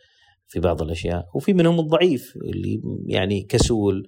في 0.47 0.59
بعض 0.59 0.81
الأشياء. 0.81 1.25
وفي 1.35 1.53
منهم 1.53 1.79
الضعيف 1.79 2.33
اللي 2.35 2.81
يعني 3.07 3.41
كسول 3.41 4.07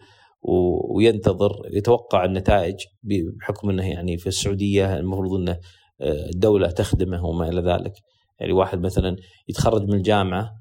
وينتظر 0.96 1.52
يتوقع 1.72 2.26
النتائج 2.26 2.76
بحكم 3.04 3.70
إنه 3.70 3.90
يعني 3.90 4.18
في 4.18 4.28
السعودية 4.28 4.98
المفروض 4.98 5.34
إنه 5.40 5.60
آه، 6.02 6.30
الدولة 6.34 6.68
تخدمه 6.68 7.26
وما 7.26 7.50
إلى 7.50 7.62
ذلك. 7.62 7.94
يعني 8.40 8.54
واحد 8.54 8.80
مثلا 8.80 9.16
يتخرج 9.48 9.82
من 9.82 9.94
الجامعة 9.94 10.52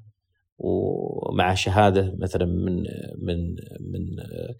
ومع 0.57 1.53
شهادة 1.53 2.15
مثلا 2.19 2.45
من 2.45 2.75
من 3.17 3.55
من 3.79 4.19
آه، 4.19 4.55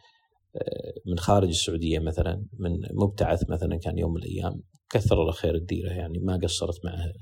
من 1.05 1.19
خارج 1.19 1.47
السعودية 1.47 1.99
مثلا 1.99 2.45
من 2.59 2.71
مبتعث 2.93 3.49
مثلا 3.49 3.77
كان 3.77 3.97
يوم 3.97 4.13
من 4.13 4.17
الأيام 4.17 4.61
كثر 4.89 5.21
الله 5.21 5.31
خير 5.31 5.55
الديرة 5.55 5.89
يعني 5.89 6.19
ما 6.19 6.39
قصرت 6.43 6.85
معه. 6.85 7.13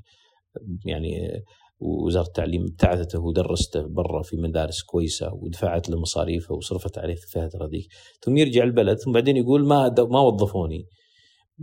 يعني 0.86 1.44
وزارة 1.80 2.28
التعليم 2.28 2.64
ابتعثته 2.64 3.20
ودرسته 3.20 3.82
برا 3.82 4.22
في 4.22 4.38
مدارس 4.38 4.84
كويسة 4.84 5.34
ودفعت 5.34 5.90
له 5.90 6.00
مصاريفه 6.00 6.56
وصرفت 6.56 6.98
عليه 6.98 7.16
في 7.16 7.24
الفترة 7.24 7.68
ذيك 7.68 7.88
ثم 8.22 8.38
يرجع 8.38 8.64
البلد 8.64 8.98
ثم 8.98 9.12
بعدين 9.12 9.38
يقول 9.38 9.68
ما 9.68 9.96
ما 9.98 10.20
وظفوني. 10.20 10.86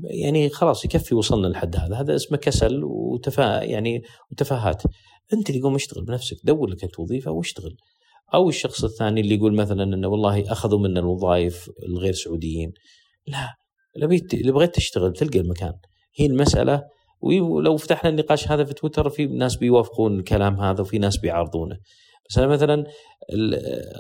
يعني 0.05 0.49
خلاص 0.49 0.85
يكفي 0.85 1.15
وصلنا 1.15 1.47
لحد 1.47 1.77
هذا. 1.77 1.97
هذا 1.97 2.15
اسمه 2.15 2.39
كسل 2.39 2.85
وتفا 2.85 3.63
يعني 3.63 4.03
وتفاهات. 4.33 4.83
أنت 5.33 5.51
اللي 5.51 5.61
قوم 5.61 5.75
اشتغل 5.75 6.05
بنفسك 6.05 6.37
دور 6.45 6.69
لك 6.69 6.85
انت 6.85 7.01
وظيفه 7.01 7.31
واشتغل. 7.31 7.77
أو 8.35 8.49
الشخص 8.49 8.85
الثاني 8.85 9.21
اللي 9.21 9.35
يقول 9.35 9.55
مثلا 9.55 9.83
إنه 9.83 10.09
والله 10.09 10.53
أخذوا 10.53 10.79
منا 10.79 11.01
الوظائف 11.01 11.71
الغير 11.89 12.13
سعوديين. 12.13 12.73
لا 13.27 13.55
اللي 13.97 14.53
بغيت 14.53 14.75
تشتغل 14.75 15.13
تلقى 15.13 15.39
المكان. 15.39 15.73
هي 16.17 16.27
المسألة 16.27 16.83
ولو 17.21 17.77
فتحنا 17.77 18.11
النقاش 18.11 18.49
هذا 18.49 18.65
في 18.65 18.75
تويتر 18.75 19.11
في 19.11 19.27
ناس 19.27 19.57
بيوافقون 19.57 20.19
الكلام 20.19 20.61
هذا 20.61 20.81
وفي 20.81 20.99
ناس 20.99 21.17
بيعارضونه. 21.17 21.77
بس 22.31 22.39
أنا 22.39 22.47
مثلا 22.47 22.85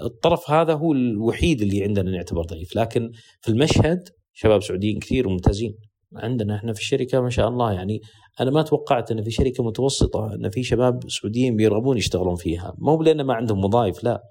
الطرف 0.04 0.50
هذا 0.50 0.74
هو 0.74 0.92
الوحيد 0.92 1.62
اللي 1.62 1.84
عندنا 1.84 2.10
نعتبر 2.10 2.42
ضعيف. 2.42 2.76
لكن 2.76 3.10
في 3.40 3.48
المشهد 3.48 4.08
شباب 4.32 4.62
سعوديين 4.62 4.98
كثير 4.98 5.28
وممتازين. 5.28 5.74
عندنا 6.16 6.56
إحنا 6.56 6.72
في 6.72 6.80
الشركة 6.80 7.20
ما 7.20 7.30
شاء 7.30 7.48
الله. 7.48 7.72
يعني 7.72 8.00
أنا 8.40 8.50
ما 8.50 8.62
توقعت 8.62 9.10
إن 9.10 9.22
في 9.22 9.30
شركة 9.30 9.64
متوسطة 9.64 10.34
إن 10.34 10.50
في 10.50 10.62
شباب 10.62 11.00
سعوديين 11.08 11.56
بيرغبون 11.56 11.96
يشتغلون 11.96 12.34
فيها. 12.34 12.74
مو 12.78 13.02
لأن 13.02 13.20
ما 13.22 13.34
عندهم 13.34 13.64
وظائف 13.64 14.04
لا. 14.04 14.22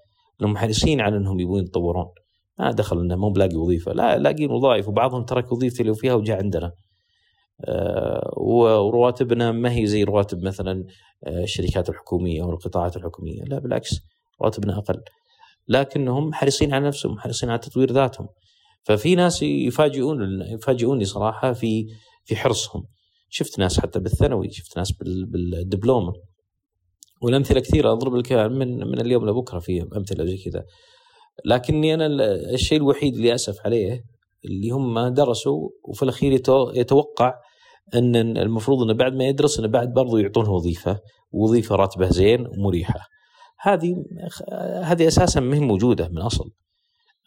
انهم 0.41 0.57
حريصين 0.57 1.01
على 1.01 1.17
إنهم 1.17 1.39
يبون 1.39 1.63
يتطورون. 1.63 2.05
ما 2.59 2.71
دخل 2.71 2.99
إنه 2.99 3.15
مو 3.15 3.29
بلاقي 3.29 3.55
وظيفة. 3.55 3.93
لا 3.93 4.17
لاقين 4.17 4.51
وظائف 4.51 4.88
وبعضهم 4.88 5.23
ترك 5.23 5.51
وظيفته 5.51 5.82
اللي 5.82 5.95
فيها 5.95 6.13
وجاء 6.13 6.38
عندنا. 6.38 6.71
آه 7.65 8.34
ورواتبنا 8.38 9.51
ما 9.51 9.71
هي 9.71 9.86
زي 9.86 10.03
رواتب 10.03 10.43
مثلا 10.43 10.84
آه 11.23 11.43
الشركات 11.43 11.89
الحكومية 11.89 12.43
أو 12.43 12.49
القطاعات 12.49 12.97
الحكومية. 12.97 13.43
لا 13.43 13.59
بالعكس 13.59 13.99
رواتبنا 14.41 14.77
أقل. 14.77 15.01
لكنهم 15.67 16.34
حريصين 16.34 16.73
على 16.73 16.88
نفسهم 16.88 17.19
حريصين 17.19 17.49
على 17.49 17.59
تطوير 17.59 17.91
ذاتهم. 17.91 18.27
ففي 18.84 19.15
ناس 19.15 19.43
يفاجئون 19.43 20.41
يفاجئوني 20.41 21.05
صراحة 21.05 21.53
في 21.53 21.86
في 22.23 22.36
حرصهم. 22.36 22.84
شفت 23.29 23.59
ناس 23.59 23.79
حتى 23.79 23.99
بالثانوي 23.99 24.49
شفت 24.49 24.77
ناس 24.77 24.91
بالدبلومة. 25.01 26.13
والأمثلة 27.21 27.59
كثيرة 27.59 27.91
أضرب 27.91 28.15
لك 28.15 28.32
من 28.32 28.77
من 28.77 29.01
اليوم 29.01 29.29
لبكرة 29.29 29.59
في 29.59 29.88
أمثلة 29.97 30.25
زي 30.25 30.38
كذا. 30.38 30.63
لكني 31.45 31.93
أنا 31.93 32.05
الشيء 32.53 32.77
الوحيد 32.77 33.15
اللي 33.15 33.36
أسف 33.36 33.55
عليه 33.65 34.03
اللي 34.45 34.69
هم 34.69 35.07
درسوا 35.07 35.69
وفي 35.84 36.03
الأخير 36.03 36.32
يتوقع 36.73 37.34
أن 37.95 38.15
المفروض 38.15 38.82
أنه 38.82 38.93
بعد 38.93 39.13
ما 39.13 39.23
يدرس 39.27 39.59
أنه 39.59 39.67
بعد 39.67 39.93
برضه 39.93 40.19
يعطونه 40.19 40.51
وظيفة 40.51 40.99
وظيفه 41.32 41.75
راتبة 41.75 42.09
زين 42.09 42.47
ومريحة. 42.47 42.99
هذه 43.59 43.95
هذه 44.84 45.07
أساسا 45.07 45.39
ما 45.39 45.55
هي 45.55 45.59
موجودة 45.59 46.07
من 46.07 46.17
أصل. 46.17 46.51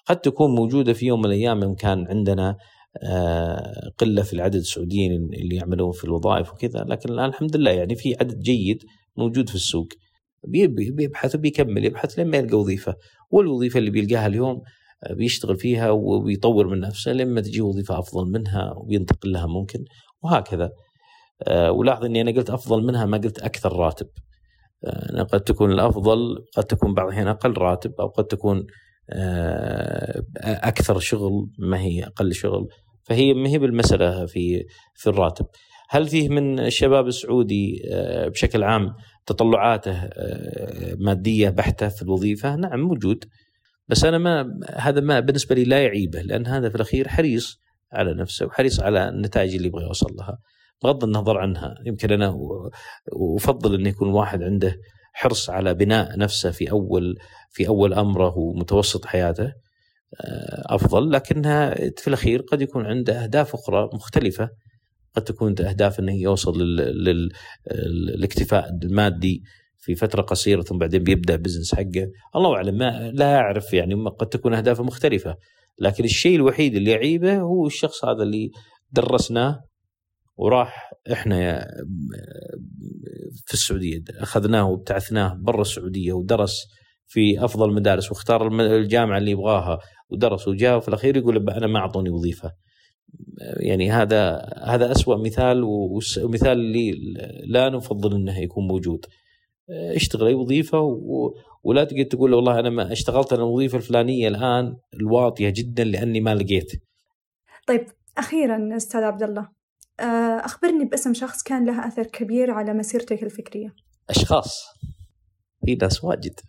قد 0.07 0.21
تكون 0.21 0.51
موجودة 0.55 0.93
في 0.93 1.07
يوم 1.07 1.21
من 1.21 1.27
الأيام 1.27 1.63
إن 1.63 1.75
كان 1.75 2.07
عندنا 2.09 2.57
آه، 3.03 3.91
قلة 3.99 4.23
في 4.23 4.33
العدد 4.33 4.55
السعوديين 4.55 5.13
اللي 5.13 5.57
يعملون 5.57 5.93
في 5.93 6.05
الوظائف 6.05 6.53
وكذا 6.53 6.85
لكن 6.89 7.13
الآن 7.13 7.29
الحمد 7.29 7.57
لله 7.57 7.71
يعني 7.71 7.95
في 7.95 8.15
عدد 8.21 8.39
جيد 8.41 8.83
موجود 9.17 9.49
في 9.49 9.55
السوق. 9.55 9.89
بيبحث 10.49 11.35
وبيكمل 11.35 11.85
يبحث 11.85 12.19
لما 12.19 12.37
يلقى 12.37 12.59
وظيفة. 12.59 12.95
والوظيفة 13.31 13.79
اللي 13.79 13.91
بيلقاها 13.91 14.27
اليوم 14.27 14.63
آه، 15.05 15.13
بيشتغل 15.15 15.57
فيها 15.57 15.91
وبيطور 15.91 16.67
من 16.69 16.81
نفسه 16.81 17.13
لما 17.13 17.41
تجي 17.41 17.61
وظيفة 17.61 17.99
أفضل 17.99 18.31
منها 18.31 18.73
وبينتقل 18.77 19.33
لها 19.33 19.47
ممكن 19.47 19.85
وهكذا. 20.23 20.71
آه، 21.49 21.73
ولاحظ 21.73 22.05
إني 22.05 22.21
أنا 22.21 22.31
قلت 22.31 22.51
أفضل 22.51 22.83
منها 22.87 23.07
ما 23.07 23.17
قلت 23.19 23.39
أكثر 23.39 23.77
راتب. 23.77 24.07
قد 25.33 25.41
تكون 25.41 25.73
الأفضل 25.73 26.45
قد 26.57 26.65
تكون 26.65 26.95
بعض 26.95 27.07
الأحيان 27.07 27.29
أقل 27.29 27.53
راتب 27.53 27.93
أو 28.01 28.07
قد 28.07 28.25
تكون 28.25 28.67
أكثر 30.39 30.99
شغل 30.99 31.49
ما 31.59 31.81
هي 31.81 32.05
أقل 32.05 32.35
شغل. 32.35 32.69
فهي 33.03 33.35
ما 33.35 33.49
هي 33.49 33.59
بالمسألة 33.59 34.27
في 34.27 34.65
في 34.95 35.07
الراتب. 35.07 35.47
هل 35.91 36.09
فيه 36.09 36.29
من 36.29 36.61
الشباب 36.61 37.07
السعودي 37.07 37.83
آه، 37.93 38.29
بشكل 38.29 38.63
عام 38.63 38.95
تطلعاته 39.27 39.93
آه، 39.93 40.97
مادية 40.99 41.49
بحتة 41.51 41.89
في 41.89 42.03
الوظيفة؟ 42.03 42.57
نعم 42.57 42.81
موجود. 42.81 43.25
بس 43.89 44.05
أنا 44.05 44.19
ما 44.19 44.61
هذا 44.75 45.01
ما 45.01 45.21
بالنسبة 45.21 45.55
لي 45.55 45.65
لا 45.65 45.83
يعيبه 45.83 46.23
لأن 46.23 46.47
هذا 46.47 46.69
في 46.69 46.75
الأخير 46.75 47.09
حريص 47.09 47.59
على 47.93 48.15
نفسه 48.15 48.47
وحريص 48.47 48.81
على 48.81 49.09
النتائج 49.09 49.55
اللي 49.55 49.69
يبغى 49.69 49.85
يوصل 49.85 50.17
لها 50.19 50.39
بغض 50.83 51.05
النظر 51.05 51.39
عنها. 51.39 51.75
يمكن 51.87 52.13
أنا 52.13 52.37
أفضل 53.37 53.75
انه 53.75 53.89
يكون 53.89 54.09
واحد 54.09 54.43
عنده 54.43 54.77
حرص 55.15 55.51
على 55.51 55.75
بناء 55.75 56.19
نفسه 56.19 56.51
في 56.51 56.71
أول 56.71 57.19
في 57.51 57.69
أول 57.69 57.95
أمره 57.95 58.39
ومتوسط 58.39 59.05
حياته 59.05 59.53
آه، 60.21 60.75
أفضل 60.75 61.11
لكنها 61.11 61.75
في 61.75 62.09
الأخير 62.09 62.43
قد 62.43 62.63
يكون 62.63 62.87
عنده 62.87 63.23
أهداف 63.23 63.55
أخرى 63.55 63.91
مختلفة. 63.95 64.51
قد 65.15 65.25
تكون 65.25 65.55
أهداف 65.61 66.01
إنه 66.01 66.15
يوصل 66.15 66.63
للاكتفاء 67.87 68.71
المادي 68.83 69.43
في 69.79 69.95
فترة 69.95 70.23
قصيرة 70.23 70.63
ثم 70.63 70.79
بعدين 70.79 71.03
بيبدأ 71.03 71.37
بزنس 71.37 71.75
حقه. 71.75 72.11
الله 72.37 72.55
أعلم 72.55 72.79
ما 72.79 73.11
لا 73.15 73.37
أعرف 73.37 73.73
يعني 73.75 73.95
قد 73.95 74.27
تكون 74.27 74.55
أهدافه 74.55 74.83
مختلفة. 74.83 75.37
لكن 75.79 76.05
الشيء 76.05 76.37
الوحيد 76.37 76.75
اللي 76.75 76.91
يعيبه 76.91 77.37
هو 77.37 77.67
الشخص 77.67 78.05
هذا 78.05 78.23
اللي 78.23 78.51
درسناه 78.93 79.61
وراح 80.37 80.91
إحنا 81.13 81.67
في 83.47 83.55
السعودية 83.55 84.03
أخذناه 84.19 84.71
وابتعثناه 84.71 85.35
برا 85.41 85.61
السعودية 85.61 86.13
ودرس 86.13 86.67
في 87.07 87.45
أفضل 87.45 87.73
مدارس 87.73 88.11
واختار 88.11 88.61
الجامعة 88.61 89.19
اللي 89.19 89.31
يبغاها 89.31 89.79
ودرس 90.11 90.49
وجاء 90.49 90.77
وفي 90.77 90.89
الأخير 90.89 91.17
يقول 91.17 91.51
أنا 91.51 91.67
ما 91.67 91.79
أعطوني 91.79 92.11
وظيفة. 92.11 92.53
يعني 93.61 93.91
هذا 93.91 94.41
هذا 94.65 94.93
اسوء 94.93 95.25
مثال 95.25 95.63
ومثال 95.65 96.53
اللي 96.53 96.93
لا 97.47 97.69
نفضل 97.69 98.15
إنه 98.15 98.39
يكون 98.39 98.67
موجود. 98.67 99.07
اشتغل 99.71 100.27
أي 100.27 100.35
وظيفة 100.35 100.81
ولا 101.63 101.85
تقدر 101.85 102.03
تقول 102.03 102.35
والله 102.35 102.59
أنا 102.59 102.71
ما 102.71 102.93
اشتغلت 102.93 103.33
أنا 103.33 103.43
الوظيفة 103.43 103.79
الفلانية 103.79 104.29
الآن 104.29 104.77
الواطية 104.95 105.53
جدا 105.57 105.85
لأني 105.85 106.21
ما 106.21 106.35
لقيت. 106.35 106.73
طيب 107.69 107.87
أخيرا 108.19 108.77
أستاذ 108.77 109.01
عبد 109.01 109.23
الله 109.23 109.49
آه، 110.01 110.45
أخبرني 110.45 110.85
باسم 110.85 111.15
شخص 111.15 111.43
كان 111.43 111.65
له 111.67 111.87
أثر 111.87 112.07
كبير 112.07 112.51
على 112.51 112.75
مسيرتك 112.75 113.23
الفكرية. 113.23 113.75
أشخاص 114.11 114.65
في 115.67 115.75
ناس 115.75 116.05
واجد. 116.05 116.41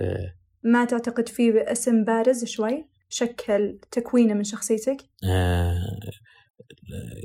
آه. 0.00 0.34
ما 0.62 0.84
تعتقد 0.84 1.28
في 1.28 1.72
اسم 1.72 2.04
بارز 2.04 2.44
شوي 2.44 2.88
شكل 3.08 3.78
تكوينه 3.90 4.34
من 4.34 4.44
شخصيتك؟ 4.44 4.96
آه 5.24 6.00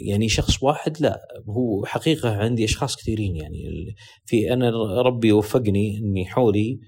يعني 0.07 0.29
شخص 0.29 0.63
واحد 0.63 1.01
لا 1.01 1.19
هو 1.49 1.85
حقيقة 1.85 2.35
عندي 2.35 2.65
أشخاص 2.65 2.95
كثيرين 2.95 3.35
يعني 3.35 3.63
في 4.25 4.53
أنا 4.53 4.69
ربي 5.01 5.31
وفقني 5.31 5.97
أني 5.97 6.25
حولي 6.25 6.79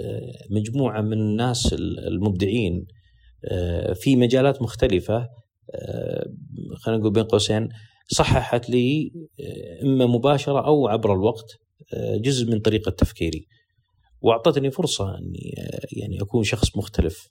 آه، 0.00 0.32
مجموعة 0.50 1.00
من 1.00 1.12
الناس 1.12 1.72
المبدعين 2.08 2.86
آه، 3.44 3.92
في 3.92 4.16
مجالات 4.16 4.62
مختلفة 4.62 5.28
خلينا 6.76 7.00
نقول 7.00 7.12
بين 7.12 7.24
قوسين 7.24 7.68
صححت 8.08 8.70
لي 8.70 9.12
إما 9.82 10.06
مباشرة 10.06 10.66
أو 10.66 10.88
عبر 10.88 11.14
الوقت 11.14 11.46
جزء 12.20 12.50
من 12.50 12.60
طريقة 12.60 12.90
تفكيري. 12.90 13.46
وأعطتني 14.20 14.70
فرصة 14.70 15.18
أني 15.18 15.54
يعني 15.96 16.22
أكون 16.22 16.44
شخص 16.44 16.76
مختلف. 16.76 17.28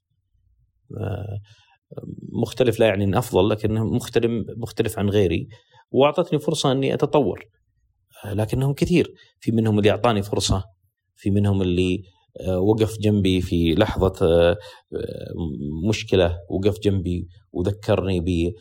مختلف 2.43 2.79
لا 2.79 2.85
يعني 2.85 3.17
أفضل 3.17 3.49
لكنه 3.49 3.83
مختلف 3.83 4.45
مختلف 4.57 4.99
عن 4.99 5.09
غيري. 5.09 5.47
وأعطتني 5.91 6.39
فرصة 6.39 6.71
أني 6.71 6.93
أتطور 6.93 7.45
لكنهم 8.25 8.73
كثير. 8.73 9.13
في 9.39 9.51
منهم 9.51 9.79
اللي 9.79 9.91
أعطاني 9.91 10.21
فرصة 10.21 10.63
في 11.15 11.29
منهم 11.29 11.61
اللي 11.61 12.03
وقف 12.47 12.97
جنبي 12.99 13.41
في 13.41 13.75
لحظة 13.75 14.57
مشكلة 15.87 16.39
وقف 16.49 16.79
جنبي 16.79 17.27
وذكرني 17.51 18.19
ب 18.19 18.51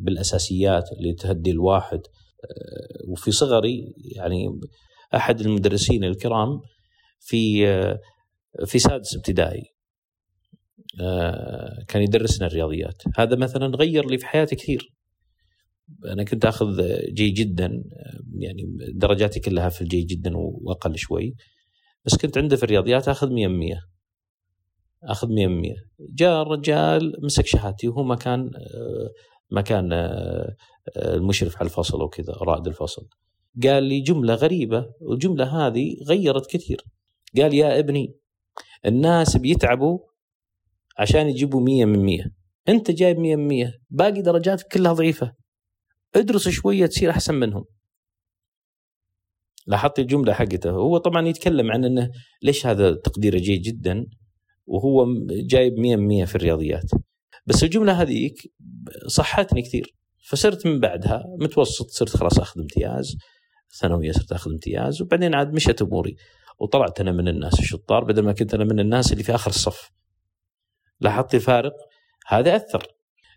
بالأساسيات 0.00 0.92
اللي 0.92 1.14
تهدي 1.14 1.50
الواحد 1.50 2.00
وفي 3.08 3.30
صغري 3.30 3.94
يعني 4.16 4.60
أحد 5.14 5.40
المدرسين 5.40 6.04
الكرام 6.04 6.60
في 7.20 7.66
في 8.64 8.78
سادس 8.78 9.16
ابتدائي 9.16 9.76
آه، 11.00 11.84
كان 11.88 12.02
يدرسنا 12.02 12.46
الرياضيات. 12.46 13.02
هذا 13.16 13.36
مثلا 13.36 13.66
غير 13.66 14.06
لي 14.10 14.18
في 14.18 14.26
حياتي 14.26 14.56
كثير. 14.56 14.95
أنا 16.12 16.24
كنت 16.24 16.44
آخذ 16.44 16.82
جيد 17.12 17.34
جدا 17.34 17.84
يعني 18.38 18.62
درجاتي 18.94 19.40
كلها 19.40 19.68
في 19.68 19.82
الجيد 19.82 20.06
جدا 20.06 20.32
وأقل 20.36 20.96
شوي. 20.96 21.34
بس 22.04 22.16
كنت 22.16 22.38
عنده 22.38 22.56
في 22.56 22.62
الرياضيات 22.62 23.08
آخذ 23.08 23.30
100 23.32 23.48
100 23.48 23.74
آخذ 25.04 25.28
100 25.28 25.46
100 25.46 25.74
جاء 26.14 26.42
الرجال 26.42 27.12
مسك 27.22 27.46
شهادتي 27.46 27.88
وهو 27.88 28.04
ما 28.04 28.14
كان 28.14 28.50
ما 29.50 29.60
كان 29.60 29.92
المشرف 30.96 31.56
على 31.56 31.66
الفصل 31.66 32.02
وكذا 32.02 32.32
رائد 32.32 32.66
الفصل. 32.66 33.08
قال 33.62 33.84
لي 33.84 34.00
جملة 34.00 34.34
غريبة 34.34 34.86
والجملة 35.00 35.66
هذه 35.66 35.96
غيرت 36.08 36.50
كثير. 36.50 36.84
قال 37.36 37.54
يا 37.54 37.78
ابني 37.78 38.14
الناس 38.86 39.36
بيتعبوا 39.36 39.98
عشان 40.98 41.28
يجيبوا 41.28 41.60
مية 41.60 41.84
من 41.84 41.98
مية. 41.98 42.24
أنت 42.68 42.90
جايب 42.90 43.18
مية 43.18 43.36
من 43.36 43.48
مية. 43.48 43.72
باقي 43.90 44.22
درجاتك 44.22 44.66
كلها 44.72 44.92
ضعيفة. 44.92 45.32
ادرس 46.14 46.48
شوية 46.48 46.86
تصير 46.86 47.10
أحسن 47.10 47.34
منهم. 47.34 47.64
لاحظت 49.66 49.98
الجملة 49.98 50.32
حقته. 50.32 50.70
هو 50.70 50.98
طبعا 50.98 51.28
يتكلم 51.28 51.72
عن 51.72 51.84
أنه 51.84 52.10
ليش 52.42 52.66
هذا 52.66 52.94
تقديره 52.94 53.38
جيد 53.38 53.62
جدا؟ 53.62 54.06
وهو 54.66 55.06
جايب 55.30 55.78
مية 55.78 55.96
من 55.96 56.06
مية 56.06 56.24
في 56.24 56.36
الرياضيات. 56.36 56.90
بس 57.46 57.64
الجملة 57.64 58.02
هذيك 58.02 58.52
صحتني 59.06 59.62
كثير. 59.62 59.94
فصرت 60.28 60.66
من 60.66 60.80
بعدها 60.80 61.24
متوسط 61.40 61.86
صرت 61.86 62.16
خلاص 62.16 62.38
أخذ 62.38 62.60
امتياز. 62.60 63.16
ثانوية 63.80 64.12
صرت 64.12 64.32
أخذ 64.32 64.50
امتياز. 64.50 65.02
وبعدين 65.02 65.34
عاد 65.34 65.52
مشت 65.52 65.82
أموري. 65.82 66.16
وطلعت 66.58 67.00
أنا 67.00 67.12
من 67.12 67.28
الناس 67.28 67.60
الشطار 67.60 68.04
بدل 68.04 68.22
ما 68.22 68.32
كنت 68.32 68.54
أنا 68.54 68.64
من 68.64 68.80
الناس 68.80 69.12
اللي 69.12 69.24
في 69.24 69.34
آخر 69.34 69.50
الصف. 69.50 69.90
لاحظت 71.00 71.34
الفارق؟ 71.34 71.72
هذا 72.26 72.56
اثر 72.56 72.95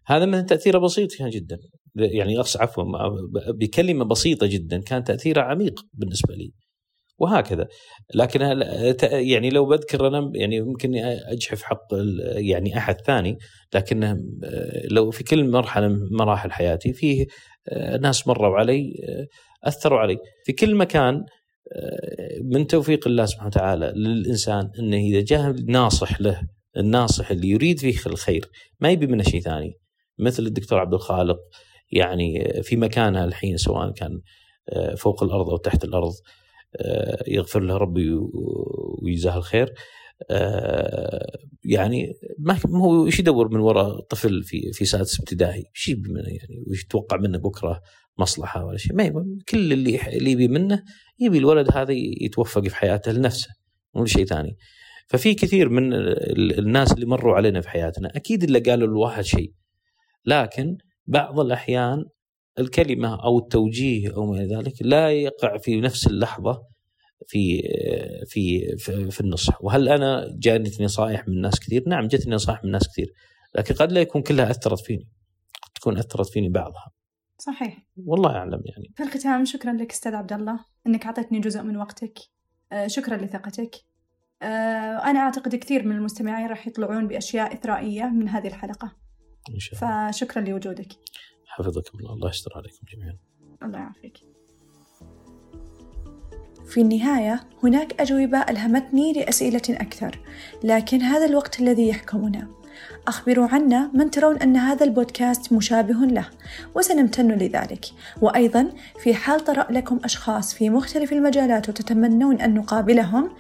هذا 0.10 0.26
من 0.26 0.46
تأثيره 0.46 0.80
بسيط 0.80 1.16
كان 1.16 1.30
جدا. 1.30 1.58
يعني 1.96 2.38
عفوا 2.38 2.84
بكلمة 3.60 4.06
بسيطة 4.06 4.48
جدا 4.48 4.82
كان 4.82 5.04
تأثيره 5.04 5.42
عميق 5.42 5.82
بالنسبة 5.94 6.36
لي. 6.36 6.52
وهكذا. 7.18 7.68
لكن 8.16 8.42
يعني 9.12 9.50
لو 9.50 9.66
بذكر 9.66 10.08
أنا 10.08 10.32
يعني 10.36 10.56
يمكن 10.56 10.96
أجحف 11.26 11.62
حق 11.62 11.88
يعني 12.36 12.78
أحد 12.78 13.02
ثاني 13.02 13.38
لكن 13.74 14.24
لو 14.92 15.12
في 15.12 15.24
كل 15.24 15.50
مرحلة 15.50 15.88
من 15.88 16.00
مراحل 16.12 16.52
حياتي 16.52 16.94
فيه 16.94 17.26
ناس 18.02 18.28
مروا 18.28 18.58
علي 18.58 18.94
أثروا 19.64 20.00
علي. 20.00 20.18
في 20.46 20.54
كل 20.54 20.76
مكان 20.76 21.24
من 22.44 22.68
توفيق 22.68 23.08
الله 23.08 23.26
سبحانه 23.26 23.48
وتعالى 23.48 23.94
للإنسان 23.96 24.70
إنه 24.80 24.98
إذا 24.98 25.22
جاء 25.22 25.52
ناصح 25.52 26.22
له 26.22 26.42
الناصح 26.78 27.32
اللي 27.32 27.48
يريد 27.50 27.80
فيه 27.80 27.98
الخير 28.06 28.46
ما 28.80 28.90
يبي 28.90 29.08
منه 29.08 29.24
شيء 29.24 29.42
ثاني. 29.42 29.74
مثل 30.20 30.44
الدكتور 30.44 30.80
عبد 30.80 30.94
الخالق 30.94 31.40
يعني 31.92 32.62
في 32.64 32.76
مكانها 32.76 33.26
الحين 33.26 33.58
سواء 33.58 33.92
كان 33.92 34.22
آه، 34.70 34.96
فوق 34.96 35.24
الأرض 35.24 35.50
أو 35.50 35.58
تحت 35.58 35.84
الأرض 35.84 36.14
آه، 36.76 37.24
يغفر 37.28 37.60
له 37.60 37.78
ربي 37.78 38.10
ويجزاه 39.02 39.38
الخير. 39.38 39.74
يعني 41.64 42.14
ما 42.40 42.60
هو 42.68 43.06
إيش 43.06 43.20
يدور 43.20 43.54
من 43.54 43.60
وراء 43.60 44.00
طفل 44.00 44.44
في 44.44 44.72
في 44.74 44.86
سادس 44.86 45.20
ابتدائي؟ 45.20 45.64
إيش 45.76 45.90
منه 45.90 46.28
يعني؟ 46.28 46.64
وش 46.68 46.84
يتوقع 46.84 47.18
منه 47.18 47.38
بكرة 47.38 47.82
مصلحة 48.18 48.66
ولا 48.66 48.78
شيء؟ 48.78 48.94
ما 48.94 49.26
كل 49.50 49.74
اللي 49.74 50.00
اللي 50.08 50.32
يبي 50.32 50.48
منه 50.48 50.84
يبي 51.20 51.38
الولد 51.38 51.78
هذا 51.78 51.94
يتوفق 52.22 52.68
في 52.68 52.76
حياته 52.76 53.12
لنفسه 53.12 53.50
مو 53.96 54.04
لشيء 54.04 54.26
ثاني. 54.26 54.58
ففي 55.08 55.34
كثير 55.34 55.70
من 55.70 55.94
الناس 56.60 56.92
اللي 56.92 57.06
مروا 57.06 57.36
علينا 57.36 57.62
في 57.62 57.70
حياتنا 57.70 58.12
أكيد 58.16 58.44
اللي 58.44 58.60
قالوا 58.60 58.88
الواحد 58.88 59.24
شيء. 59.24 59.54
لكن 60.26 60.78
بعض 61.08 61.40
الأحيان 61.40 62.06
الكلمة 62.60 63.24
أو 63.24 63.40
التوجيه 63.40 64.16
أو 64.16 64.26
ما 64.26 64.46
ذلك 64.46 64.74
لا 64.82 65.12
يقع 65.12 65.58
في 65.58 65.82
نفس 65.82 66.08
اللحظة 66.08 66.64
في 67.28 67.62
في 68.26 68.76
في, 68.78 69.12
في 69.12 69.22
النصح. 69.22 69.64
وهل 69.64 69.90
أنا 69.90 70.36
جانتني 70.40 70.86
نصائح 70.86 71.28
من 71.28 71.42
ناس 71.42 71.60
كثير؟ 71.60 71.84
نعم 71.88 72.08
جتني 72.08 72.36
نصائح 72.36 72.64
من 72.64 72.72
ناس 72.72 72.88
كثير. 72.88 73.14
لكن 73.56 73.76
قد 73.76 73.92
لا 73.92 74.02
يكون 74.02 74.22
كلها 74.22 74.52
أثرت 74.52 74.80
فيني. 74.80 75.08
قد 75.62 75.72
تكون 75.76 75.98
أثرت 75.98 76.30
فيني 76.30 76.50
بعضها. 76.50 76.92
صحيح. 77.38 77.86
والله 78.06 78.30
أعلم 78.30 78.62
يعني. 78.66 78.94
في 78.96 79.04
الختام 79.04 79.46
شكرا 79.46 79.74
لك 79.74 79.92
أستاذ 79.92 80.16
عبد 80.16 80.34
الله 80.34 80.60
إنك 80.88 81.06
أعطيتني 81.06 81.40
جزء 81.40 81.62
من 81.62 81.78
وقتك. 81.78 82.20
آه، 82.72 82.88
شكرا 82.88 83.18
لثقتك. 83.18 83.76
آه، 84.42 84.46
أنا 85.10 85.20
أعتقد 85.20 85.56
كثير 85.56 85.86
من 85.88 85.96
المستمعين 85.96 86.48
راح 86.48 86.68
يطلعون 86.68 87.08
بأشياء 87.08 87.54
إثرائية 87.54 88.04
من 88.04 88.30
هذه 88.30 88.48
الحلقة. 88.48 88.96
إن 89.54 89.60
شاء 89.60 89.80
الله. 89.84 90.12
فشكرا 90.12 90.42
لوجودك. 90.42 90.88
حفظكم 91.48 92.00
الله. 92.00 92.14
الله 92.14 92.30
يستر 92.30 92.52
عليكم 92.56 92.80
جميعا. 92.94 93.18
الله 93.64 93.80
يعافيك. 93.80 94.18
في 96.70 96.82
النهاية 96.82 97.44
هناك 97.64 98.02
أجوبة 98.02 98.38
ألهمتني 98.38 99.14
لأسئلة 99.14 99.62
أكثر، 99.70 100.20
لكن 100.64 101.02
هذا 101.02 101.26
الوقت 101.26 101.60
الذي 101.60 101.88
يحكمنا، 101.88 102.48
أخبروا 103.08 103.48
عنا 103.48 103.92
من 103.94 104.12
ترون 104.12 104.38
أن 104.38 104.58
هذا 104.58 104.86
البودكاست 104.86 105.54
مشابه 105.54 106.06
له 106.06 106.30
وسنمتن 106.76 107.32
لذلك. 107.32 107.86
وأيضا 108.22 108.72
في 109.00 109.14
حال 109.14 109.40
طرأ 109.40 109.72
لكم 109.72 110.00
أشخاص 110.04 110.54
في 110.54 110.70
مختلف 110.70 111.14
المجالات 111.14 111.70
وتتمنون 111.70 112.42
أن 112.42 112.54
نقابلهم 112.54 113.32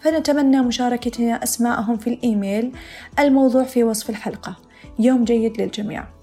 فنتمنى 0.00 0.60
مشاركتنا 0.60 1.42
أسماءهم 1.42 1.96
في 1.96 2.10
الإيميل. 2.10 2.72
الموضوع 3.18 3.64
في 3.64 3.84
وصف 3.84 4.10
الحلقة. 4.10 4.56
يوم 4.98 5.24
جيد 5.24 5.60
للجميع. 5.60 6.13